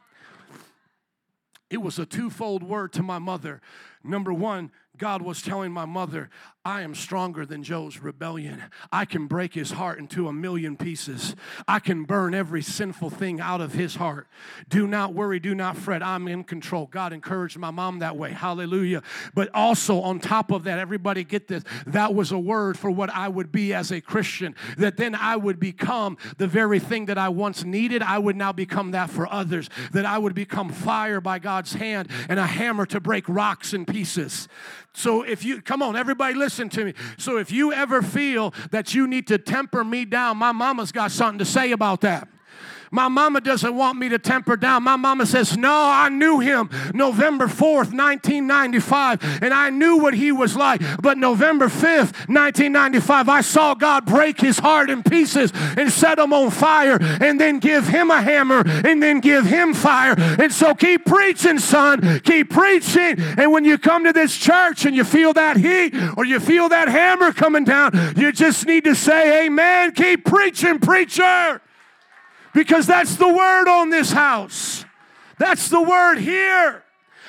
It 1.70 1.80
was 1.80 2.00
a 2.00 2.06
twofold 2.06 2.64
word 2.64 2.92
to 2.94 3.02
my 3.02 3.20
mother. 3.20 3.60
Number 4.02 4.32
one, 4.32 4.70
God 5.00 5.22
was 5.22 5.40
telling 5.40 5.72
my 5.72 5.86
mother, 5.86 6.28
I 6.62 6.82
am 6.82 6.94
stronger 6.94 7.46
than 7.46 7.62
Joe's 7.62 8.00
rebellion. 8.00 8.62
I 8.92 9.06
can 9.06 9.26
break 9.28 9.54
his 9.54 9.70
heart 9.70 9.98
into 9.98 10.28
a 10.28 10.32
million 10.32 10.76
pieces. 10.76 11.34
I 11.66 11.78
can 11.78 12.04
burn 12.04 12.34
every 12.34 12.60
sinful 12.60 13.08
thing 13.08 13.40
out 13.40 13.62
of 13.62 13.72
his 13.72 13.94
heart. 13.94 14.28
Do 14.68 14.86
not 14.86 15.14
worry, 15.14 15.40
do 15.40 15.54
not 15.54 15.78
fret. 15.78 16.02
I'm 16.02 16.28
in 16.28 16.44
control. 16.44 16.84
God 16.84 17.14
encouraged 17.14 17.56
my 17.56 17.70
mom 17.70 18.00
that 18.00 18.18
way. 18.18 18.32
Hallelujah. 18.32 19.02
But 19.34 19.48
also, 19.54 20.02
on 20.02 20.20
top 20.20 20.50
of 20.50 20.64
that, 20.64 20.78
everybody 20.78 21.24
get 21.24 21.48
this 21.48 21.64
that 21.86 22.14
was 22.14 22.30
a 22.30 22.38
word 22.38 22.78
for 22.78 22.90
what 22.90 23.08
I 23.08 23.26
would 23.28 23.50
be 23.50 23.72
as 23.72 23.90
a 23.90 24.02
Christian. 24.02 24.54
That 24.76 24.98
then 24.98 25.14
I 25.14 25.36
would 25.36 25.58
become 25.58 26.18
the 26.36 26.46
very 26.46 26.78
thing 26.78 27.06
that 27.06 27.16
I 27.16 27.30
once 27.30 27.64
needed, 27.64 28.02
I 28.02 28.18
would 28.18 28.36
now 28.36 28.52
become 28.52 28.90
that 28.90 29.08
for 29.08 29.26
others. 29.32 29.70
That 29.92 30.04
I 30.04 30.18
would 30.18 30.34
become 30.34 30.68
fire 30.68 31.22
by 31.22 31.38
God's 31.38 31.72
hand 31.72 32.10
and 32.28 32.38
a 32.38 32.46
hammer 32.46 32.84
to 32.86 33.00
break 33.00 33.26
rocks 33.30 33.72
in 33.72 33.86
pieces. 33.90 34.48
So 34.94 35.22
if 35.22 35.44
you, 35.44 35.60
come 35.62 35.82
on, 35.82 35.96
everybody 35.96 36.34
listen 36.34 36.68
to 36.70 36.84
me. 36.86 36.94
So 37.18 37.36
if 37.36 37.52
you 37.52 37.72
ever 37.72 38.02
feel 38.02 38.54
that 38.70 38.94
you 38.94 39.06
need 39.06 39.26
to 39.28 39.38
temper 39.38 39.84
me 39.84 40.04
down, 40.04 40.36
my 40.36 40.52
mama's 40.52 40.92
got 40.92 41.10
something 41.10 41.38
to 41.38 41.44
say 41.44 41.72
about 41.72 42.00
that. 42.02 42.28
My 42.92 43.06
mama 43.06 43.40
doesn't 43.40 43.76
want 43.76 43.98
me 43.98 44.08
to 44.08 44.18
temper 44.18 44.56
down. 44.56 44.82
My 44.82 44.96
mama 44.96 45.24
says, 45.24 45.56
No, 45.56 45.72
I 45.72 46.08
knew 46.08 46.40
him 46.40 46.68
November 46.92 47.46
4th, 47.46 47.94
1995, 47.94 49.42
and 49.42 49.54
I 49.54 49.70
knew 49.70 49.98
what 49.98 50.14
he 50.14 50.32
was 50.32 50.56
like. 50.56 50.82
But 51.00 51.16
November 51.16 51.66
5th, 51.66 52.26
1995, 52.28 53.28
I 53.28 53.40
saw 53.42 53.74
God 53.74 54.06
break 54.06 54.40
his 54.40 54.58
heart 54.58 54.90
in 54.90 55.04
pieces 55.04 55.52
and 55.54 55.92
set 55.92 56.18
him 56.18 56.32
on 56.32 56.50
fire, 56.50 56.98
and 57.00 57.40
then 57.40 57.60
give 57.60 57.86
him 57.86 58.10
a 58.10 58.20
hammer, 58.20 58.62
and 58.66 59.00
then 59.00 59.20
give 59.20 59.46
him 59.46 59.72
fire. 59.72 60.14
And 60.18 60.52
so 60.52 60.74
keep 60.74 61.06
preaching, 61.06 61.60
son. 61.60 62.20
Keep 62.20 62.50
preaching. 62.50 63.20
And 63.20 63.52
when 63.52 63.64
you 63.64 63.78
come 63.78 64.04
to 64.04 64.12
this 64.12 64.36
church 64.36 64.84
and 64.84 64.96
you 64.96 65.04
feel 65.04 65.32
that 65.34 65.56
heat 65.56 65.94
or 66.16 66.24
you 66.24 66.40
feel 66.40 66.68
that 66.70 66.88
hammer 66.88 67.32
coming 67.32 67.64
down, 67.64 67.92
you 68.16 68.32
just 68.32 68.66
need 68.66 68.82
to 68.84 68.96
say, 68.96 69.46
Amen. 69.46 69.92
Keep 69.92 70.24
preaching, 70.24 70.80
preacher 70.80 71.60
because 72.54 72.86
that's 72.86 73.16
the 73.16 73.28
word 73.28 73.68
on 73.68 73.90
this 73.90 74.12
house. 74.12 74.84
That's 75.38 75.68
the 75.68 75.80
word 75.80 76.18
here. 76.18 76.84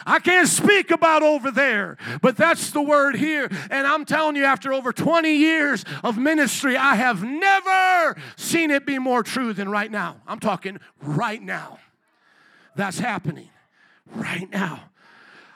I 0.05 0.19
can't 0.19 0.47
speak 0.47 0.91
about 0.91 1.21
over 1.21 1.51
there, 1.51 1.97
but 2.21 2.35
that's 2.35 2.71
the 2.71 2.81
word 2.81 3.15
here. 3.15 3.49
And 3.69 3.85
I'm 3.85 4.05
telling 4.05 4.35
you, 4.35 4.43
after 4.45 4.73
over 4.73 4.91
20 4.91 5.33
years 5.33 5.85
of 6.03 6.17
ministry, 6.17 6.75
I 6.75 6.95
have 6.95 7.23
never 7.23 8.19
seen 8.35 8.71
it 8.71 8.85
be 8.85 8.97
more 8.97 9.23
true 9.23 9.53
than 9.53 9.69
right 9.69 9.91
now. 9.91 10.17
I'm 10.27 10.39
talking 10.39 10.79
right 11.01 11.41
now. 11.41 11.79
That's 12.75 12.99
happening 12.99 13.49
right 14.15 14.49
now. 14.49 14.90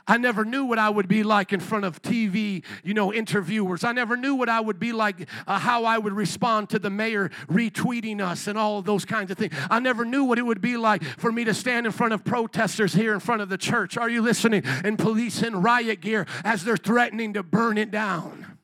I 0.07 0.17
never 0.17 0.45
knew 0.45 0.65
what 0.65 0.77
I 0.77 0.89
would 0.89 1.07
be 1.07 1.23
like 1.23 1.51
in 1.51 1.59
front 1.59 1.83
of 1.83 2.01
TV, 2.01 2.63
you 2.83 2.93
know, 2.93 3.11
interviewers. 3.11 3.83
I 3.83 3.91
never 3.91 4.15
knew 4.15 4.35
what 4.35 4.49
I 4.49 4.59
would 4.59 4.79
be 4.79 4.91
like, 4.91 5.27
uh, 5.47 5.57
how 5.57 5.85
I 5.85 5.97
would 5.97 6.13
respond 6.13 6.69
to 6.69 6.79
the 6.79 6.91
mayor 6.91 7.29
retweeting 7.47 8.21
us 8.21 8.45
and 8.45 8.57
all 8.57 8.77
of 8.77 8.85
those 8.85 9.03
kinds 9.03 9.31
of 9.31 9.37
things. 9.37 9.53
I 9.69 9.79
never 9.79 10.05
knew 10.05 10.23
what 10.23 10.37
it 10.37 10.43
would 10.43 10.61
be 10.61 10.77
like 10.77 11.03
for 11.03 11.31
me 11.31 11.43
to 11.45 11.55
stand 11.55 11.87
in 11.87 11.91
front 11.91 12.13
of 12.13 12.23
protesters 12.23 12.93
here 12.93 13.13
in 13.13 13.19
front 13.19 13.41
of 13.41 13.49
the 13.49 13.57
church. 13.57 13.97
Are 13.97 14.09
you 14.09 14.21
listening? 14.21 14.61
And 14.83 14.99
police 14.99 15.41
in 15.41 15.61
riot 15.61 16.01
gear 16.01 16.27
as 16.43 16.63
they're 16.63 16.77
threatening 16.77 17.33
to 17.33 17.41
burn 17.41 17.79
it 17.79 17.89
down. 17.89 18.57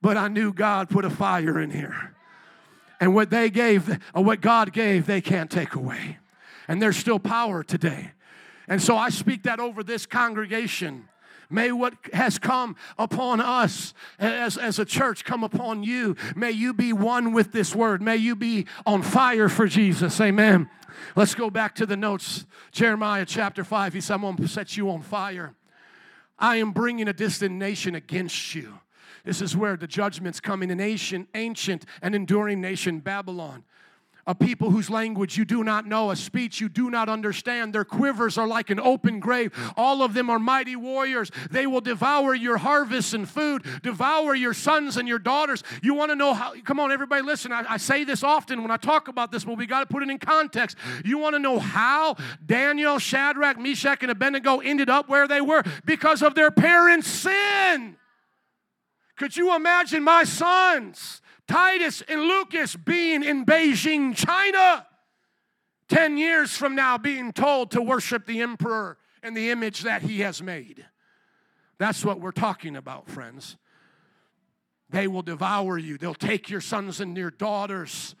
But 0.00 0.16
I 0.16 0.28
knew 0.28 0.52
God 0.52 0.88
put 0.88 1.04
a 1.04 1.10
fire 1.10 1.58
in 1.58 1.70
here. 1.70 2.14
And 3.00 3.12
what 3.14 3.30
they 3.30 3.50
gave, 3.50 3.98
or 4.14 4.22
what 4.22 4.40
God 4.40 4.72
gave, 4.72 5.06
they 5.06 5.20
can't 5.20 5.50
take 5.50 5.74
away. 5.74 6.18
And 6.68 6.80
there's 6.80 6.96
still 6.96 7.18
power 7.18 7.64
today. 7.64 8.12
And 8.68 8.82
so 8.82 8.96
I 8.96 9.08
speak 9.08 9.44
that 9.44 9.60
over 9.60 9.82
this 9.82 10.06
congregation. 10.06 11.08
May 11.50 11.72
what 11.72 11.94
has 12.12 12.38
come 12.38 12.76
upon 12.98 13.40
us 13.40 13.94
as, 14.18 14.58
as 14.58 14.78
a 14.78 14.84
church 14.84 15.24
come 15.24 15.42
upon 15.42 15.82
you. 15.82 16.14
May 16.36 16.50
you 16.50 16.74
be 16.74 16.92
one 16.92 17.32
with 17.32 17.52
this 17.52 17.74
word. 17.74 18.02
May 18.02 18.16
you 18.16 18.36
be 18.36 18.66
on 18.84 19.02
fire 19.02 19.48
for 19.48 19.66
Jesus. 19.66 20.20
Amen. 20.20 20.68
Let's 21.16 21.34
go 21.34 21.48
back 21.48 21.74
to 21.76 21.86
the 21.86 21.96
notes. 21.96 22.44
Jeremiah 22.70 23.24
chapter 23.24 23.64
5. 23.64 23.94
He 23.94 24.00
said, 24.02 24.14
I'm 24.14 24.20
going 24.20 24.36
to 24.36 24.48
set 24.48 24.76
you 24.76 24.90
on 24.90 25.00
fire. 25.00 25.54
I 26.38 26.56
am 26.56 26.72
bringing 26.72 27.08
a 27.08 27.14
distant 27.14 27.54
nation 27.54 27.94
against 27.94 28.54
you. 28.54 28.80
This 29.24 29.40
is 29.40 29.56
where 29.56 29.76
the 29.76 29.86
judgment's 29.86 30.40
coming. 30.40 30.70
An 30.70 30.80
ancient, 30.80 31.28
ancient 31.34 31.86
and 32.02 32.14
enduring 32.14 32.60
nation, 32.60 33.00
Babylon 33.00 33.64
a 34.28 34.34
people 34.34 34.70
whose 34.70 34.90
language 34.90 35.38
you 35.38 35.44
do 35.46 35.64
not 35.64 35.86
know, 35.86 36.10
a 36.10 36.16
speech 36.16 36.60
you 36.60 36.68
do 36.68 36.90
not 36.90 37.08
understand. 37.08 37.74
Their 37.74 37.86
quivers 37.86 38.36
are 38.36 38.46
like 38.46 38.68
an 38.68 38.78
open 38.78 39.20
grave. 39.20 39.52
All 39.74 40.02
of 40.02 40.12
them 40.12 40.28
are 40.28 40.38
mighty 40.38 40.76
warriors. 40.76 41.30
They 41.50 41.66
will 41.66 41.80
devour 41.80 42.34
your 42.34 42.58
harvests 42.58 43.14
and 43.14 43.26
food, 43.26 43.64
devour 43.82 44.34
your 44.34 44.52
sons 44.52 44.98
and 44.98 45.08
your 45.08 45.18
daughters. 45.18 45.64
You 45.82 45.94
want 45.94 46.10
to 46.10 46.14
know 46.14 46.34
how? 46.34 46.52
Come 46.62 46.78
on, 46.78 46.92
everybody, 46.92 47.22
listen. 47.22 47.52
I, 47.52 47.64
I 47.70 47.76
say 47.78 48.04
this 48.04 48.22
often 48.22 48.60
when 48.60 48.70
I 48.70 48.76
talk 48.76 49.08
about 49.08 49.32
this, 49.32 49.44
but 49.44 49.56
we 49.56 49.64
got 49.64 49.80
to 49.80 49.86
put 49.86 50.02
it 50.02 50.10
in 50.10 50.18
context. 50.18 50.76
You 51.06 51.16
want 51.16 51.34
to 51.34 51.40
know 51.40 51.58
how 51.58 52.16
Daniel, 52.44 52.98
Shadrach, 52.98 53.58
Meshach, 53.58 54.02
and 54.02 54.10
Abednego 54.10 54.58
ended 54.58 54.90
up 54.90 55.08
where 55.08 55.26
they 55.26 55.40
were? 55.40 55.62
Because 55.86 56.22
of 56.22 56.34
their 56.34 56.50
parents' 56.50 57.08
sin. 57.08 57.96
Could 59.16 59.38
you 59.38 59.56
imagine 59.56 60.04
my 60.04 60.24
sons? 60.24 61.22
Titus 61.48 62.02
and 62.02 62.20
Lucas 62.22 62.76
being 62.76 63.24
in 63.24 63.44
Beijing, 63.44 64.14
China, 64.14 64.86
10 65.88 66.18
years 66.18 66.56
from 66.56 66.74
now 66.74 66.98
being 66.98 67.32
told 67.32 67.70
to 67.72 67.80
worship 67.82 68.26
the 68.26 68.40
emperor 68.40 68.98
and 69.22 69.36
the 69.36 69.50
image 69.50 69.80
that 69.82 70.02
he 70.02 70.20
has 70.20 70.42
made. 70.42 70.84
That's 71.78 72.04
what 72.04 72.20
we're 72.20 72.32
talking 72.32 72.76
about, 72.76 73.08
friends. 73.08 73.56
They 74.90 75.06
will 75.06 75.22
devour 75.22 75.78
you. 75.78 75.98
They'll 75.98 76.14
take 76.14 76.48
your 76.50 76.60
sons 76.60 77.00
and 77.00 77.16
your 77.16 77.30
daughters. 77.30 78.14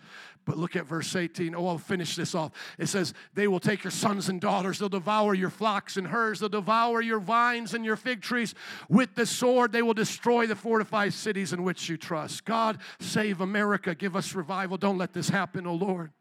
But 0.48 0.56
look 0.56 0.76
at 0.76 0.86
verse 0.86 1.14
18. 1.14 1.54
Oh, 1.54 1.66
I'll 1.66 1.76
finish 1.76 2.16
this 2.16 2.34
off. 2.34 2.52
It 2.78 2.86
says, 2.86 3.12
They 3.34 3.48
will 3.48 3.60
take 3.60 3.84
your 3.84 3.90
sons 3.90 4.30
and 4.30 4.40
daughters. 4.40 4.78
They'll 4.78 4.88
devour 4.88 5.34
your 5.34 5.50
flocks 5.50 5.98
and 5.98 6.06
herds. 6.06 6.40
They'll 6.40 6.48
devour 6.48 7.02
your 7.02 7.20
vines 7.20 7.74
and 7.74 7.84
your 7.84 7.96
fig 7.96 8.22
trees. 8.22 8.54
With 8.88 9.14
the 9.14 9.26
sword, 9.26 9.72
they 9.72 9.82
will 9.82 9.92
destroy 9.92 10.46
the 10.46 10.56
fortified 10.56 11.12
cities 11.12 11.52
in 11.52 11.64
which 11.64 11.90
you 11.90 11.98
trust. 11.98 12.46
God, 12.46 12.78
save 12.98 13.42
America. 13.42 13.94
Give 13.94 14.16
us 14.16 14.34
revival. 14.34 14.78
Don't 14.78 14.96
let 14.96 15.12
this 15.12 15.28
happen, 15.28 15.66
O 15.66 15.72
oh 15.72 15.74
Lord. 15.74 16.12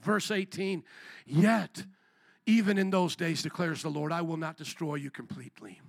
Verse 0.00 0.30
18. 0.30 0.82
Yet, 1.26 1.84
even 2.46 2.78
in 2.78 2.88
those 2.88 3.16
days, 3.16 3.42
declares 3.42 3.82
the 3.82 3.90
Lord, 3.90 4.12
I 4.12 4.22
will 4.22 4.38
not 4.38 4.56
destroy 4.56 4.94
you 4.94 5.10
completely. 5.10 5.82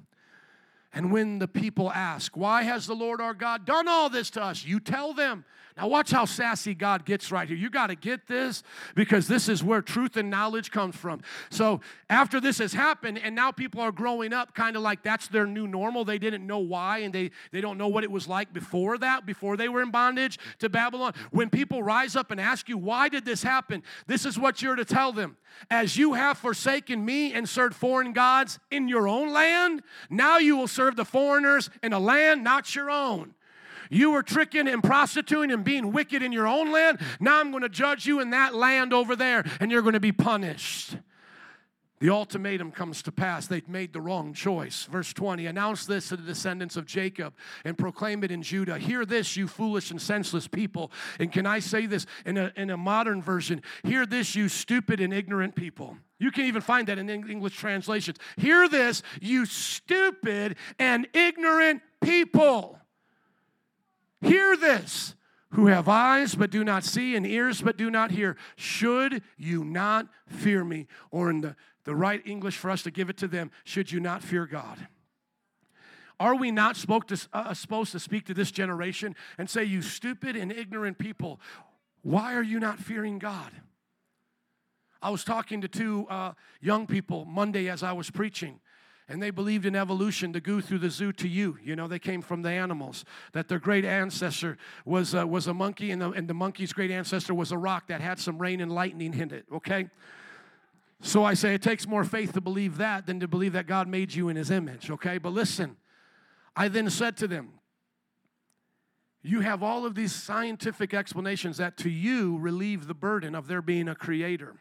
And 0.93 1.11
when 1.11 1.39
the 1.39 1.47
people 1.47 1.91
ask, 1.91 2.37
Why 2.37 2.63
has 2.63 2.85
the 2.85 2.93
Lord 2.93 3.19
our 3.19 3.33
God 3.33 3.65
done 3.65 3.87
all 3.87 4.09
this 4.09 4.29
to 4.31 4.43
us? 4.43 4.63
You 4.63 4.79
tell 4.79 5.13
them, 5.13 5.45
now, 5.75 5.87
watch 5.87 6.11
how 6.11 6.25
sassy 6.25 6.75
God 6.75 7.03
gets 7.03 7.31
right 7.31 7.47
here. 7.47 7.57
You 7.57 7.69
got 7.71 7.87
to 7.87 7.95
get 7.95 8.27
this 8.27 8.61
because 8.93 9.27
this 9.27 9.49
is 9.49 9.63
where 9.63 9.81
truth 9.81 10.17
and 10.17 10.29
knowledge 10.29 10.69
comes 10.69 10.95
from. 10.95 11.21
So, 11.49 11.81
after 12.11 12.39
this 12.39 12.59
has 12.59 12.73
happened, 12.73 13.17
and 13.17 13.33
now 13.33 13.51
people 13.51 13.81
are 13.81 13.91
growing 13.91 14.33
up 14.33 14.53
kind 14.53 14.75
of 14.75 14.83
like 14.83 15.01
that's 15.01 15.27
their 15.29 15.47
new 15.47 15.65
normal. 15.65 16.05
They 16.05 16.19
didn't 16.19 16.45
know 16.45 16.59
why, 16.59 16.99
and 16.99 17.11
they, 17.11 17.31
they 17.51 17.59
don't 17.59 17.79
know 17.79 17.87
what 17.87 18.03
it 18.03 18.11
was 18.11 18.27
like 18.27 18.53
before 18.53 18.99
that, 18.99 19.25
before 19.25 19.57
they 19.57 19.67
were 19.67 19.81
in 19.81 19.89
bondage 19.89 20.37
to 20.59 20.69
Babylon. 20.69 21.13
When 21.31 21.49
people 21.49 21.81
rise 21.81 22.15
up 22.15 22.29
and 22.29 22.39
ask 22.39 22.69
you, 22.69 22.77
Why 22.77 23.09
did 23.09 23.25
this 23.25 23.41
happen? 23.41 23.81
This 24.05 24.27
is 24.27 24.37
what 24.37 24.61
you're 24.61 24.75
to 24.75 24.85
tell 24.85 25.11
them. 25.11 25.37
As 25.71 25.97
you 25.97 26.13
have 26.13 26.37
forsaken 26.37 27.03
me 27.03 27.33
and 27.33 27.49
served 27.49 27.75
foreign 27.75 28.13
gods 28.13 28.59
in 28.69 28.87
your 28.87 29.07
own 29.07 29.33
land, 29.33 29.81
now 30.09 30.37
you 30.37 30.55
will 30.55 30.67
serve 30.67 30.82
the 30.91 31.05
foreigners 31.05 31.69
in 31.81 31.93
a 31.93 31.99
land 31.99 32.43
not 32.43 32.75
your 32.75 32.89
own. 32.89 33.33
You 33.89 34.11
were 34.11 34.23
tricking 34.23 34.67
and 34.67 34.83
prostituting 34.83 35.51
and 35.51 35.63
being 35.63 35.91
wicked 35.91 36.23
in 36.23 36.31
your 36.31 36.47
own 36.47 36.71
land. 36.71 36.99
Now 37.19 37.39
I'm 37.39 37.51
going 37.51 37.63
to 37.63 37.69
judge 37.69 38.05
you 38.05 38.19
in 38.21 38.31
that 38.31 38.55
land 38.55 38.93
over 38.93 39.15
there, 39.15 39.43
and 39.59 39.71
you're 39.71 39.81
going 39.81 39.93
to 39.93 39.99
be 39.99 40.11
punished. 40.11 40.95
The 42.03 42.09
ultimatum 42.09 42.71
comes 42.71 43.01
to 43.03 43.13
pass. 43.13 43.47
They've 43.47 43.65
made 43.69 43.93
the 43.93 44.01
wrong 44.01 44.33
choice. 44.33 44.89
Verse 44.91 45.13
20 45.13 45.45
Announce 45.45 45.85
this 45.85 46.09
to 46.09 46.17
the 46.17 46.23
descendants 46.23 46.75
of 46.75 46.85
Jacob 46.85 47.33
and 47.63 47.77
proclaim 47.77 48.25
it 48.25 48.31
in 48.31 48.41
Judah. 48.41 48.77
Hear 48.77 49.05
this, 49.05 49.37
you 49.37 49.47
foolish 49.47 49.89
and 49.89 50.01
senseless 50.01 50.45
people. 50.45 50.91
And 51.17 51.31
can 51.31 51.45
I 51.45 51.59
say 51.59 51.85
this 51.85 52.05
in 52.25 52.37
a, 52.37 52.51
in 52.57 52.71
a 52.71 52.75
modern 52.75 53.21
version? 53.21 53.61
Hear 53.83 54.05
this, 54.05 54.35
you 54.35 54.49
stupid 54.49 54.99
and 54.99 55.13
ignorant 55.13 55.55
people. 55.55 55.95
You 56.23 56.31
can 56.31 56.45
even 56.45 56.61
find 56.61 56.87
that 56.87 56.97
in 56.97 57.09
English 57.09 57.57
translations. 57.57 58.17
Hear 58.37 58.69
this, 58.69 59.03
you 59.19 59.45
stupid 59.45 60.55
and 60.79 61.05
ignorant 61.13 61.81
people. 62.01 62.79
Hear 64.21 64.55
this 64.55 65.15
who 65.49 65.67
have 65.67 65.89
eyes 65.89 66.33
but 66.33 66.49
do 66.49 66.63
not 66.63 66.85
see 66.85 67.17
and 67.17 67.27
ears 67.27 67.61
but 67.61 67.75
do 67.75 67.91
not 67.91 68.11
hear. 68.11 68.37
Should 68.55 69.21
you 69.35 69.65
not 69.65 70.07
fear 70.25 70.63
me? 70.63 70.87
Or 71.11 71.29
in 71.29 71.41
the, 71.41 71.57
the 71.83 71.93
right 71.93 72.21
English 72.25 72.55
for 72.55 72.71
us 72.71 72.83
to 72.83 72.91
give 72.91 73.09
it 73.09 73.17
to 73.17 73.27
them, 73.27 73.51
should 73.65 73.91
you 73.91 73.99
not 73.99 74.23
fear 74.23 74.45
God? 74.45 74.87
Are 76.21 76.35
we 76.35 76.51
not 76.51 76.77
to, 76.77 77.27
uh, 77.33 77.53
supposed 77.53 77.91
to 77.91 77.99
speak 77.99 78.27
to 78.27 78.33
this 78.33 78.49
generation 78.49 79.13
and 79.37 79.49
say, 79.49 79.65
You 79.65 79.81
stupid 79.81 80.37
and 80.37 80.53
ignorant 80.53 80.99
people, 80.99 81.41
why 82.01 82.33
are 82.33 82.43
you 82.43 82.61
not 82.61 82.79
fearing 82.79 83.19
God? 83.19 83.51
I 85.03 85.09
was 85.09 85.25
talking 85.25 85.59
to 85.59 85.67
two 85.67 86.07
uh, 86.09 86.31
young 86.61 86.87
people 86.87 87.25
Monday 87.25 87.69
as 87.69 87.83
I 87.83 87.91
was 87.91 88.09
preaching, 88.09 88.61
and 89.09 89.21
they 89.21 89.31
believed 89.31 89.65
in 89.65 89.75
evolution 89.75 90.31
to 90.31 90.39
go 90.39 90.61
through 90.61 90.79
the 90.79 90.89
zoo 90.89 91.11
to 91.13 91.27
you. 91.27 91.57
You 91.61 91.75
know, 91.75 91.89
they 91.89 91.99
came 91.99 92.21
from 92.21 92.41
the 92.41 92.49
animals. 92.49 93.03
That 93.33 93.49
their 93.49 93.59
great 93.59 93.83
ancestor 93.83 94.57
was, 94.85 95.13
uh, 95.13 95.27
was 95.27 95.47
a 95.47 95.53
monkey, 95.53 95.91
and 95.91 96.01
the, 96.01 96.11
and 96.11 96.25
the 96.25 96.33
monkey's 96.33 96.71
great 96.71 96.89
ancestor 96.89 97.33
was 97.33 97.51
a 97.51 97.57
rock 97.57 97.87
that 97.87 97.99
had 97.99 98.17
some 98.17 98.37
rain 98.37 98.61
and 98.61 98.71
lightning 98.71 99.13
in 99.13 99.31
it, 99.31 99.45
okay? 99.51 99.89
So 101.01 101.25
I 101.25 101.33
say 101.33 101.53
it 101.53 101.61
takes 101.61 101.85
more 101.85 102.05
faith 102.05 102.31
to 102.31 102.41
believe 102.41 102.77
that 102.77 103.05
than 103.05 103.19
to 103.19 103.27
believe 103.27 103.51
that 103.53 103.67
God 103.67 103.89
made 103.89 104.13
you 104.13 104.29
in 104.29 104.37
his 104.37 104.49
image, 104.49 104.89
okay? 104.89 105.17
But 105.17 105.33
listen, 105.33 105.75
I 106.55 106.69
then 106.69 106.89
said 106.89 107.17
to 107.17 107.27
them, 107.27 107.59
You 109.21 109.41
have 109.41 109.61
all 109.61 109.85
of 109.85 109.95
these 109.95 110.15
scientific 110.15 110.93
explanations 110.93 111.57
that 111.57 111.75
to 111.79 111.89
you 111.89 112.37
relieve 112.37 112.87
the 112.87 112.93
burden 112.93 113.35
of 113.35 113.47
there 113.47 113.61
being 113.61 113.89
a 113.89 113.95
creator. 113.95 114.55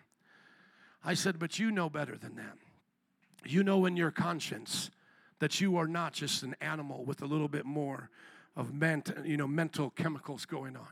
I 1.04 1.14
said, 1.14 1.38
But 1.38 1.58
you 1.58 1.70
know 1.70 1.88
better 1.88 2.16
than 2.16 2.36
that. 2.36 2.56
You 3.44 3.62
know 3.62 3.86
in 3.86 3.96
your 3.96 4.10
conscience 4.10 4.90
that 5.40 5.60
you 5.60 5.76
are 5.76 5.88
not 5.88 6.12
just 6.12 6.42
an 6.44 6.54
animal 6.60 7.04
with 7.04 7.22
a 7.22 7.26
little 7.26 7.48
bit 7.48 7.64
more 7.64 8.10
of 8.54 8.72
ment, 8.72 9.10
you 9.24 9.36
know, 9.36 9.48
mental 9.48 9.90
chemicals 9.90 10.46
going 10.46 10.76
on. 10.76 10.86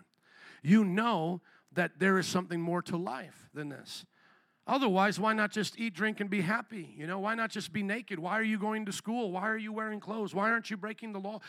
You 0.62 0.84
know 0.84 1.40
that 1.72 1.98
there 1.98 2.18
is 2.18 2.26
something 2.26 2.60
more 2.60 2.82
to 2.82 2.96
life 2.96 3.48
than 3.54 3.68
this. 3.68 4.04
Otherwise, 4.66 5.18
why 5.18 5.32
not 5.32 5.50
just 5.50 5.78
eat, 5.80 5.94
drink, 5.94 6.20
and 6.20 6.28
be 6.28 6.42
happy? 6.42 6.94
You 6.96 7.06
know, 7.06 7.18
why 7.18 7.34
not 7.34 7.50
just 7.50 7.72
be 7.72 7.82
naked? 7.82 8.18
Why 8.18 8.38
are 8.38 8.42
you 8.44 8.58
going 8.58 8.86
to 8.86 8.92
school? 8.92 9.32
Why 9.32 9.48
are 9.48 9.56
you 9.56 9.72
wearing 9.72 10.00
clothes? 10.00 10.34
Why 10.34 10.50
aren't 10.50 10.70
you 10.70 10.76
breaking 10.76 11.12
the 11.12 11.18
law? 11.18 11.40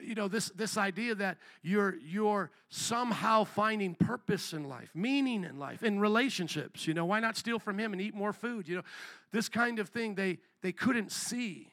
You 0.00 0.14
know, 0.14 0.28
this, 0.28 0.50
this 0.50 0.78
idea 0.78 1.14
that 1.16 1.38
you're, 1.62 1.96
you're 1.96 2.50
somehow 2.68 3.44
finding 3.44 3.94
purpose 3.94 4.52
in 4.52 4.68
life, 4.68 4.90
meaning 4.94 5.44
in 5.44 5.58
life, 5.58 5.82
in 5.82 5.98
relationships. 5.98 6.86
You 6.86 6.94
know, 6.94 7.04
why 7.04 7.20
not 7.20 7.36
steal 7.36 7.58
from 7.58 7.78
him 7.78 7.92
and 7.92 8.00
eat 8.00 8.14
more 8.14 8.32
food? 8.32 8.68
You 8.68 8.76
know, 8.76 8.82
this 9.32 9.48
kind 9.48 9.78
of 9.78 9.88
thing, 9.88 10.14
they, 10.14 10.38
they 10.62 10.72
couldn't 10.72 11.12
see 11.12 11.72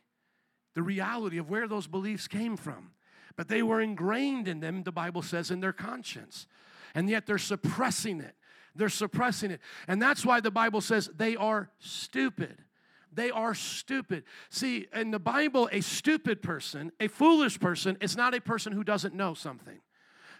the 0.74 0.82
reality 0.82 1.38
of 1.38 1.50
where 1.50 1.68
those 1.68 1.88
beliefs 1.88 2.28
came 2.28 2.58
from. 2.58 2.92
But 3.36 3.48
they 3.48 3.62
were 3.62 3.82
ingrained 3.82 4.48
in 4.48 4.60
them, 4.60 4.84
the 4.84 4.92
Bible 4.92 5.22
says, 5.22 5.52
in 5.52 5.60
their 5.60 5.74
conscience. 5.74 6.48
And 6.96 7.08
yet 7.10 7.28
they're 7.28 7.38
suppressing 7.38 8.20
it 8.20 8.36
they're 8.78 8.90
suppressing 8.90 9.52
it. 9.52 9.60
And 9.88 10.02
that's 10.02 10.26
why 10.26 10.40
the 10.40 10.52
Bible 10.52 10.82
says 10.82 11.10
they 11.16 11.36
are 11.36 11.70
stupid. 11.80 12.64
They 13.12 13.32
are 13.32 13.56
stupid. 13.56 14.24
See, 14.50 14.88
in 14.94 15.12
the 15.12 15.20
Bible, 15.20 15.70
a 15.72 15.82
stupid 15.82 16.42
person, 16.42 16.92
a 17.00 17.08
foolish 17.08 17.60
person, 17.60 17.98
is 18.00 18.16
not 18.16 18.36
a 18.36 18.42
person 18.42 18.74
who 18.74 18.84
doesn't 18.84 19.16
know 19.16 19.34
something. 19.34 19.80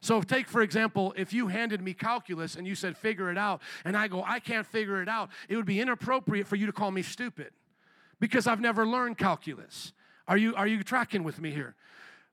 So, 0.02 0.22
take 0.22 0.48
for 0.48 0.62
example, 0.62 1.14
if 1.18 1.34
you 1.34 1.48
handed 1.48 1.82
me 1.82 1.94
calculus 1.94 2.56
and 2.56 2.68
you 2.68 2.76
said, 2.76 2.96
figure 2.96 3.32
it 3.32 3.38
out, 3.38 3.62
and 3.84 3.98
I 3.98 4.08
go, 4.08 4.24
I 4.24 4.40
can't 4.40 4.66
figure 4.66 5.02
it 5.02 5.10
out, 5.10 5.30
it 5.50 5.56
would 5.56 5.66
be 5.66 5.80
inappropriate 5.80 6.46
for 6.46 6.56
you 6.56 6.68
to 6.68 6.72
call 6.72 6.92
me 6.92 7.02
stupid 7.02 7.52
because 8.20 8.46
I've 8.46 8.62
never 8.62 8.86
learned 8.86 9.18
calculus. 9.18 9.94
Are 10.28 10.38
you, 10.38 10.54
are 10.56 10.68
you 10.68 10.84
tracking 10.84 11.24
with 11.24 11.42
me 11.42 11.52
here? 11.52 11.76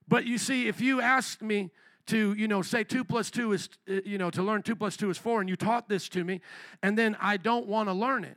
But 0.07 0.27
you 0.27 0.37
see, 0.37 0.69
if 0.69 0.81
you 0.81 1.01
asked 1.01 1.41
me, 1.41 1.71
to, 2.07 2.35
you 2.35 2.49
know, 2.49 2.63
say 2.63 2.85
two 2.85 3.05
plus 3.05 3.31
two 3.31 3.53
is, 3.53 3.69
uh, 3.89 4.01
you 4.05 4.19
know, 4.19 4.31
to 4.31 4.43
learn 4.43 4.63
two 4.63 4.77
plus 4.77 4.97
two 4.97 5.11
is 5.11 5.19
four, 5.19 5.41
and 5.41 5.49
you 5.49 5.57
taught 5.57 5.89
this 5.89 6.09
to 6.11 6.25
me, 6.25 6.41
and 6.83 6.99
then 6.99 7.17
I 7.21 7.37
don't 7.37 7.67
want 7.67 7.89
to 7.89 7.93
learn 7.93 8.25
it. 8.25 8.37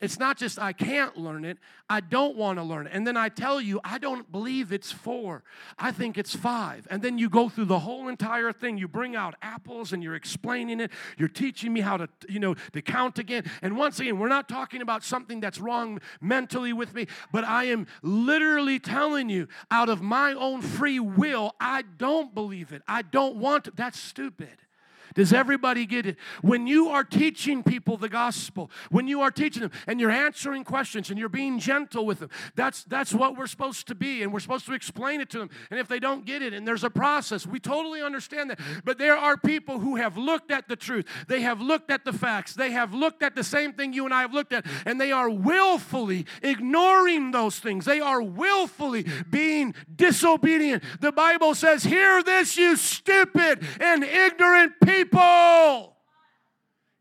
It's 0.00 0.18
not 0.18 0.38
just 0.38 0.60
I 0.60 0.72
can't 0.72 1.16
learn 1.16 1.44
it, 1.44 1.58
I 1.90 2.00
don't 2.00 2.36
want 2.36 2.58
to 2.58 2.62
learn 2.62 2.86
it. 2.86 2.92
And 2.94 3.06
then 3.06 3.16
I 3.16 3.28
tell 3.28 3.60
you, 3.60 3.80
I 3.82 3.98
don't 3.98 4.30
believe 4.30 4.72
it's 4.72 4.92
four. 4.92 5.42
I 5.76 5.90
think 5.90 6.16
it's 6.16 6.36
five. 6.36 6.86
And 6.90 7.02
then 7.02 7.18
you 7.18 7.28
go 7.28 7.48
through 7.48 7.64
the 7.64 7.80
whole 7.80 8.06
entire 8.08 8.52
thing. 8.52 8.78
You 8.78 8.86
bring 8.86 9.16
out 9.16 9.34
apples 9.42 9.92
and 9.92 10.02
you're 10.02 10.14
explaining 10.14 10.78
it. 10.80 10.92
You're 11.16 11.28
teaching 11.28 11.72
me 11.72 11.80
how 11.80 11.96
to, 11.96 12.08
you 12.28 12.38
know, 12.38 12.54
to 12.72 12.82
count 12.82 13.18
again. 13.18 13.44
And 13.60 13.76
once 13.76 13.98
again, 13.98 14.18
we're 14.18 14.28
not 14.28 14.48
talking 14.48 14.82
about 14.82 15.02
something 15.02 15.40
that's 15.40 15.58
wrong 15.58 16.00
mentally 16.20 16.72
with 16.72 16.94
me, 16.94 17.08
but 17.32 17.42
I 17.44 17.64
am 17.64 17.86
literally 18.02 18.78
telling 18.78 19.28
you, 19.28 19.48
out 19.70 19.88
of 19.88 20.00
my 20.00 20.32
own 20.32 20.62
free 20.62 21.00
will, 21.00 21.54
I 21.60 21.82
don't 21.82 22.34
believe 22.34 22.72
it. 22.72 22.82
I 22.86 23.02
don't 23.02 23.36
want 23.36 23.64
to. 23.64 23.72
That's 23.72 23.98
stupid. 23.98 24.67
Does 25.14 25.32
everybody 25.32 25.86
get 25.86 26.06
it? 26.06 26.16
When 26.42 26.66
you 26.66 26.88
are 26.88 27.04
teaching 27.04 27.62
people 27.62 27.96
the 27.96 28.08
gospel, 28.08 28.70
when 28.90 29.08
you 29.08 29.20
are 29.20 29.30
teaching 29.30 29.62
them 29.62 29.72
and 29.86 30.00
you're 30.00 30.10
answering 30.10 30.64
questions 30.64 31.10
and 31.10 31.18
you're 31.18 31.28
being 31.28 31.58
gentle 31.58 32.06
with 32.06 32.20
them, 32.20 32.30
that's, 32.54 32.84
that's 32.84 33.12
what 33.12 33.36
we're 33.36 33.46
supposed 33.46 33.86
to 33.88 33.94
be. 33.94 34.22
And 34.22 34.32
we're 34.32 34.40
supposed 34.40 34.66
to 34.66 34.72
explain 34.72 35.20
it 35.20 35.30
to 35.30 35.38
them. 35.38 35.50
And 35.70 35.80
if 35.80 35.88
they 35.88 35.98
don't 35.98 36.24
get 36.24 36.42
it, 36.42 36.52
and 36.52 36.66
there's 36.66 36.84
a 36.84 36.90
process, 36.90 37.46
we 37.46 37.60
totally 37.60 38.02
understand 38.02 38.50
that. 38.50 38.60
But 38.84 38.98
there 38.98 39.16
are 39.16 39.36
people 39.36 39.78
who 39.78 39.96
have 39.96 40.16
looked 40.16 40.50
at 40.50 40.68
the 40.68 40.76
truth, 40.76 41.06
they 41.26 41.40
have 41.42 41.60
looked 41.60 41.90
at 41.90 42.04
the 42.04 42.12
facts, 42.12 42.54
they 42.54 42.70
have 42.72 42.94
looked 42.94 43.22
at 43.22 43.34
the 43.34 43.44
same 43.44 43.72
thing 43.72 43.92
you 43.92 44.04
and 44.04 44.14
I 44.14 44.22
have 44.22 44.34
looked 44.34 44.52
at, 44.52 44.66
and 44.86 45.00
they 45.00 45.12
are 45.12 45.30
willfully 45.30 46.26
ignoring 46.42 47.30
those 47.30 47.58
things. 47.58 47.84
They 47.84 48.00
are 48.00 48.22
willfully 48.22 49.06
being 49.30 49.74
disobedient. 49.94 50.82
The 51.00 51.12
Bible 51.12 51.54
says, 51.54 51.84
Hear 51.84 52.22
this, 52.22 52.56
you 52.56 52.76
stupid 52.76 53.64
and 53.80 54.04
ignorant 54.04 54.74
people 54.84 54.97
people. 55.04 55.96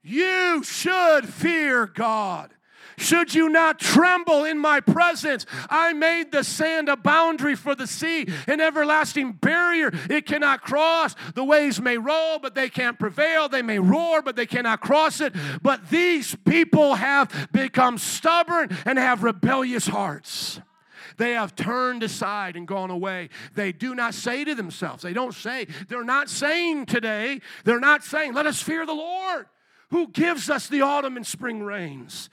You 0.04 0.64
should 0.64 1.28
fear 1.28 1.86
God. 1.86 2.54
Should 3.00 3.36
you 3.36 3.50
not 3.50 3.80
tremble 3.80 4.44
in 4.44 4.58
my 4.58 4.80
presence? 4.80 5.46
I 5.70 5.94
made 5.94 6.32
the 6.32 6.44
sand 6.44 6.90
a 6.90 6.98
boundary 6.98 7.56
for 7.56 7.76
the 7.76 7.86
sea, 7.86 8.28
an 8.48 8.60
everlasting 8.60 9.34
barrier 9.34 9.92
it 10.10 10.26
cannot 10.26 10.64
cross. 10.64 11.16
The 11.36 11.44
waves 11.44 11.80
may 11.80 12.00
roll, 12.00 12.40
but 12.40 12.56
they 12.56 12.70
can't 12.70 12.98
prevail. 12.98 13.50
They 13.50 13.62
may 13.62 13.78
roar, 13.78 14.24
but 14.24 14.36
they 14.36 14.48
cannot 14.48 14.82
cross 14.82 15.22
it. 15.22 15.36
But 15.62 15.92
these 15.92 16.36
people 16.48 16.96
have 16.96 17.50
become 17.52 18.00
stubborn 18.00 18.76
and 18.86 18.98
have 18.98 19.24
rebellious 19.24 19.86
hearts. 19.86 20.60
They 21.18 21.34
have 21.34 21.56
turned 21.56 22.04
aside 22.04 22.56
and 22.56 22.68
gone 22.68 22.92
away. 22.92 23.30
They 23.56 23.72
do 23.72 23.96
not 23.96 24.14
say 24.14 24.44
to 24.44 24.56
themselves, 24.56 25.04
they 25.04 25.14
don't 25.14 25.34
say, 25.34 25.68
they're 25.88 26.04
not 26.04 26.30
saying 26.30 26.86
today, 26.86 27.42
they're 27.64 27.80
not 27.80 28.04
saying, 28.04 28.34
let 28.34 28.46
us 28.46 28.62
fear 28.62 28.86
the 28.86 28.94
Lord 28.94 29.48
who 29.90 30.08
gives 30.10 30.50
us 30.50 30.68
the 30.68 30.82
autumn 30.82 31.18
and 31.18 31.26
spring 31.26 31.64
rains. 31.64 32.30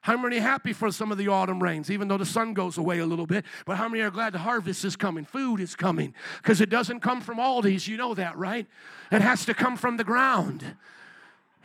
How 0.00 0.16
many 0.16 0.38
happy 0.38 0.72
for 0.72 0.92
some 0.92 1.10
of 1.10 1.18
the 1.18 1.26
autumn 1.26 1.60
rains, 1.60 1.90
even 1.90 2.06
though 2.06 2.16
the 2.16 2.24
sun 2.24 2.54
goes 2.54 2.78
away 2.78 3.00
a 3.00 3.06
little 3.06 3.26
bit? 3.26 3.44
But 3.64 3.76
how 3.76 3.88
many 3.88 4.02
are 4.02 4.10
glad 4.10 4.34
the 4.34 4.38
harvest 4.38 4.84
is 4.84 4.94
coming? 4.94 5.24
Food 5.24 5.58
is 5.58 5.74
coming 5.74 6.14
because 6.40 6.60
it 6.60 6.70
doesn't 6.70 7.00
come 7.00 7.20
from 7.20 7.38
Aldi's. 7.38 7.88
You 7.88 7.96
know 7.96 8.14
that, 8.14 8.36
right? 8.38 8.68
It 9.10 9.20
has 9.20 9.44
to 9.46 9.54
come 9.54 9.76
from 9.76 9.96
the 9.96 10.04
ground. 10.04 10.76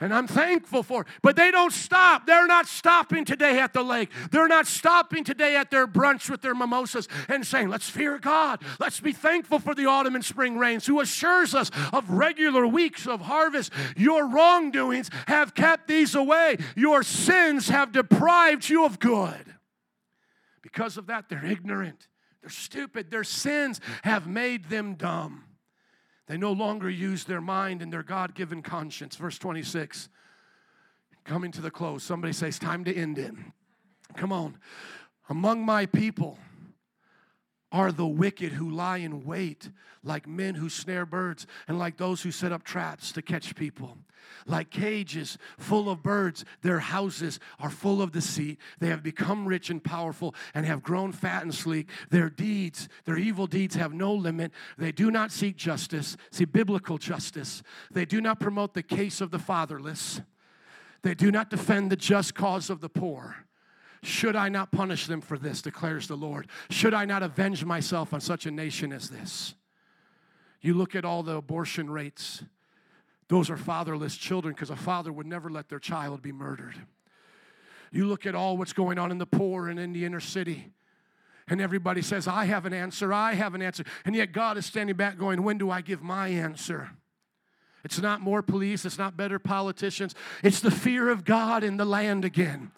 And 0.02 0.12
I'm 0.12 0.26
thankful 0.26 0.82
for 0.82 1.02
it. 1.02 1.08
But 1.22 1.36
they 1.36 1.52
don't 1.52 1.72
stop. 1.72 2.26
They're 2.26 2.48
not 2.48 2.68
stopping 2.68 3.24
today 3.24 3.60
at 3.60 3.72
the 3.72 3.84
lake. 3.84 4.10
They're 4.32 4.48
not 4.48 4.66
stopping 4.66 5.24
today 5.24 5.56
at 5.56 5.70
their 5.70 5.88
brunch 5.88 6.28
with 6.28 6.42
their 6.42 6.56
mimosas 6.56 7.08
and 7.30 7.46
saying, 7.46 7.70
Let's 7.70 7.88
fear 7.88 8.18
God. 8.18 8.64
Let's 8.80 9.00
be 9.00 9.12
thankful 9.12 9.60
for 9.60 9.76
the 9.76 9.86
autumn 9.86 10.16
and 10.16 10.26
spring 10.26 10.58
rains, 10.58 10.88
who 10.88 11.00
assures 11.00 11.54
us 11.54 11.70
of 11.94 12.10
regular 12.10 12.66
weeks 12.66 13.06
of 13.06 13.22
harvest. 13.22 13.72
Your 13.96 14.28
wrongdoings 14.28 15.12
have 15.28 15.54
kept 15.54 15.88
these 15.88 16.16
away. 16.16 16.58
Your 16.76 17.04
sins 17.04 17.70
have 17.70 17.92
deprived 17.92 18.68
you 18.68 18.86
of 18.86 19.00
good. 19.00 19.56
Because 20.64 20.98
of 20.98 21.08
that, 21.08 21.30
they're 21.30 21.46
ignorant. 21.46 22.08
They're 22.42 22.50
stupid. 22.50 23.12
Their 23.12 23.24
sins 23.24 23.80
have 24.02 24.26
made 24.26 24.70
them 24.70 24.96
dumb. 24.96 25.44
They 26.32 26.38
no 26.38 26.54
longer 26.54 26.90
use 26.90 27.26
their 27.26 27.42
mind 27.42 27.82
and 27.82 27.92
their 27.92 28.04
God 28.04 28.36
given 28.36 28.62
conscience. 28.62 29.18
Verse 29.18 29.38
26. 29.38 30.08
Coming 31.26 31.52
to 31.52 31.60
the 31.60 31.70
close, 31.70 32.04
somebody 32.04 32.32
says, 32.32 32.58
Time 32.58 32.86
to 32.86 32.96
end 32.96 33.20
it. 33.20 33.34
Come 34.16 34.32
on. 34.32 34.58
Among 35.28 35.66
my 35.66 35.86
people, 35.88 36.40
are 37.72 37.92
the 37.92 38.08
wicked 38.08 38.54
who 38.54 38.70
lie 38.70 38.98
in 38.98 39.24
wait, 39.24 39.70
like 40.04 40.28
men 40.28 40.56
who 40.56 40.70
snare 40.70 41.06
birds, 41.06 41.48
and 41.68 41.80
like 41.80 41.98
those 41.98 42.22
who 42.22 42.32
set 42.32 42.52
up 42.52 42.64
traps 42.64 43.12
to 43.14 43.22
catch 43.22 43.56
people. 43.56 43.98
Like 44.46 44.70
cages 44.70 45.38
full 45.58 45.90
of 45.90 46.02
birds, 46.02 46.46
their 46.62 46.80
houses 46.80 47.40
are 47.60 47.70
full 47.70 48.02
of 48.02 48.12
deceit. 48.12 48.60
They 48.80 48.88
have 48.88 49.04
become 49.04 49.48
rich 49.48 49.70
and 49.70 49.84
powerful 49.84 50.36
and 50.54 50.66
have 50.66 50.84
grown 50.84 51.12
fat 51.12 51.44
and 51.44 51.54
sleek. 51.54 51.90
Their 52.10 52.30
deeds, 52.30 52.90
their 53.06 53.18
evil 53.18 53.48
deeds, 53.48 53.76
have 53.76 53.94
no 53.94 54.14
limit. 54.14 54.52
They 54.78 54.92
do 54.92 55.12
not 55.12 55.32
seek 55.32 55.58
justice, 55.58 56.18
see 56.32 56.46
biblical 56.46 56.98
justice. 56.98 57.62
They 57.92 58.06
do 58.06 58.22
not 58.22 58.40
promote 58.40 58.74
the 58.74 58.84
case 58.84 59.22
of 59.22 59.32
the 59.32 59.40
fatherless. 59.40 60.22
They 61.04 61.16
do 61.16 61.32
not 61.32 61.50
defend 61.50 61.92
the 61.92 61.96
just 61.96 62.36
cause 62.36 62.70
of 62.70 62.82
the 62.82 62.90
poor. 62.90 63.46
Should 64.04 64.36
I 64.36 64.50
not 64.50 64.72
punish 64.72 65.08
them 65.08 65.22
for 65.22 65.38
this, 65.38 65.62
declares 65.62 66.08
the 66.08 66.16
Lord? 66.16 66.48
Should 66.70 66.94
I 66.94 67.06
not 67.06 67.22
avenge 67.22 67.64
myself 67.64 68.14
on 68.14 68.22
such 68.22 68.46
a 68.46 68.52
nation 68.52 68.92
as 68.92 69.10
this? 69.10 69.54
You 70.62 70.74
look 70.74 70.96
at 70.96 71.06
all 71.06 71.24
the 71.24 71.38
abortion 71.38 71.90
rates, 71.90 72.44
those 73.28 73.50
are 73.50 73.58
fatherless 73.58 74.18
children 74.18 74.54
because 74.54 74.70
a 74.70 74.76
father 74.76 75.12
would 75.12 75.28
never 75.28 75.50
let 75.50 75.70
their 75.70 75.80
child 75.80 76.22
be 76.22 76.32
murdered. 76.32 76.76
You 77.92 78.08
look 78.08 78.26
at 78.26 78.36
all 78.36 78.58
what's 78.58 78.74
going 78.74 78.98
on 78.98 79.12
in 79.12 79.18
the 79.18 79.26
poor 79.26 79.68
and 79.68 79.80
in 79.80 79.94
the 79.94 80.06
inner 80.06 80.20
city, 80.20 80.72
and 81.48 81.60
everybody 81.60 82.02
says, 82.02 82.28
I 82.28 82.46
have 82.46 82.66
an 82.66 82.74
answer, 82.74 83.12
I 83.12 83.34
have 83.34 83.54
an 83.54 83.62
answer. 83.62 83.84
And 84.06 84.16
yet 84.16 84.32
God 84.32 84.58
is 84.58 84.66
standing 84.66 84.96
back 84.96 85.18
going, 85.18 85.44
When 85.44 85.58
do 85.58 85.70
I 85.70 85.82
give 85.82 86.02
my 86.02 86.30
answer? 86.30 86.92
It's 87.84 88.00
not 88.00 88.22
more 88.22 88.42
police, 88.42 88.86
it's 88.86 88.98
not 88.98 89.18
better 89.18 89.40
politicians, 89.40 90.16
it's 90.44 90.60
the 90.60 90.72
fear 90.72 91.10
of 91.10 91.26
God 91.26 91.64
in 91.64 91.78
the 91.78 91.86
land 91.86 92.24
again. 92.24 92.72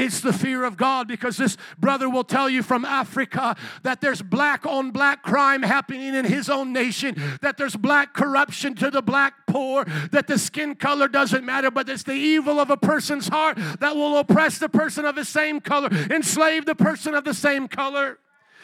It's 0.00 0.20
the 0.20 0.32
fear 0.32 0.64
of 0.64 0.78
God 0.78 1.06
because 1.06 1.36
this 1.36 1.58
brother 1.78 2.08
will 2.08 2.24
tell 2.24 2.48
you 2.48 2.62
from 2.62 2.86
Africa 2.86 3.54
that 3.82 4.00
there's 4.00 4.22
black 4.22 4.64
on 4.64 4.92
black 4.92 5.22
crime 5.22 5.62
happening 5.62 6.14
in 6.14 6.24
his 6.24 6.48
own 6.48 6.72
nation, 6.72 7.22
that 7.42 7.58
there's 7.58 7.76
black 7.76 8.14
corruption 8.14 8.74
to 8.76 8.90
the 8.90 9.02
black 9.02 9.46
poor, 9.46 9.84
that 10.10 10.26
the 10.26 10.38
skin 10.38 10.74
color 10.74 11.06
doesn't 11.06 11.44
matter, 11.44 11.70
but 11.70 11.86
it's 11.90 12.02
the 12.02 12.14
evil 12.14 12.58
of 12.58 12.70
a 12.70 12.78
person's 12.78 13.28
heart 13.28 13.58
that 13.80 13.94
will 13.94 14.16
oppress 14.16 14.56
the 14.56 14.70
person 14.70 15.04
of 15.04 15.16
the 15.16 15.24
same 15.24 15.60
color, 15.60 15.90
enslave 16.10 16.64
the 16.64 16.74
person 16.74 17.14
of 17.14 17.24
the 17.24 17.34
same 17.34 17.68
color. 17.68 18.18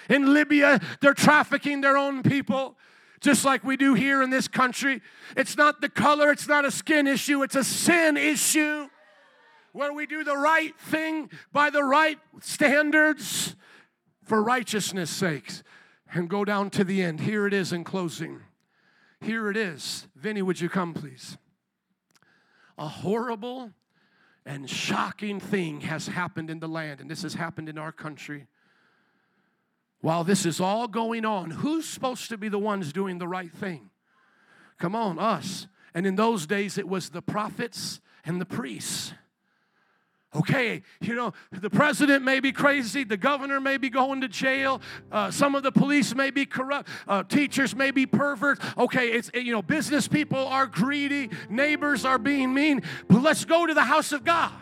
In 0.09 0.33
Libya, 0.33 0.81
they're 1.03 1.13
trafficking 1.13 1.83
their 1.83 1.99
own 1.99 2.23
people 2.23 2.79
just 3.21 3.45
like 3.45 3.63
we 3.63 3.77
do 3.77 3.93
here 3.93 4.23
in 4.23 4.31
this 4.31 4.49
country. 4.49 5.03
It's 5.37 5.57
not 5.57 5.83
the 5.83 5.91
color, 5.91 6.31
it's 6.31 6.49
not 6.49 6.65
a 6.65 6.71
skin 6.71 7.07
issue, 7.07 7.43
it's 7.43 7.57
a 7.57 7.65
sin 7.65 8.17
issue 8.17 8.89
where 9.77 9.93
we 9.93 10.07
do 10.07 10.25
the 10.25 10.37
right 10.37 10.75
thing 10.79 11.31
by 11.53 11.69
the 11.69 11.85
right 11.85 12.19
standards 12.41 13.55
for 14.25 14.43
righteousness' 14.43 15.11
sakes 15.11 15.63
and 16.11 16.31
go 16.31 16.47
down 16.47 16.71
to 16.71 16.83
the 16.83 17.03
end. 17.03 17.21
Here 17.21 17.47
it 17.47 17.53
is 17.53 17.75
in 17.75 17.85
closing. 17.85 18.41
Here 19.21 19.51
it 19.51 19.57
is. 19.57 20.09
Vinny, 20.17 20.41
would 20.41 20.61
you 20.61 20.71
come, 20.71 20.95
please? 20.95 21.37
A 22.79 22.89
horrible 22.89 23.73
and 24.47 24.69
shocking 24.69 25.41
thing 25.41 25.83
has 25.83 26.09
happened 26.09 26.49
in 26.49 26.59
the 26.59 26.69
land, 26.69 27.01
and 27.01 27.11
this 27.11 27.23
has 27.23 27.35
happened 27.35 27.69
in 27.69 27.77
our 27.77 27.93
country. 27.93 28.47
While 30.01 30.25
this 30.25 30.47
is 30.47 30.59
all 30.59 30.89
going 30.89 31.27
on, 31.27 31.51
who's 31.51 31.87
supposed 31.87 32.31
to 32.31 32.39
be 32.39 32.49
the 32.49 32.59
ones 32.59 32.95
doing 32.95 33.19
the 33.19 33.29
right 33.29 33.53
thing? 33.53 33.91
Come 34.79 34.95
on, 34.95 35.19
us. 35.19 35.67
And 35.95 36.07
in 36.07 36.17
those 36.17 36.47
days, 36.47 36.79
it 36.79 36.89
was 36.89 37.11
the 37.11 37.23
prophets 37.23 38.01
and 38.25 38.41
the 38.41 38.47
priests. 38.47 39.13
Okay, 40.35 40.83
you 41.01 41.15
know, 41.15 41.33
the 41.51 41.71
president 41.71 42.25
may 42.25 42.41
be 42.41 42.53
crazy, 42.53 43.05
the 43.05 43.17
governor 43.17 43.61
may 43.61 43.79
be 43.79 43.89
going 43.89 44.21
to 44.21 44.29
jail, 44.29 44.83
uh, 45.11 45.31
some 45.31 45.55
of 45.55 45.63
the 45.63 45.73
police 45.73 46.15
may 46.15 46.31
be 46.31 46.45
corrupt, 46.45 46.89
uh, 47.09 47.23
teachers 47.23 47.75
may 47.75 47.91
be 47.91 48.05
perverts. 48.05 48.61
Okay, 48.77 49.13
it's, 49.13 49.31
you 49.35 49.53
know, 49.53 49.63
business 49.63 50.09
people 50.09 50.39
are 50.39 50.67
greedy, 50.67 51.31
neighbors 51.49 52.05
are 52.05 52.19
being 52.19 52.53
mean, 52.53 52.83
but 53.09 53.23
let's 53.23 53.45
go 53.45 53.67
to 53.67 53.73
the 53.73 53.85
house 53.85 54.13
of 54.13 54.25
God. 54.25 54.53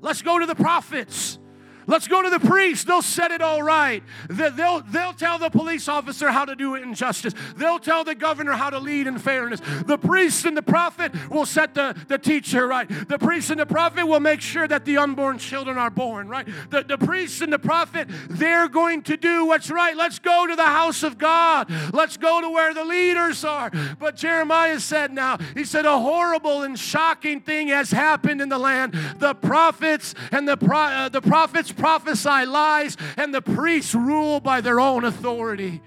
Let's 0.00 0.22
go 0.22 0.38
to 0.38 0.46
the 0.46 0.54
prophets. 0.54 1.38
Let's 1.86 2.08
go 2.08 2.22
to 2.22 2.30
the 2.30 2.40
priest. 2.40 2.86
They'll 2.86 3.02
set 3.02 3.30
it 3.30 3.42
all 3.42 3.62
right. 3.62 4.02
They'll, 4.28 4.80
they'll 4.80 5.12
tell 5.12 5.38
the 5.38 5.50
police 5.50 5.88
officer 5.88 6.30
how 6.30 6.44
to 6.44 6.54
do 6.54 6.74
it 6.74 6.82
in 6.82 6.94
justice. 6.94 7.34
They'll 7.56 7.78
tell 7.78 8.04
the 8.04 8.14
governor 8.14 8.52
how 8.52 8.70
to 8.70 8.78
lead 8.78 9.06
in 9.06 9.18
fairness. 9.18 9.60
The 9.86 9.98
priest 9.98 10.44
and 10.44 10.56
the 10.56 10.62
prophet 10.62 11.12
will 11.30 11.46
set 11.46 11.74
the, 11.74 11.96
the 12.08 12.18
teacher 12.18 12.66
right. 12.66 12.88
The 12.88 13.18
priest 13.18 13.50
and 13.50 13.60
the 13.60 13.66
prophet 13.66 14.06
will 14.06 14.20
make 14.20 14.40
sure 14.40 14.66
that 14.68 14.84
the 14.84 14.98
unborn 14.98 15.38
children 15.38 15.78
are 15.78 15.90
born, 15.90 16.28
right? 16.28 16.46
The, 16.70 16.82
the 16.82 16.98
priest 16.98 17.42
and 17.42 17.52
the 17.52 17.58
prophet, 17.58 18.08
they're 18.28 18.68
going 18.68 19.02
to 19.02 19.16
do 19.16 19.46
what's 19.46 19.70
right. 19.70 19.96
Let's 19.96 20.18
go 20.18 20.46
to 20.46 20.56
the 20.56 20.62
house 20.62 21.02
of 21.02 21.18
God. 21.18 21.70
Let's 21.92 22.16
go 22.16 22.40
to 22.40 22.50
where 22.50 22.74
the 22.74 22.84
leaders 22.84 23.44
are. 23.44 23.70
But 23.98 24.16
Jeremiah 24.16 24.80
said 24.80 25.12
now, 25.12 25.38
he 25.54 25.64
said, 25.64 25.84
a 25.84 25.98
horrible 25.98 26.62
and 26.62 26.78
shocking 26.78 27.40
thing 27.40 27.68
has 27.68 27.90
happened 27.90 28.40
in 28.40 28.48
the 28.48 28.58
land. 28.58 28.94
The 29.18 29.34
prophets 29.34 30.14
and 30.32 30.48
the, 30.48 30.56
pro, 30.56 30.78
uh, 30.78 31.08
the 31.08 31.20
prophets 31.20 31.72
prophesy 31.74 32.46
lies, 32.46 32.96
and 33.16 33.34
the 33.34 33.42
priests 33.42 33.94
rule 33.94 34.40
by 34.40 34.60
their 34.60 34.80
own 34.80 35.04
authority. 35.04 35.82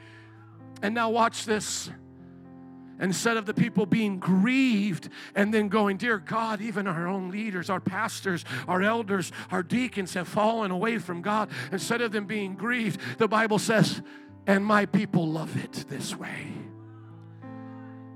And 0.81 0.93
now, 0.93 1.09
watch 1.09 1.45
this. 1.45 1.89
Instead 2.99 3.37
of 3.37 3.45
the 3.45 3.53
people 3.53 3.85
being 3.85 4.17
grieved 4.17 5.09
and 5.35 5.53
then 5.53 5.69
going, 5.69 5.97
Dear 5.97 6.17
God, 6.17 6.61
even 6.61 6.87
our 6.87 7.07
own 7.07 7.29
leaders, 7.29 7.69
our 7.69 7.79
pastors, 7.79 8.43
our 8.67 8.81
elders, 8.81 9.31
our 9.51 9.61
deacons 9.61 10.15
have 10.15 10.27
fallen 10.27 10.71
away 10.71 10.97
from 10.97 11.21
God. 11.21 11.49
Instead 11.71 12.01
of 12.01 12.11
them 12.11 12.25
being 12.25 12.55
grieved, 12.55 12.99
the 13.19 13.27
Bible 13.27 13.59
says, 13.59 14.01
And 14.47 14.65
my 14.65 14.87
people 14.87 15.27
love 15.27 15.55
it 15.63 15.85
this 15.87 16.15
way. 16.15 16.53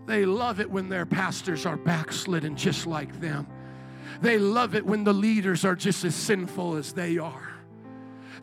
They 0.07 0.25
love 0.25 0.59
it 0.59 0.69
when 0.69 0.89
their 0.89 1.05
pastors 1.05 1.65
are 1.65 1.77
backslidden 1.77 2.55
just 2.55 2.87
like 2.87 3.21
them. 3.21 3.47
They 4.19 4.37
love 4.37 4.75
it 4.75 4.85
when 4.85 5.03
the 5.03 5.13
leaders 5.13 5.63
are 5.63 5.75
just 5.75 6.03
as 6.03 6.15
sinful 6.15 6.75
as 6.75 6.93
they 6.93 7.17
are. 7.17 7.50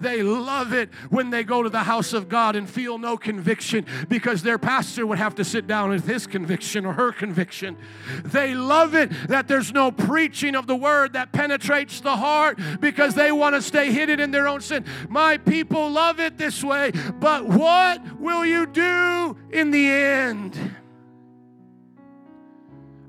They 0.01 0.23
love 0.23 0.73
it 0.73 0.91
when 1.11 1.31
they 1.31 1.45
go 1.45 1.63
to 1.63 1.69
the 1.69 1.83
house 1.83 2.13
of 2.13 2.29
God 2.29 2.57
and 2.57 2.69
feel 2.69 2.99
no 2.99 3.17
conviction 3.17 3.87
because 4.09 4.43
their 4.43 4.59
pastor 4.59 5.07
would 5.07 5.19
have 5.19 5.35
to 5.37 5.45
sit 5.45 5.67
down 5.67 5.91
with 5.91 6.07
his 6.07 6.27
conviction 6.27 6.87
or 6.87 6.93
her 6.93 7.13
conviction. 7.13 7.77
They 8.25 8.55
love 8.55 8.95
it 8.95 9.11
that 9.29 9.49
there's 9.49 9.73
no 9.73 9.91
preaching 9.91 10.55
of 10.55 10.67
the 10.67 10.77
word 10.77 11.15
that 11.15 11.33
penetrates 11.33 12.01
the 12.01 12.17
heart 12.17 12.59
because 12.81 13.15
they 13.15 13.33
want 13.33 13.55
to 13.55 13.63
stay 13.63 13.93
hidden 13.93 14.21
in 14.21 14.31
their 14.31 14.49
own 14.49 14.61
sin. 14.61 14.85
My 15.09 15.39
people 15.39 15.91
love 15.91 16.21
it 16.21 16.39
this 16.39 16.63
way, 16.63 16.93
but 17.21 17.47
what 17.47 18.21
will 18.21 18.45
you 18.45 18.67
do 18.67 19.37
in 19.51 19.71
the 19.71 19.89
end? 19.89 20.75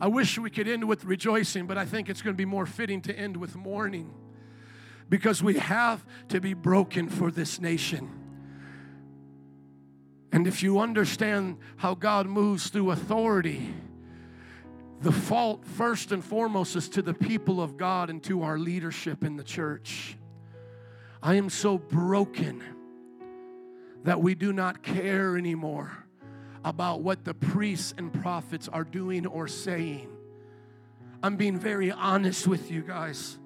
I 0.02 0.08
wish 0.08 0.40
we 0.40 0.50
could 0.50 0.68
end 0.68 0.88
with 0.88 1.04
rejoicing, 1.04 1.68
but 1.68 1.78
I 1.78 1.86
think 1.86 2.10
it's 2.10 2.22
going 2.22 2.34
to 2.34 2.38
be 2.38 2.46
more 2.46 2.66
fitting 2.66 3.02
to 3.02 3.18
end 3.18 3.36
with 3.36 3.56
mourning 3.56 4.10
because 5.10 5.41
we 5.41 5.55
have 5.55 6.05
to 6.30 6.39
be 6.39 6.53
broken 6.53 7.10
for 7.10 7.32
this 7.32 7.60
nation. 7.60 8.10
And 10.32 10.45
if 10.45 10.62
you 10.62 10.80
understand 10.80 11.57
how 11.78 11.95
God 11.95 12.28
moves 12.28 12.70
through 12.70 12.91
authority, 12.91 13.74
the 15.01 15.12
fault, 15.12 15.66
first 15.66 16.12
and 16.12 16.24
foremost, 16.24 16.76
is 16.76 16.88
to 16.89 17.01
the 17.01 17.16
people 17.16 17.62
of 17.62 17.78
God 17.78 18.10
and 18.10 18.22
to 18.24 18.43
our 18.43 18.60
leadership 18.60 19.24
in 19.24 19.38
the 19.38 19.43
church. 19.43 20.16
I 21.24 21.36
am 21.36 21.49
so 21.49 21.78
broken 21.78 22.64
that 24.03 24.22
we 24.22 24.36
do 24.36 24.53
not 24.53 24.84
care 24.84 25.36
anymore 25.36 26.05
about 26.64 27.01
what 27.01 27.26
the 27.26 27.34
priests 27.34 27.93
and 27.97 28.14
prophets 28.14 28.68
are 28.68 28.84
doing 28.84 29.26
or 29.26 29.47
saying. 29.47 30.10
I'm 31.24 31.36
being 31.36 31.57
very 31.57 31.91
honest 31.91 32.47
with 32.47 32.70
you 32.70 32.82
guys 32.82 33.39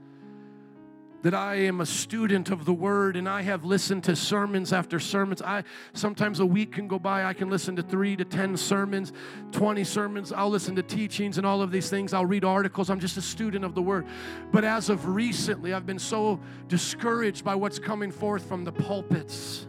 that 1.23 1.33
I 1.33 1.55
am 1.55 1.79
a 1.79 1.85
student 1.85 2.51
of 2.51 2.65
the 2.65 2.73
word 2.73 3.15
and 3.15 3.27
I 3.27 3.41
have 3.43 3.63
listened 3.63 4.03
to 4.03 4.15
sermons 4.15 4.73
after 4.73 4.99
sermons. 4.99 5.41
I 5.41 5.63
sometimes 5.93 6.41
a 6.41 6.45
week 6.45 6.73
can 6.73 6.87
go 6.87 6.99
by, 6.99 7.23
I 7.23 7.33
can 7.33 7.49
listen 7.49 7.77
to 7.77 7.81
3 7.81 8.17
to 8.17 8.25
10 8.25 8.57
sermons, 8.57 9.13
20 9.53 9.85
sermons. 9.85 10.33
I'll 10.33 10.49
listen 10.49 10.75
to 10.75 10.83
teachings 10.83 11.37
and 11.37 11.47
all 11.47 11.61
of 11.61 11.71
these 11.71 11.89
things. 11.89 12.13
I'll 12.13 12.25
read 12.25 12.43
articles. 12.43 12.89
I'm 12.89 12.99
just 12.99 13.15
a 13.15 13.21
student 13.21 13.63
of 13.63 13.73
the 13.73 13.81
word. 13.81 14.05
But 14.51 14.65
as 14.65 14.89
of 14.89 15.07
recently, 15.07 15.73
I've 15.73 15.85
been 15.85 15.97
so 15.97 16.41
discouraged 16.67 17.45
by 17.45 17.55
what's 17.55 17.79
coming 17.79 18.11
forth 18.11 18.45
from 18.45 18.65
the 18.65 18.73
pulpits. 18.73 19.65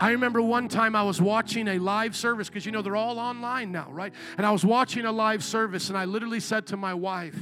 I 0.00 0.10
remember 0.12 0.40
one 0.40 0.68
time 0.68 0.96
I 0.96 1.02
was 1.02 1.20
watching 1.20 1.68
a 1.68 1.78
live 1.78 2.16
service 2.16 2.48
because 2.48 2.64
you 2.64 2.72
know 2.72 2.82
they're 2.82 2.96
all 2.96 3.18
online 3.18 3.72
now, 3.72 3.88
right? 3.90 4.12
And 4.38 4.46
I 4.46 4.50
was 4.50 4.64
watching 4.64 5.04
a 5.04 5.12
live 5.12 5.44
service 5.44 5.90
and 5.90 5.98
I 5.98 6.06
literally 6.06 6.40
said 6.40 6.66
to 6.68 6.78
my 6.78 6.94
wife, 6.94 7.36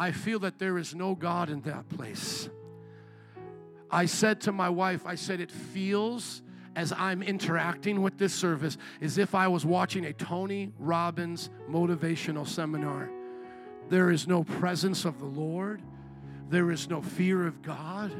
I 0.00 0.12
feel 0.12 0.38
that 0.38 0.58
there 0.58 0.78
is 0.78 0.94
no 0.94 1.14
God 1.14 1.50
in 1.50 1.60
that 1.62 1.86
place. 1.90 2.48
I 3.90 4.06
said 4.06 4.40
to 4.42 4.52
my 4.52 4.70
wife, 4.70 5.04
I 5.04 5.14
said, 5.14 5.42
it 5.42 5.50
feels 5.50 6.40
as 6.74 6.90
I'm 6.90 7.22
interacting 7.22 8.00
with 8.00 8.16
this 8.16 8.32
service 8.32 8.78
as 9.02 9.18
if 9.18 9.34
I 9.34 9.48
was 9.48 9.66
watching 9.66 10.06
a 10.06 10.14
Tony 10.14 10.72
Robbins 10.78 11.50
motivational 11.68 12.48
seminar. 12.48 13.10
There 13.90 14.10
is 14.10 14.26
no 14.26 14.42
presence 14.42 15.04
of 15.04 15.18
the 15.18 15.26
Lord, 15.26 15.82
there 16.48 16.70
is 16.70 16.88
no 16.88 17.02
fear 17.02 17.46
of 17.46 17.60
God, 17.60 18.10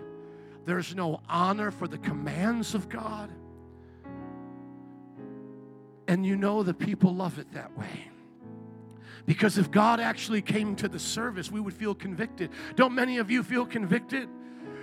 there's 0.66 0.94
no 0.94 1.22
honor 1.30 1.70
for 1.70 1.88
the 1.88 1.98
commands 1.98 2.74
of 2.74 2.90
God. 2.90 3.30
And 6.06 6.26
you 6.26 6.36
know 6.36 6.62
the 6.62 6.74
people 6.74 7.14
love 7.14 7.38
it 7.38 7.50
that 7.52 7.74
way. 7.78 8.09
Because 9.30 9.58
if 9.58 9.70
God 9.70 10.00
actually 10.00 10.42
came 10.42 10.74
to 10.74 10.88
the 10.88 10.98
service, 10.98 11.52
we 11.52 11.60
would 11.60 11.72
feel 11.72 11.94
convicted. 11.94 12.50
Don't 12.74 12.96
many 12.96 13.18
of 13.18 13.30
you 13.30 13.44
feel 13.44 13.64
convicted? 13.64 14.28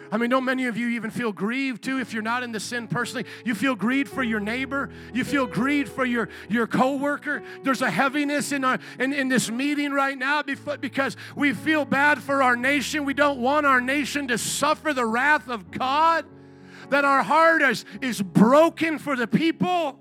I 0.10 0.16
mean, 0.16 0.30
don't 0.30 0.46
many 0.46 0.68
of 0.68 0.78
you 0.78 0.88
even 0.88 1.12
feel 1.12 1.34
grieved 1.34 1.84
too 1.84 2.00
if 2.00 2.14
you're 2.14 2.24
not 2.24 2.44
in 2.44 2.54
the 2.54 2.60
sin 2.62 2.88
personally? 2.88 3.26
You 3.44 3.54
feel 3.54 3.76
grieved 3.76 4.10
for 4.10 4.24
your 4.24 4.40
neighbor. 4.40 4.90
You 5.14 5.26
feel 5.26 5.48
grieved 5.48 5.92
for 5.92 6.06
your, 6.06 6.30
your 6.48 6.66
coworker. 6.66 7.44
There's 7.64 7.82
a 7.82 7.92
heaviness 7.92 8.54
in, 8.54 8.64
our, 8.64 8.80
in, 8.98 9.12
in 9.12 9.28
this 9.28 9.52
meeting 9.52 9.92
right 9.92 10.18
now 10.18 10.44
because 10.44 11.18
we 11.36 11.52
feel 11.52 11.84
bad 11.84 12.24
for 12.24 12.42
our 12.42 12.56
nation. 12.56 13.04
We 13.04 13.14
don't 13.14 13.42
want 13.42 13.66
our 13.66 13.82
nation 13.82 14.30
to 14.30 14.38
suffer 14.38 14.94
the 14.94 15.06
wrath 15.06 15.50
of 15.50 15.72
God. 15.72 16.24
That 16.90 17.04
our 17.04 17.22
heart 17.22 17.64
is, 17.64 17.84
is 18.02 18.22
broken 18.22 18.98
for 18.98 19.18
the 19.18 19.28
people. 19.28 20.00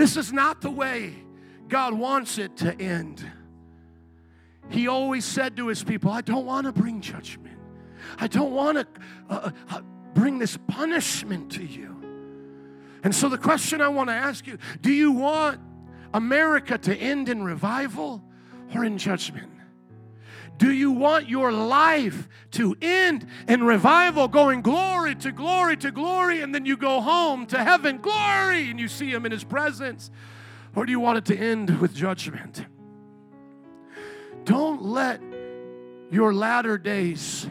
This 0.00 0.16
is 0.16 0.32
not 0.32 0.62
the 0.62 0.70
way 0.70 1.12
God 1.68 1.92
wants 1.92 2.38
it 2.38 2.56
to 2.56 2.74
end. 2.80 3.22
He 4.70 4.88
always 4.88 5.26
said 5.26 5.58
to 5.58 5.66
his 5.66 5.84
people, 5.84 6.10
I 6.10 6.22
don't 6.22 6.46
want 6.46 6.64
to 6.64 6.72
bring 6.72 7.02
judgment. 7.02 7.58
I 8.16 8.26
don't 8.26 8.52
want 8.52 8.78
to 8.78 8.86
uh, 9.28 9.50
uh, 9.68 9.82
bring 10.14 10.38
this 10.38 10.56
punishment 10.68 11.52
to 11.52 11.66
you. 11.66 12.02
And 13.04 13.14
so, 13.14 13.28
the 13.28 13.36
question 13.36 13.82
I 13.82 13.88
want 13.88 14.08
to 14.08 14.14
ask 14.14 14.46
you 14.46 14.56
do 14.80 14.90
you 14.90 15.12
want 15.12 15.60
America 16.14 16.78
to 16.78 16.96
end 16.96 17.28
in 17.28 17.42
revival 17.42 18.24
or 18.74 18.86
in 18.86 18.96
judgment? 18.96 19.52
Do 20.60 20.70
you 20.70 20.90
want 20.90 21.26
your 21.26 21.50
life 21.50 22.28
to 22.50 22.76
end 22.82 23.26
in 23.48 23.64
revival, 23.64 24.28
going 24.28 24.60
glory 24.60 25.14
to 25.14 25.32
glory 25.32 25.74
to 25.78 25.90
glory, 25.90 26.42
and 26.42 26.54
then 26.54 26.66
you 26.66 26.76
go 26.76 27.00
home 27.00 27.46
to 27.46 27.64
heaven, 27.64 27.96
glory, 27.96 28.68
and 28.68 28.78
you 28.78 28.86
see 28.86 29.10
Him 29.10 29.24
in 29.24 29.32
His 29.32 29.42
presence? 29.42 30.10
Or 30.76 30.84
do 30.84 30.92
you 30.92 31.00
want 31.00 31.16
it 31.16 31.24
to 31.24 31.34
end 31.34 31.80
with 31.80 31.94
judgment? 31.94 32.66
Don't 34.44 34.82
let 34.82 35.22
your 36.10 36.34
latter 36.34 36.76
days 36.76 37.48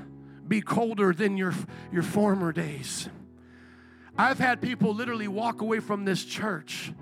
be 0.48 0.62
colder 0.62 1.12
than 1.12 1.36
your, 1.36 1.56
your 1.92 2.04
former 2.04 2.52
days. 2.52 3.10
I've 4.20 4.38
had 4.38 4.62
people 4.62 4.94
literally 4.94 5.28
walk 5.28 5.62
away 5.62 5.80
from 5.80 6.06
this 6.06 6.24
church 6.24 6.94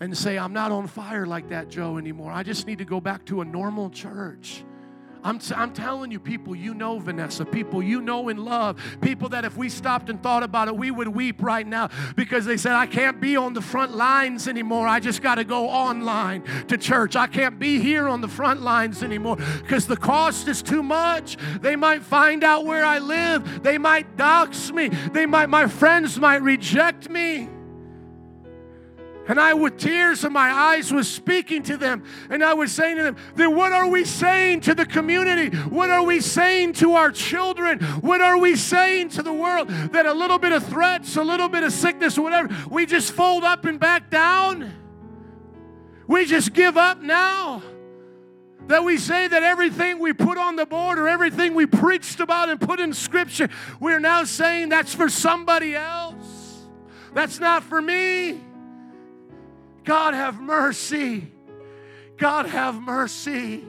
and 0.00 0.18
say, 0.18 0.36
I'm 0.36 0.52
not 0.52 0.72
on 0.72 0.88
fire 0.88 1.26
like 1.26 1.50
that, 1.50 1.68
Joe, 1.68 1.96
anymore. 1.96 2.32
I 2.32 2.42
just 2.42 2.66
need 2.66 2.78
to 2.78 2.84
go 2.84 3.00
back 3.00 3.24
to 3.26 3.40
a 3.40 3.44
normal 3.44 3.88
church. 3.88 4.64
I'm, 5.24 5.38
t- 5.38 5.54
I'm 5.54 5.72
telling 5.72 6.10
you, 6.10 6.18
people 6.18 6.56
you 6.56 6.74
know, 6.74 6.98
Vanessa, 6.98 7.44
people 7.44 7.82
you 7.82 8.00
know 8.00 8.28
in 8.28 8.38
love, 8.38 8.82
people 9.00 9.28
that 9.30 9.44
if 9.44 9.56
we 9.56 9.68
stopped 9.68 10.10
and 10.10 10.22
thought 10.22 10.42
about 10.42 10.68
it, 10.68 10.76
we 10.76 10.90
would 10.90 11.08
weep 11.08 11.42
right 11.42 11.66
now 11.66 11.90
because 12.16 12.44
they 12.44 12.56
said, 12.56 12.72
I 12.72 12.86
can't 12.86 13.20
be 13.20 13.36
on 13.36 13.52
the 13.52 13.62
front 13.62 13.94
lines 13.94 14.48
anymore. 14.48 14.88
I 14.88 15.00
just 15.00 15.22
got 15.22 15.36
to 15.36 15.44
go 15.44 15.68
online 15.68 16.42
to 16.66 16.76
church. 16.76 17.14
I 17.14 17.26
can't 17.28 17.58
be 17.58 17.78
here 17.78 18.08
on 18.08 18.20
the 18.20 18.28
front 18.28 18.62
lines 18.62 19.02
anymore 19.02 19.36
because 19.36 19.86
the 19.86 19.96
cost 19.96 20.48
is 20.48 20.62
too 20.62 20.82
much. 20.82 21.36
They 21.60 21.76
might 21.76 22.02
find 22.02 22.42
out 22.42 22.64
where 22.64 22.84
I 22.84 22.98
live, 22.98 23.62
they 23.62 23.78
might 23.78 24.16
dox 24.16 24.72
me, 24.72 24.88
they 24.88 25.26
might, 25.26 25.48
my 25.48 25.66
friends 25.66 26.18
might 26.18 26.42
reject 26.42 27.08
me. 27.08 27.48
And 29.28 29.40
I, 29.40 29.54
with 29.54 29.78
tears 29.78 30.24
in 30.24 30.32
my 30.32 30.50
eyes, 30.50 30.92
was 30.92 31.08
speaking 31.08 31.62
to 31.64 31.76
them. 31.76 32.02
And 32.28 32.42
I 32.42 32.54
was 32.54 32.72
saying 32.72 32.96
to 32.96 33.04
them, 33.04 33.16
then 33.36 33.54
what 33.54 33.72
are 33.72 33.88
we 33.88 34.04
saying 34.04 34.62
to 34.62 34.74
the 34.74 34.84
community? 34.84 35.56
What 35.56 35.90
are 35.90 36.02
we 36.02 36.20
saying 36.20 36.72
to 36.74 36.94
our 36.94 37.12
children? 37.12 37.78
What 38.00 38.20
are 38.20 38.36
we 38.36 38.56
saying 38.56 39.10
to 39.10 39.22
the 39.22 39.32
world? 39.32 39.68
That 39.68 40.06
a 40.06 40.12
little 40.12 40.38
bit 40.38 40.52
of 40.52 40.64
threats, 40.66 41.16
a 41.16 41.22
little 41.22 41.48
bit 41.48 41.62
of 41.62 41.72
sickness, 41.72 42.18
whatever, 42.18 42.54
we 42.68 42.84
just 42.84 43.12
fold 43.12 43.44
up 43.44 43.64
and 43.64 43.78
back 43.78 44.10
down? 44.10 44.72
We 46.08 46.26
just 46.26 46.52
give 46.52 46.76
up 46.76 47.00
now? 47.00 47.62
That 48.66 48.84
we 48.84 48.98
say 48.98 49.28
that 49.28 49.42
everything 49.42 49.98
we 49.98 50.12
put 50.12 50.36
on 50.36 50.56
the 50.56 50.66
board 50.66 50.98
or 50.98 51.08
everything 51.08 51.54
we 51.54 51.66
preached 51.66 52.20
about 52.20 52.48
and 52.48 52.60
put 52.60 52.80
in 52.80 52.92
Scripture, 52.92 53.48
we're 53.78 54.00
now 54.00 54.24
saying 54.24 54.68
that's 54.68 54.94
for 54.94 55.08
somebody 55.08 55.76
else. 55.76 56.66
That's 57.14 57.38
not 57.38 57.62
for 57.62 57.80
me. 57.80 58.40
God 59.84 60.14
have 60.14 60.40
mercy. 60.40 61.32
God 62.16 62.46
have 62.46 62.80
mercy. 62.80 63.64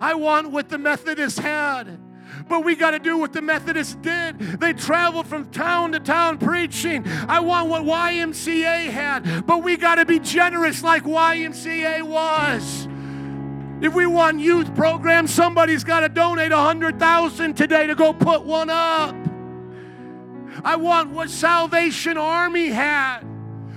I 0.00 0.14
want 0.14 0.50
what 0.50 0.68
the 0.68 0.78
Methodists 0.78 1.38
had. 1.38 2.00
But 2.48 2.64
we 2.64 2.74
got 2.74 2.90
to 2.90 2.98
do 2.98 3.16
what 3.16 3.32
the 3.32 3.42
Methodists 3.42 3.94
did. 3.96 4.38
They 4.38 4.72
traveled 4.72 5.26
from 5.26 5.50
town 5.50 5.92
to 5.92 6.00
town 6.00 6.38
preaching. 6.38 7.06
I 7.28 7.40
want 7.40 7.68
what 7.68 7.82
YMCA 7.82 8.90
had. 8.90 9.46
But 9.46 9.62
we 9.62 9.76
got 9.76 9.96
to 9.96 10.04
be 10.04 10.18
generous 10.18 10.82
like 10.82 11.04
YMCA 11.04 12.02
was. 12.02 12.88
If 13.80 13.94
we 13.94 14.06
want 14.06 14.40
youth 14.40 14.74
programs, 14.74 15.32
somebody's 15.32 15.84
got 15.84 16.00
to 16.00 16.08
donate 16.08 16.52
a 16.52 16.56
hundred 16.56 16.98
thousand 16.98 17.56
today 17.56 17.86
to 17.86 17.94
go 17.94 18.12
put 18.12 18.42
one 18.44 18.70
up. 18.70 19.14
I 20.64 20.76
want 20.76 21.10
what 21.10 21.28
Salvation 21.28 22.16
Army 22.16 22.68
had. 22.68 23.20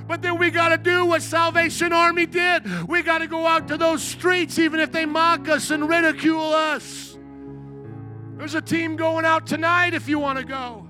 But 0.10 0.24
then 0.24 0.40
we 0.40 0.50
got 0.50 0.70
to 0.70 0.78
do 0.80 1.06
what 1.06 1.22
Salvation 1.22 1.94
Army 1.94 2.26
did. 2.26 2.90
We 2.90 3.04
got 3.04 3.20
to 3.20 3.28
go 3.28 3.46
out 3.46 3.68
to 3.68 3.78
those 3.78 4.02
streets, 4.02 4.58
even 4.58 4.80
if 4.80 4.92
they 4.92 5.06
mock 5.06 5.48
us 5.48 5.70
and 5.70 5.88
ridicule 5.88 6.52
us. 6.52 7.16
There's 8.36 8.56
a 8.56 8.62
team 8.62 8.96
going 8.96 9.24
out 9.24 9.46
tonight 9.46 9.94
if 9.94 10.10
you 10.10 10.18
want 10.18 10.40
to 10.40 10.46
go. 10.46 10.88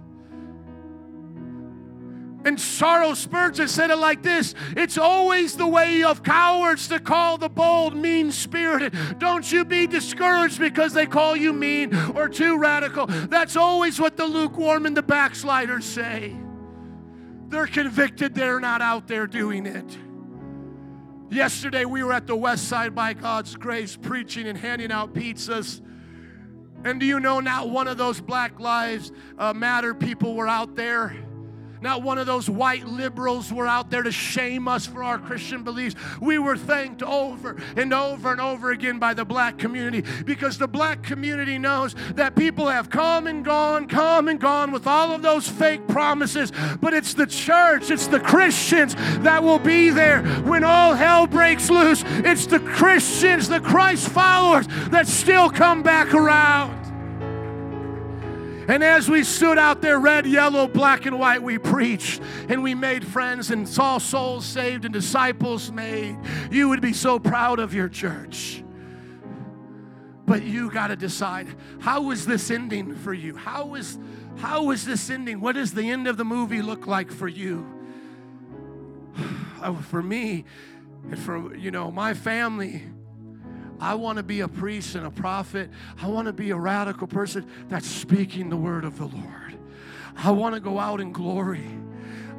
And 2.46 2.58
Charles 2.58 3.20
Spurgeon 3.20 3.68
said 3.68 3.92
it 3.92 3.98
like 3.98 4.24
this 4.24 4.56
It's 4.78 4.98
always 4.98 5.58
the 5.58 5.68
way 5.68 6.02
of 6.02 6.24
cowards 6.24 6.88
to 6.88 6.98
call 6.98 7.38
the 7.38 7.50
bold 7.50 7.98
mean 7.98 8.32
spirited. 8.32 9.20
Don't 9.20 9.52
you 9.52 9.66
be 9.66 9.86
discouraged 9.86 10.60
because 10.60 10.94
they 10.94 11.06
call 11.06 11.36
you 11.36 11.52
mean 11.52 11.94
or 12.16 12.30
too 12.30 12.58
radical. 12.58 13.08
That's 13.08 13.58
always 13.58 14.00
what 14.00 14.16
the 14.16 14.26
lukewarm 14.26 14.86
and 14.86 14.96
the 14.96 15.04
backsliders 15.04 15.84
say. 15.84 16.38
They're 17.50 17.68
convicted 17.68 18.36
they're 18.36 18.60
not 18.60 18.82
out 18.82 19.08
there 19.08 19.26
doing 19.26 19.66
it. 19.66 19.98
Yesterday, 21.32 21.86
we 21.86 22.04
were 22.04 22.14
at 22.14 22.28
the 22.28 22.36
West 22.36 22.68
Side 22.68 22.96
by 22.96 23.14
God's 23.14 23.56
grace 23.56 23.98
preaching 23.98 24.48
and 24.48 24.58
handing 24.58 24.92
out 24.92 25.14
pizzas. 25.14 25.82
And 26.84 27.00
do 27.00 27.06
you 27.06 27.20
know, 27.20 27.40
not 27.40 27.70
one 27.70 27.88
of 27.88 27.98
those 27.98 28.22
Black 28.22 28.60
Lives 28.60 29.12
uh, 29.38 29.54
Matter 29.54 29.94
people 29.94 30.36
were 30.36 30.48
out 30.48 30.76
there? 30.76 31.16
Not 31.82 32.04
one 32.04 32.18
of 32.18 32.26
those 32.26 32.50
white 32.50 32.86
liberals 32.86 33.54
were 33.54 33.68
out 33.68 33.90
there 33.90 34.04
to 34.04 34.12
shame 34.12 34.68
us 34.68 34.86
for 34.86 35.04
our 35.04 35.18
Christian 35.18 35.64
beliefs. 35.64 35.96
We 36.20 36.38
were 36.38 36.58
thanked 36.58 37.02
over 37.02 37.56
and 37.78 37.94
over 37.94 38.32
and 38.32 38.42
over 38.42 38.72
again 38.72 39.00
by 39.00 39.14
the 39.14 39.24
black 39.24 39.58
community 39.58 40.04
because 40.26 40.58
the 40.58 40.68
black 40.68 41.04
community 41.04 41.58
knows 41.58 41.96
that 42.16 42.36
people 42.36 42.68
have 42.68 42.90
come 42.90 43.28
and 43.28 43.46
gone, 43.46 43.88
come 43.88 44.28
and 44.28 44.40
gone 44.40 44.72
with 44.72 44.88
all 44.88 45.12
of 45.12 45.22
those 45.22 45.48
fake 45.48 45.88
promises. 45.88 46.52
But 46.82 46.94
it's 46.94 47.14
the 47.14 47.28
church, 47.28 47.90
it's 47.92 48.08
the 48.08 48.20
Christians 48.20 48.96
that 49.20 49.42
will 49.42 49.60
be 49.60 49.90
there 49.90 50.24
when 50.44 50.64
all 50.64 50.94
hell 50.94 51.28
breaks 51.28 51.70
loose. 51.70 52.04
It's 52.06 52.46
the 52.46 52.60
Christians, 52.60 53.48
the 53.48 53.62
Christ 53.62 54.10
followers 54.10 54.68
that 54.90 55.08
still 55.08 55.50
come 55.50 55.82
back 55.82 56.14
around. 56.14 56.89
And 58.70 58.84
as 58.84 59.10
we 59.10 59.24
stood 59.24 59.58
out 59.58 59.82
there, 59.82 60.00
red, 60.00 60.28
yellow, 60.28 60.68
black, 60.68 61.08
and 61.08 61.18
white, 61.18 61.42
we 61.42 61.58
preached 61.58 62.22
and 62.50 62.62
we 62.62 62.76
made 62.76 63.04
friends 63.04 63.50
and 63.50 63.68
saw 63.68 63.98
souls 63.98 64.46
saved 64.46 64.86
and 64.86 64.94
disciples 64.94 65.72
made. 65.72 66.16
You 66.52 66.70
would 66.70 66.80
be 66.80 66.94
so 66.94 67.18
proud 67.18 67.58
of 67.58 67.74
your 67.74 67.90
church. 67.90 68.64
But 70.28 70.44
you 70.44 70.70
got 70.70 70.90
to 70.90 70.96
decide 70.96 71.48
how 71.80 72.12
is 72.12 72.28
this 72.28 72.52
ending 72.52 72.96
for 72.96 73.12
you? 73.12 73.36
How 73.36 73.74
is, 73.74 73.98
how 74.38 74.70
is 74.70 74.86
this 74.86 75.10
ending? 75.10 75.42
What 75.42 75.56
does 75.56 75.74
the 75.74 75.90
end 75.90 76.08
of 76.08 76.18
the 76.18 76.26
movie 76.26 76.62
look 76.62 76.86
like 76.86 77.12
for 77.12 77.28
you? 77.28 77.66
Oh, 79.62 79.76
for 79.76 80.02
me 80.02 80.46
and 81.12 81.20
for 81.20 81.54
you 81.54 81.70
know 81.70 81.92
my 81.92 82.14
family 82.14 82.84
I 83.80 83.96
want 83.96 84.18
to 84.18 84.24
be 84.24 84.42
a 84.42 84.48
priest 84.48 84.96
and 84.96 85.06
a 85.06 85.12
prophet. 85.12 85.70
I 86.02 86.08
want 86.08 86.28
to 86.28 86.34
be 86.34 86.52
a 86.52 86.58
radical 86.58 87.08
person 87.08 87.50
that's 87.70 87.88
speaking 87.88 88.50
the 88.50 88.58
word 88.58 88.84
of 88.84 88.98
the 88.98 89.06
Lord. 89.06 89.58
I 90.18 90.32
want 90.32 90.56
to 90.56 90.62
go 90.62 90.80
out 90.80 91.00
in 91.00 91.12
glory. 91.12 91.68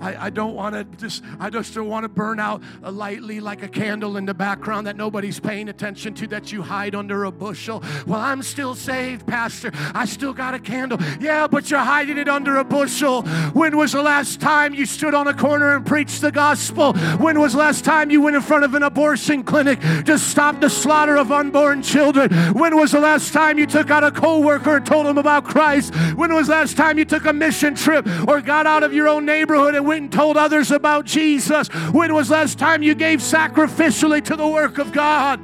I, 0.01 0.26
I 0.26 0.30
don't 0.30 0.55
want 0.55 0.74
to 0.74 0.84
just, 0.96 1.22
I 1.38 1.51
just 1.51 1.74
don't 1.74 1.88
want 1.88 2.05
to 2.05 2.09
burn 2.09 2.40
out 2.40 2.62
lightly 2.82 3.40
like 3.40 3.62
a 3.62 3.68
candle 3.68 4.16
in 4.16 4.24
the 4.24 4.34
background 4.34 4.86
that 4.86 4.96
nobody's 4.96 5.38
paying 5.38 5.68
attention 5.68 6.14
to, 6.14 6.26
that 6.28 6.53
you 6.53 6.62
hide 6.62 6.94
under 6.94 7.24
a 7.24 7.32
bushel. 7.32 7.82
Well, 8.07 8.20
I'm 8.20 8.42
still 8.42 8.74
saved, 8.74 9.26
Pastor. 9.26 9.70
I 9.94 10.05
still 10.07 10.32
got 10.32 10.55
a 10.55 10.59
candle. 10.59 10.98
Yeah, 11.20 11.46
but 11.46 11.70
you're 11.70 11.80
hiding 11.80 12.18
it 12.18 12.28
under 12.28 12.57
a 12.57 12.64
bushel. 12.64 13.22
When 13.53 13.76
was 13.76 13.92
the 13.92 14.03
last 14.03 14.40
time 14.40 14.74
you 14.74 14.86
stood 14.86 15.14
on 15.14 15.28
a 15.28 15.34
corner 15.34 15.76
and 15.76 15.84
preached 15.84 16.20
the 16.20 16.32
gospel? 16.32 16.94
When 17.18 17.38
was 17.38 17.55
last 17.55 17.84
time 17.84 18.11
you 18.11 18.22
went 18.22 18.36
in 18.36 18.42
front 18.42 18.64
of 18.64 18.74
an 18.74 18.82
abortion 18.82 19.42
clinic 19.42 19.80
to 20.07 20.18
stop 20.18 20.61
the 20.61 20.70
slaughter 20.70 21.16
of 21.16 21.30
unborn 21.30 21.82
children? 21.82 22.32
When 22.55 22.76
was 22.76 22.92
the 22.92 23.01
last 23.01 23.32
time 23.32 23.59
you 23.59 23.66
took 23.66 23.90
out 23.90 24.05
a 24.05 24.11
coworker 24.11 24.76
and 24.76 24.86
told 24.86 25.07
him 25.07 25.18
about 25.18 25.44
Christ? 25.44 25.94
When 26.16 26.32
was 26.32 26.46
the 26.46 26.55
last 26.55 26.76
time 26.76 26.98
you 26.98 27.05
took 27.05 27.26
a 27.26 27.32
mission 27.32 27.74
trip 27.74 28.07
or 28.28 28.40
got 28.40 28.66
out 28.66 28.82
of 28.82 28.92
your 28.92 29.09
own 29.09 29.24
neighborhood 29.24 29.74
and 29.74 29.89
went 29.91 30.03
and 30.03 30.12
told 30.12 30.36
others 30.36 30.70
about 30.70 31.05
Jesus? 31.05 31.66
When 31.91 32.14
was 32.14 32.30
last 32.30 32.61
time 32.61 32.80
you 32.80 32.95
gave 32.95 33.18
sacrificially 33.18 34.24
to 34.26 34.36
the 34.36 34.47
work 34.47 34.78
of 34.78 34.93
God? 34.93 35.41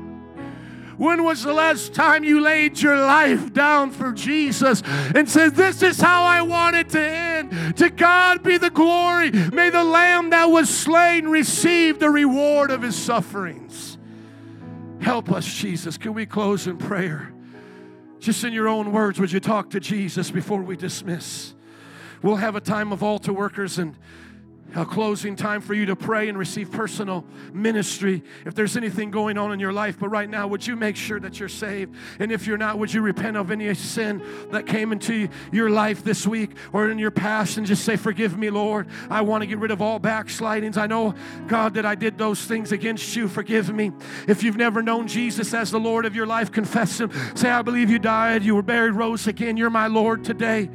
When 0.96 1.24
was 1.24 1.42
the 1.42 1.52
last 1.52 1.94
time 1.94 2.22
you 2.22 2.40
laid 2.40 2.80
your 2.80 2.96
life 2.96 3.52
down 3.52 3.90
for 3.90 4.12
Jesus 4.12 4.84
and 5.16 5.28
said, 5.28 5.56
This 5.56 5.82
is 5.82 6.00
how 6.00 6.22
I 6.22 6.42
want 6.42 6.76
it 6.76 6.88
to 6.90 7.00
end? 7.00 7.76
To 7.78 7.90
God 7.90 8.44
be 8.44 8.56
the 8.56 8.70
glory. 8.70 9.32
May 9.32 9.70
the 9.70 9.82
Lamb 9.82 10.30
that 10.30 10.44
was 10.44 10.70
slain 10.70 11.26
receive 11.26 11.98
the 11.98 12.08
reward 12.08 12.70
of 12.70 12.82
his 12.82 12.94
sufferings. 12.94 13.98
Help 15.00 15.32
us, 15.32 15.44
Jesus. 15.52 15.98
Can 15.98 16.14
we 16.14 16.24
close 16.24 16.68
in 16.68 16.78
prayer? 16.78 17.34
Just 18.20 18.44
in 18.44 18.52
your 18.52 18.68
own 18.68 18.92
words, 18.92 19.18
would 19.18 19.32
you 19.32 19.40
talk 19.40 19.70
to 19.70 19.80
Jesus 19.80 20.30
before 20.30 20.62
we 20.62 20.76
dismiss? 20.76 21.56
We'll 22.22 22.36
have 22.36 22.54
a 22.54 22.60
time 22.60 22.92
of 22.92 23.02
altar 23.02 23.32
workers 23.32 23.78
and 23.78 23.96
a 24.74 24.84
closing 24.84 25.36
time 25.36 25.60
for 25.60 25.74
you 25.74 25.86
to 25.86 25.96
pray 25.96 26.28
and 26.28 26.36
receive 26.36 26.70
personal 26.70 27.24
ministry 27.52 28.22
if 28.44 28.54
there's 28.54 28.76
anything 28.76 29.10
going 29.10 29.38
on 29.38 29.52
in 29.52 29.60
your 29.60 29.72
life. 29.72 29.98
But 29.98 30.08
right 30.08 30.28
now, 30.28 30.46
would 30.48 30.66
you 30.66 30.76
make 30.76 30.96
sure 30.96 31.20
that 31.20 31.38
you're 31.38 31.48
saved? 31.48 31.94
And 32.18 32.32
if 32.32 32.46
you're 32.46 32.58
not, 32.58 32.78
would 32.78 32.92
you 32.92 33.00
repent 33.00 33.36
of 33.36 33.50
any 33.50 33.72
sin 33.74 34.22
that 34.50 34.66
came 34.66 34.92
into 34.92 35.28
your 35.52 35.70
life 35.70 36.04
this 36.04 36.26
week 36.26 36.50
or 36.72 36.90
in 36.90 36.98
your 36.98 37.10
past 37.10 37.56
and 37.56 37.66
just 37.66 37.84
say, 37.84 37.96
Forgive 37.96 38.38
me, 38.38 38.50
Lord. 38.50 38.88
I 39.08 39.22
want 39.22 39.42
to 39.42 39.46
get 39.46 39.58
rid 39.58 39.70
of 39.70 39.80
all 39.80 39.98
backslidings. 39.98 40.76
I 40.76 40.86
know, 40.86 41.14
God, 41.46 41.74
that 41.74 41.86
I 41.86 41.94
did 41.94 42.18
those 42.18 42.40
things 42.44 42.72
against 42.72 43.16
you. 43.16 43.28
Forgive 43.28 43.72
me. 43.72 43.92
If 44.26 44.42
you've 44.42 44.56
never 44.56 44.82
known 44.82 45.08
Jesus 45.08 45.54
as 45.54 45.70
the 45.70 45.80
Lord 45.80 46.04
of 46.04 46.14
your 46.14 46.26
life, 46.26 46.52
confess 46.52 47.00
Him. 47.00 47.10
Say, 47.34 47.50
I 47.50 47.62
believe 47.62 47.90
you 47.90 47.98
died, 47.98 48.42
you 48.42 48.54
were 48.54 48.62
buried, 48.62 48.92
rose 48.92 49.26
again. 49.26 49.56
You're 49.56 49.70
my 49.70 49.86
Lord 49.86 50.24
today. 50.24 50.68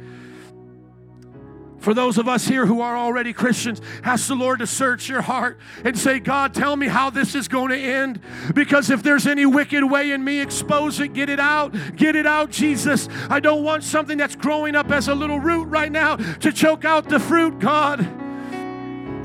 For 1.82 1.94
those 1.94 2.16
of 2.16 2.28
us 2.28 2.46
here 2.46 2.64
who 2.64 2.80
are 2.80 2.96
already 2.96 3.32
Christians, 3.32 3.80
ask 4.04 4.28
the 4.28 4.36
Lord 4.36 4.60
to 4.60 4.68
search 4.68 5.08
your 5.08 5.20
heart 5.20 5.58
and 5.84 5.98
say, 5.98 6.20
God, 6.20 6.54
tell 6.54 6.76
me 6.76 6.86
how 6.86 7.10
this 7.10 7.34
is 7.34 7.48
going 7.48 7.70
to 7.70 7.76
end. 7.76 8.20
Because 8.54 8.88
if 8.88 9.02
there's 9.02 9.26
any 9.26 9.46
wicked 9.46 9.82
way 9.82 10.12
in 10.12 10.22
me, 10.22 10.40
expose 10.40 11.00
it, 11.00 11.12
get 11.12 11.28
it 11.28 11.40
out, 11.40 11.74
get 11.96 12.14
it 12.14 12.24
out, 12.24 12.50
Jesus. 12.50 13.08
I 13.28 13.40
don't 13.40 13.64
want 13.64 13.82
something 13.82 14.16
that's 14.16 14.36
growing 14.36 14.76
up 14.76 14.92
as 14.92 15.08
a 15.08 15.14
little 15.14 15.40
root 15.40 15.64
right 15.64 15.90
now 15.90 16.16
to 16.16 16.52
choke 16.52 16.84
out 16.84 17.08
the 17.08 17.18
fruit, 17.18 17.58
God. 17.58 18.00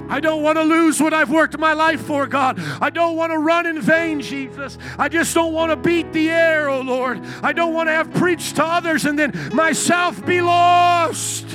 I 0.10 0.20
don't 0.20 0.42
want 0.42 0.58
to 0.58 0.64
lose 0.64 1.00
what 1.00 1.14
I've 1.14 1.30
worked 1.30 1.60
my 1.60 1.74
life 1.74 2.02
for, 2.02 2.26
God. 2.26 2.60
I 2.82 2.90
don't 2.90 3.16
want 3.16 3.34
to 3.34 3.38
run 3.38 3.68
in 3.68 3.80
vain, 3.80 4.20
Jesus. 4.20 4.80
I 4.98 5.10
just 5.10 5.36
don't 5.36 5.54
want 5.54 5.70
to 5.70 5.76
beat 5.76 6.12
the 6.12 6.32
air, 6.32 6.70
oh 6.70 6.82
Lord. 6.82 7.22
I 7.44 7.54
don't 7.54 7.74
want 7.74 7.88
to 7.90 7.94
have 7.94 8.12
preached 8.16 8.56
to 8.56 8.66
others 8.66 9.06
and 9.06 9.20
then 9.20 9.52
myself 9.54 10.26
be 10.26 10.42
lost. 10.42 11.46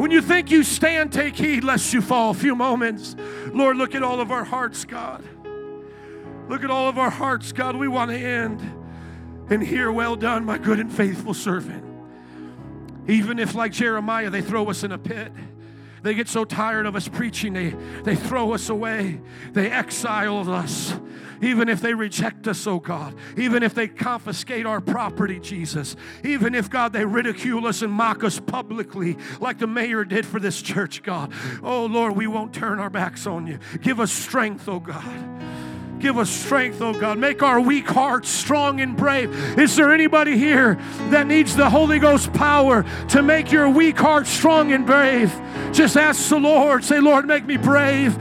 When 0.00 0.10
you 0.10 0.22
think 0.22 0.50
you 0.50 0.62
stand, 0.62 1.12
take 1.12 1.36
heed 1.36 1.62
lest 1.62 1.92
you 1.92 2.00
fall. 2.00 2.30
A 2.30 2.34
few 2.34 2.56
moments. 2.56 3.14
Lord, 3.52 3.76
look 3.76 3.94
at 3.94 4.02
all 4.02 4.18
of 4.18 4.30
our 4.30 4.44
hearts, 4.44 4.86
God. 4.86 5.22
Look 6.48 6.64
at 6.64 6.70
all 6.70 6.88
of 6.88 6.96
our 6.96 7.10
hearts, 7.10 7.52
God. 7.52 7.76
We 7.76 7.86
want 7.86 8.10
to 8.10 8.16
end 8.16 8.62
and 9.50 9.62
hear, 9.62 9.92
well 9.92 10.16
done, 10.16 10.46
my 10.46 10.56
good 10.56 10.80
and 10.80 10.90
faithful 10.90 11.34
servant. 11.34 11.84
Even 13.08 13.38
if, 13.38 13.54
like 13.54 13.72
Jeremiah, 13.72 14.30
they 14.30 14.40
throw 14.40 14.70
us 14.70 14.84
in 14.84 14.92
a 14.92 14.96
pit. 14.96 15.32
They 16.02 16.14
get 16.14 16.28
so 16.28 16.44
tired 16.44 16.86
of 16.86 16.96
us 16.96 17.08
preaching, 17.08 17.52
they, 17.52 17.70
they 18.02 18.16
throw 18.16 18.52
us 18.54 18.68
away, 18.68 19.20
they 19.52 19.70
exile 19.70 20.50
us. 20.50 20.94
Even 21.42 21.70
if 21.70 21.80
they 21.80 21.94
reject 21.94 22.46
us, 22.48 22.66
oh 22.66 22.78
God, 22.78 23.14
even 23.36 23.62
if 23.62 23.74
they 23.74 23.88
confiscate 23.88 24.66
our 24.66 24.80
property, 24.80 25.40
Jesus, 25.40 25.96
even 26.22 26.54
if, 26.54 26.68
God, 26.68 26.92
they 26.92 27.04
ridicule 27.04 27.66
us 27.66 27.80
and 27.80 27.90
mock 27.90 28.22
us 28.24 28.38
publicly, 28.38 29.16
like 29.40 29.58
the 29.58 29.66
mayor 29.66 30.04
did 30.04 30.26
for 30.26 30.38
this 30.38 30.60
church, 30.60 31.02
God. 31.02 31.32
Oh 31.62 31.86
Lord, 31.86 32.14
we 32.14 32.26
won't 32.26 32.52
turn 32.52 32.78
our 32.78 32.90
backs 32.90 33.26
on 33.26 33.46
you. 33.46 33.58
Give 33.80 34.00
us 34.00 34.12
strength, 34.12 34.68
oh 34.68 34.80
God. 34.80 35.02
Give 36.00 36.16
us 36.16 36.30
strength, 36.30 36.80
oh 36.80 36.98
God. 36.98 37.18
Make 37.18 37.42
our 37.42 37.60
weak 37.60 37.86
hearts 37.86 38.30
strong 38.30 38.80
and 38.80 38.96
brave. 38.96 39.58
Is 39.58 39.76
there 39.76 39.92
anybody 39.92 40.38
here 40.38 40.76
that 41.10 41.26
needs 41.26 41.54
the 41.54 41.68
Holy 41.68 41.98
Ghost 41.98 42.32
power 42.32 42.84
to 43.08 43.22
make 43.22 43.52
your 43.52 43.68
weak 43.68 43.98
heart 43.98 44.26
strong 44.26 44.72
and 44.72 44.86
brave? 44.86 45.30
Just 45.72 45.98
ask 45.98 46.28
the 46.30 46.38
Lord. 46.38 46.84
Say, 46.84 47.00
Lord, 47.00 47.26
make 47.26 47.44
me 47.44 47.58
brave. 47.58 48.18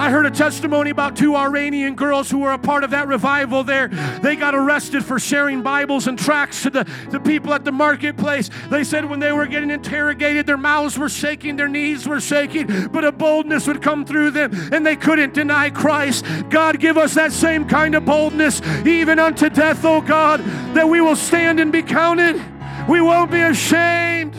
I 0.00 0.08
heard 0.08 0.24
a 0.24 0.30
testimony 0.30 0.88
about 0.88 1.14
two 1.14 1.36
Iranian 1.36 1.94
girls 1.94 2.30
who 2.30 2.38
were 2.38 2.52
a 2.52 2.58
part 2.58 2.84
of 2.84 2.90
that 2.92 3.06
revival 3.06 3.64
there. 3.64 3.88
They 4.22 4.34
got 4.34 4.54
arrested 4.54 5.04
for 5.04 5.18
sharing 5.18 5.60
Bibles 5.60 6.06
and 6.06 6.18
tracts 6.18 6.62
to 6.62 6.70
the, 6.70 6.90
the 7.10 7.20
people 7.20 7.52
at 7.52 7.66
the 7.66 7.70
marketplace. 7.70 8.48
They 8.70 8.82
said 8.82 9.04
when 9.04 9.20
they 9.20 9.30
were 9.30 9.46
getting 9.46 9.70
interrogated, 9.70 10.46
their 10.46 10.56
mouths 10.56 10.96
were 10.96 11.10
shaking, 11.10 11.56
their 11.56 11.68
knees 11.68 12.08
were 12.08 12.18
shaking, 12.18 12.88
but 12.88 13.04
a 13.04 13.12
boldness 13.12 13.66
would 13.66 13.82
come 13.82 14.06
through 14.06 14.30
them 14.30 14.52
and 14.72 14.86
they 14.86 14.96
couldn't 14.96 15.34
deny 15.34 15.68
Christ. 15.68 16.24
God, 16.48 16.80
give 16.80 16.96
us 16.96 17.12
that 17.12 17.30
same 17.30 17.68
kind 17.68 17.94
of 17.94 18.06
boldness, 18.06 18.62
even 18.86 19.18
unto 19.18 19.50
death, 19.50 19.84
oh 19.84 20.00
God, 20.00 20.40
that 20.74 20.88
we 20.88 21.02
will 21.02 21.14
stand 21.14 21.60
and 21.60 21.70
be 21.70 21.82
counted. 21.82 22.42
We 22.88 23.02
won't 23.02 23.30
be 23.30 23.42
ashamed. 23.42 24.34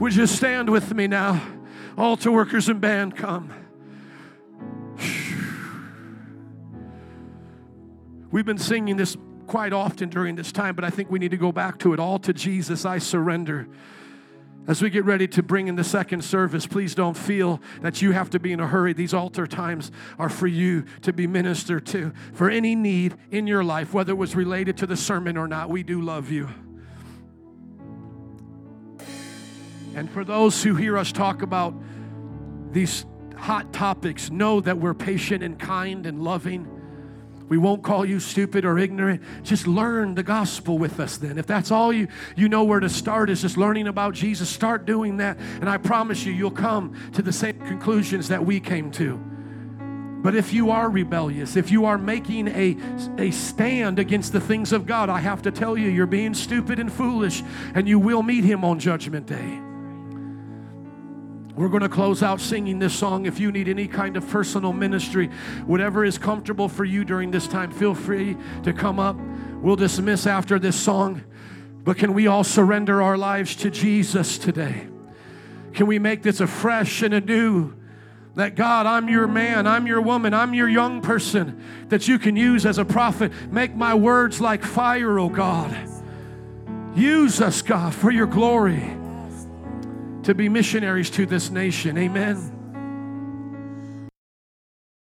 Would 0.00 0.16
you 0.16 0.26
stand 0.26 0.70
with 0.70 0.94
me 0.94 1.06
now? 1.06 1.57
Altar 1.98 2.30
workers 2.30 2.68
and 2.68 2.80
band, 2.80 3.16
come. 3.16 3.52
We've 8.30 8.46
been 8.46 8.56
singing 8.56 8.96
this 8.96 9.16
quite 9.48 9.72
often 9.72 10.08
during 10.08 10.36
this 10.36 10.52
time, 10.52 10.76
but 10.76 10.84
I 10.84 10.90
think 10.90 11.10
we 11.10 11.18
need 11.18 11.32
to 11.32 11.36
go 11.36 11.50
back 11.50 11.78
to 11.80 11.92
it. 11.92 11.98
All 11.98 12.20
to 12.20 12.32
Jesus, 12.32 12.84
I 12.84 12.98
surrender. 12.98 13.66
As 14.68 14.80
we 14.80 14.90
get 14.90 15.06
ready 15.06 15.26
to 15.28 15.42
bring 15.42 15.66
in 15.66 15.74
the 15.74 15.82
second 15.82 16.22
service, 16.22 16.66
please 16.66 16.94
don't 16.94 17.16
feel 17.16 17.60
that 17.80 18.00
you 18.00 18.12
have 18.12 18.30
to 18.30 18.38
be 18.38 18.52
in 18.52 18.60
a 18.60 18.66
hurry. 18.68 18.92
These 18.92 19.12
altar 19.12 19.48
times 19.48 19.90
are 20.20 20.28
for 20.28 20.46
you 20.46 20.84
to 21.02 21.12
be 21.12 21.26
ministered 21.26 21.84
to. 21.86 22.12
For 22.32 22.48
any 22.48 22.76
need 22.76 23.16
in 23.32 23.48
your 23.48 23.64
life, 23.64 23.92
whether 23.92 24.12
it 24.12 24.16
was 24.16 24.36
related 24.36 24.76
to 24.76 24.86
the 24.86 24.96
sermon 24.96 25.36
or 25.36 25.48
not, 25.48 25.68
we 25.68 25.82
do 25.82 26.00
love 26.00 26.30
you. 26.30 26.48
And 29.98 30.08
for 30.08 30.24
those 30.24 30.62
who 30.62 30.76
hear 30.76 30.96
us 30.96 31.10
talk 31.10 31.42
about 31.42 31.74
these 32.70 33.04
hot 33.36 33.72
topics, 33.72 34.30
know 34.30 34.60
that 34.60 34.78
we're 34.78 34.94
patient 34.94 35.42
and 35.42 35.58
kind 35.58 36.06
and 36.06 36.22
loving. 36.22 36.68
We 37.48 37.58
won't 37.58 37.82
call 37.82 38.04
you 38.04 38.20
stupid 38.20 38.64
or 38.64 38.78
ignorant. 38.78 39.22
Just 39.42 39.66
learn 39.66 40.14
the 40.14 40.22
gospel 40.22 40.78
with 40.78 41.00
us 41.00 41.16
then. 41.16 41.36
If 41.36 41.46
that's 41.46 41.72
all 41.72 41.92
you 41.92 42.06
you 42.36 42.48
know 42.48 42.62
where 42.62 42.78
to 42.78 42.88
start 42.88 43.28
is 43.28 43.42
just 43.42 43.56
learning 43.56 43.88
about 43.88 44.14
Jesus, 44.14 44.48
start 44.48 44.84
doing 44.84 45.16
that 45.16 45.38
and 45.60 45.68
I 45.68 45.78
promise 45.78 46.24
you 46.24 46.32
you'll 46.32 46.50
come 46.52 46.94
to 47.14 47.22
the 47.22 47.32
same 47.32 47.58
conclusions 47.58 48.28
that 48.28 48.44
we 48.44 48.60
came 48.60 48.92
to. 48.92 49.20
But 50.22 50.34
if 50.34 50.52
you 50.52 50.70
are 50.70 50.90
rebellious, 50.90 51.56
if 51.56 51.70
you 51.70 51.86
are 51.86 51.98
making 51.98 52.48
a, 52.48 52.76
a 53.18 53.30
stand 53.30 53.98
against 53.98 54.32
the 54.32 54.40
things 54.40 54.72
of 54.72 54.84
God, 54.84 55.08
I 55.08 55.20
have 55.20 55.42
to 55.42 55.52
tell 55.52 55.78
you, 55.78 55.88
you're 55.88 56.06
being 56.06 56.34
stupid 56.34 56.80
and 56.80 56.92
foolish, 56.92 57.42
and 57.74 57.88
you 57.88 58.00
will 58.00 58.24
meet 58.24 58.42
Him 58.42 58.64
on 58.64 58.80
Judgment 58.80 59.26
Day. 59.26 59.67
We're 61.58 61.68
going 61.68 61.82
to 61.82 61.88
close 61.88 62.22
out 62.22 62.40
singing 62.40 62.78
this 62.78 62.94
song. 62.94 63.26
If 63.26 63.40
you 63.40 63.50
need 63.50 63.66
any 63.66 63.88
kind 63.88 64.16
of 64.16 64.28
personal 64.28 64.72
ministry, 64.72 65.26
whatever 65.66 66.04
is 66.04 66.16
comfortable 66.16 66.68
for 66.68 66.84
you 66.84 67.04
during 67.04 67.32
this 67.32 67.48
time, 67.48 67.72
feel 67.72 67.96
free 67.96 68.36
to 68.62 68.72
come 68.72 69.00
up. 69.00 69.16
We'll 69.60 69.74
dismiss 69.74 70.24
after 70.28 70.60
this 70.60 70.76
song. 70.80 71.24
But 71.82 71.96
can 71.96 72.14
we 72.14 72.28
all 72.28 72.44
surrender 72.44 73.02
our 73.02 73.18
lives 73.18 73.56
to 73.56 73.72
Jesus 73.72 74.38
today? 74.38 74.86
Can 75.72 75.88
we 75.88 75.98
make 75.98 76.22
this 76.22 76.38
a 76.38 76.46
fresh 76.46 77.02
and 77.02 77.12
a 77.12 77.20
new? 77.20 77.74
That 78.36 78.54
God, 78.54 78.86
I'm 78.86 79.08
your 79.08 79.26
man, 79.26 79.66
I'm 79.66 79.88
your 79.88 80.00
woman, 80.00 80.34
I'm 80.34 80.54
your 80.54 80.68
young 80.68 81.00
person 81.00 81.60
that 81.88 82.06
you 82.06 82.20
can 82.20 82.36
use 82.36 82.66
as 82.66 82.78
a 82.78 82.84
prophet. 82.84 83.32
Make 83.50 83.74
my 83.74 83.94
words 83.94 84.40
like 84.40 84.62
fire, 84.62 85.18
oh 85.18 85.28
God. 85.28 85.76
Use 86.94 87.40
us, 87.40 87.62
God, 87.62 87.92
for 87.96 88.12
your 88.12 88.28
glory 88.28 88.97
to 90.22 90.34
be 90.34 90.48
missionaries 90.48 91.10
to 91.10 91.26
this 91.26 91.50
nation. 91.50 91.96
Amen. 91.98 92.57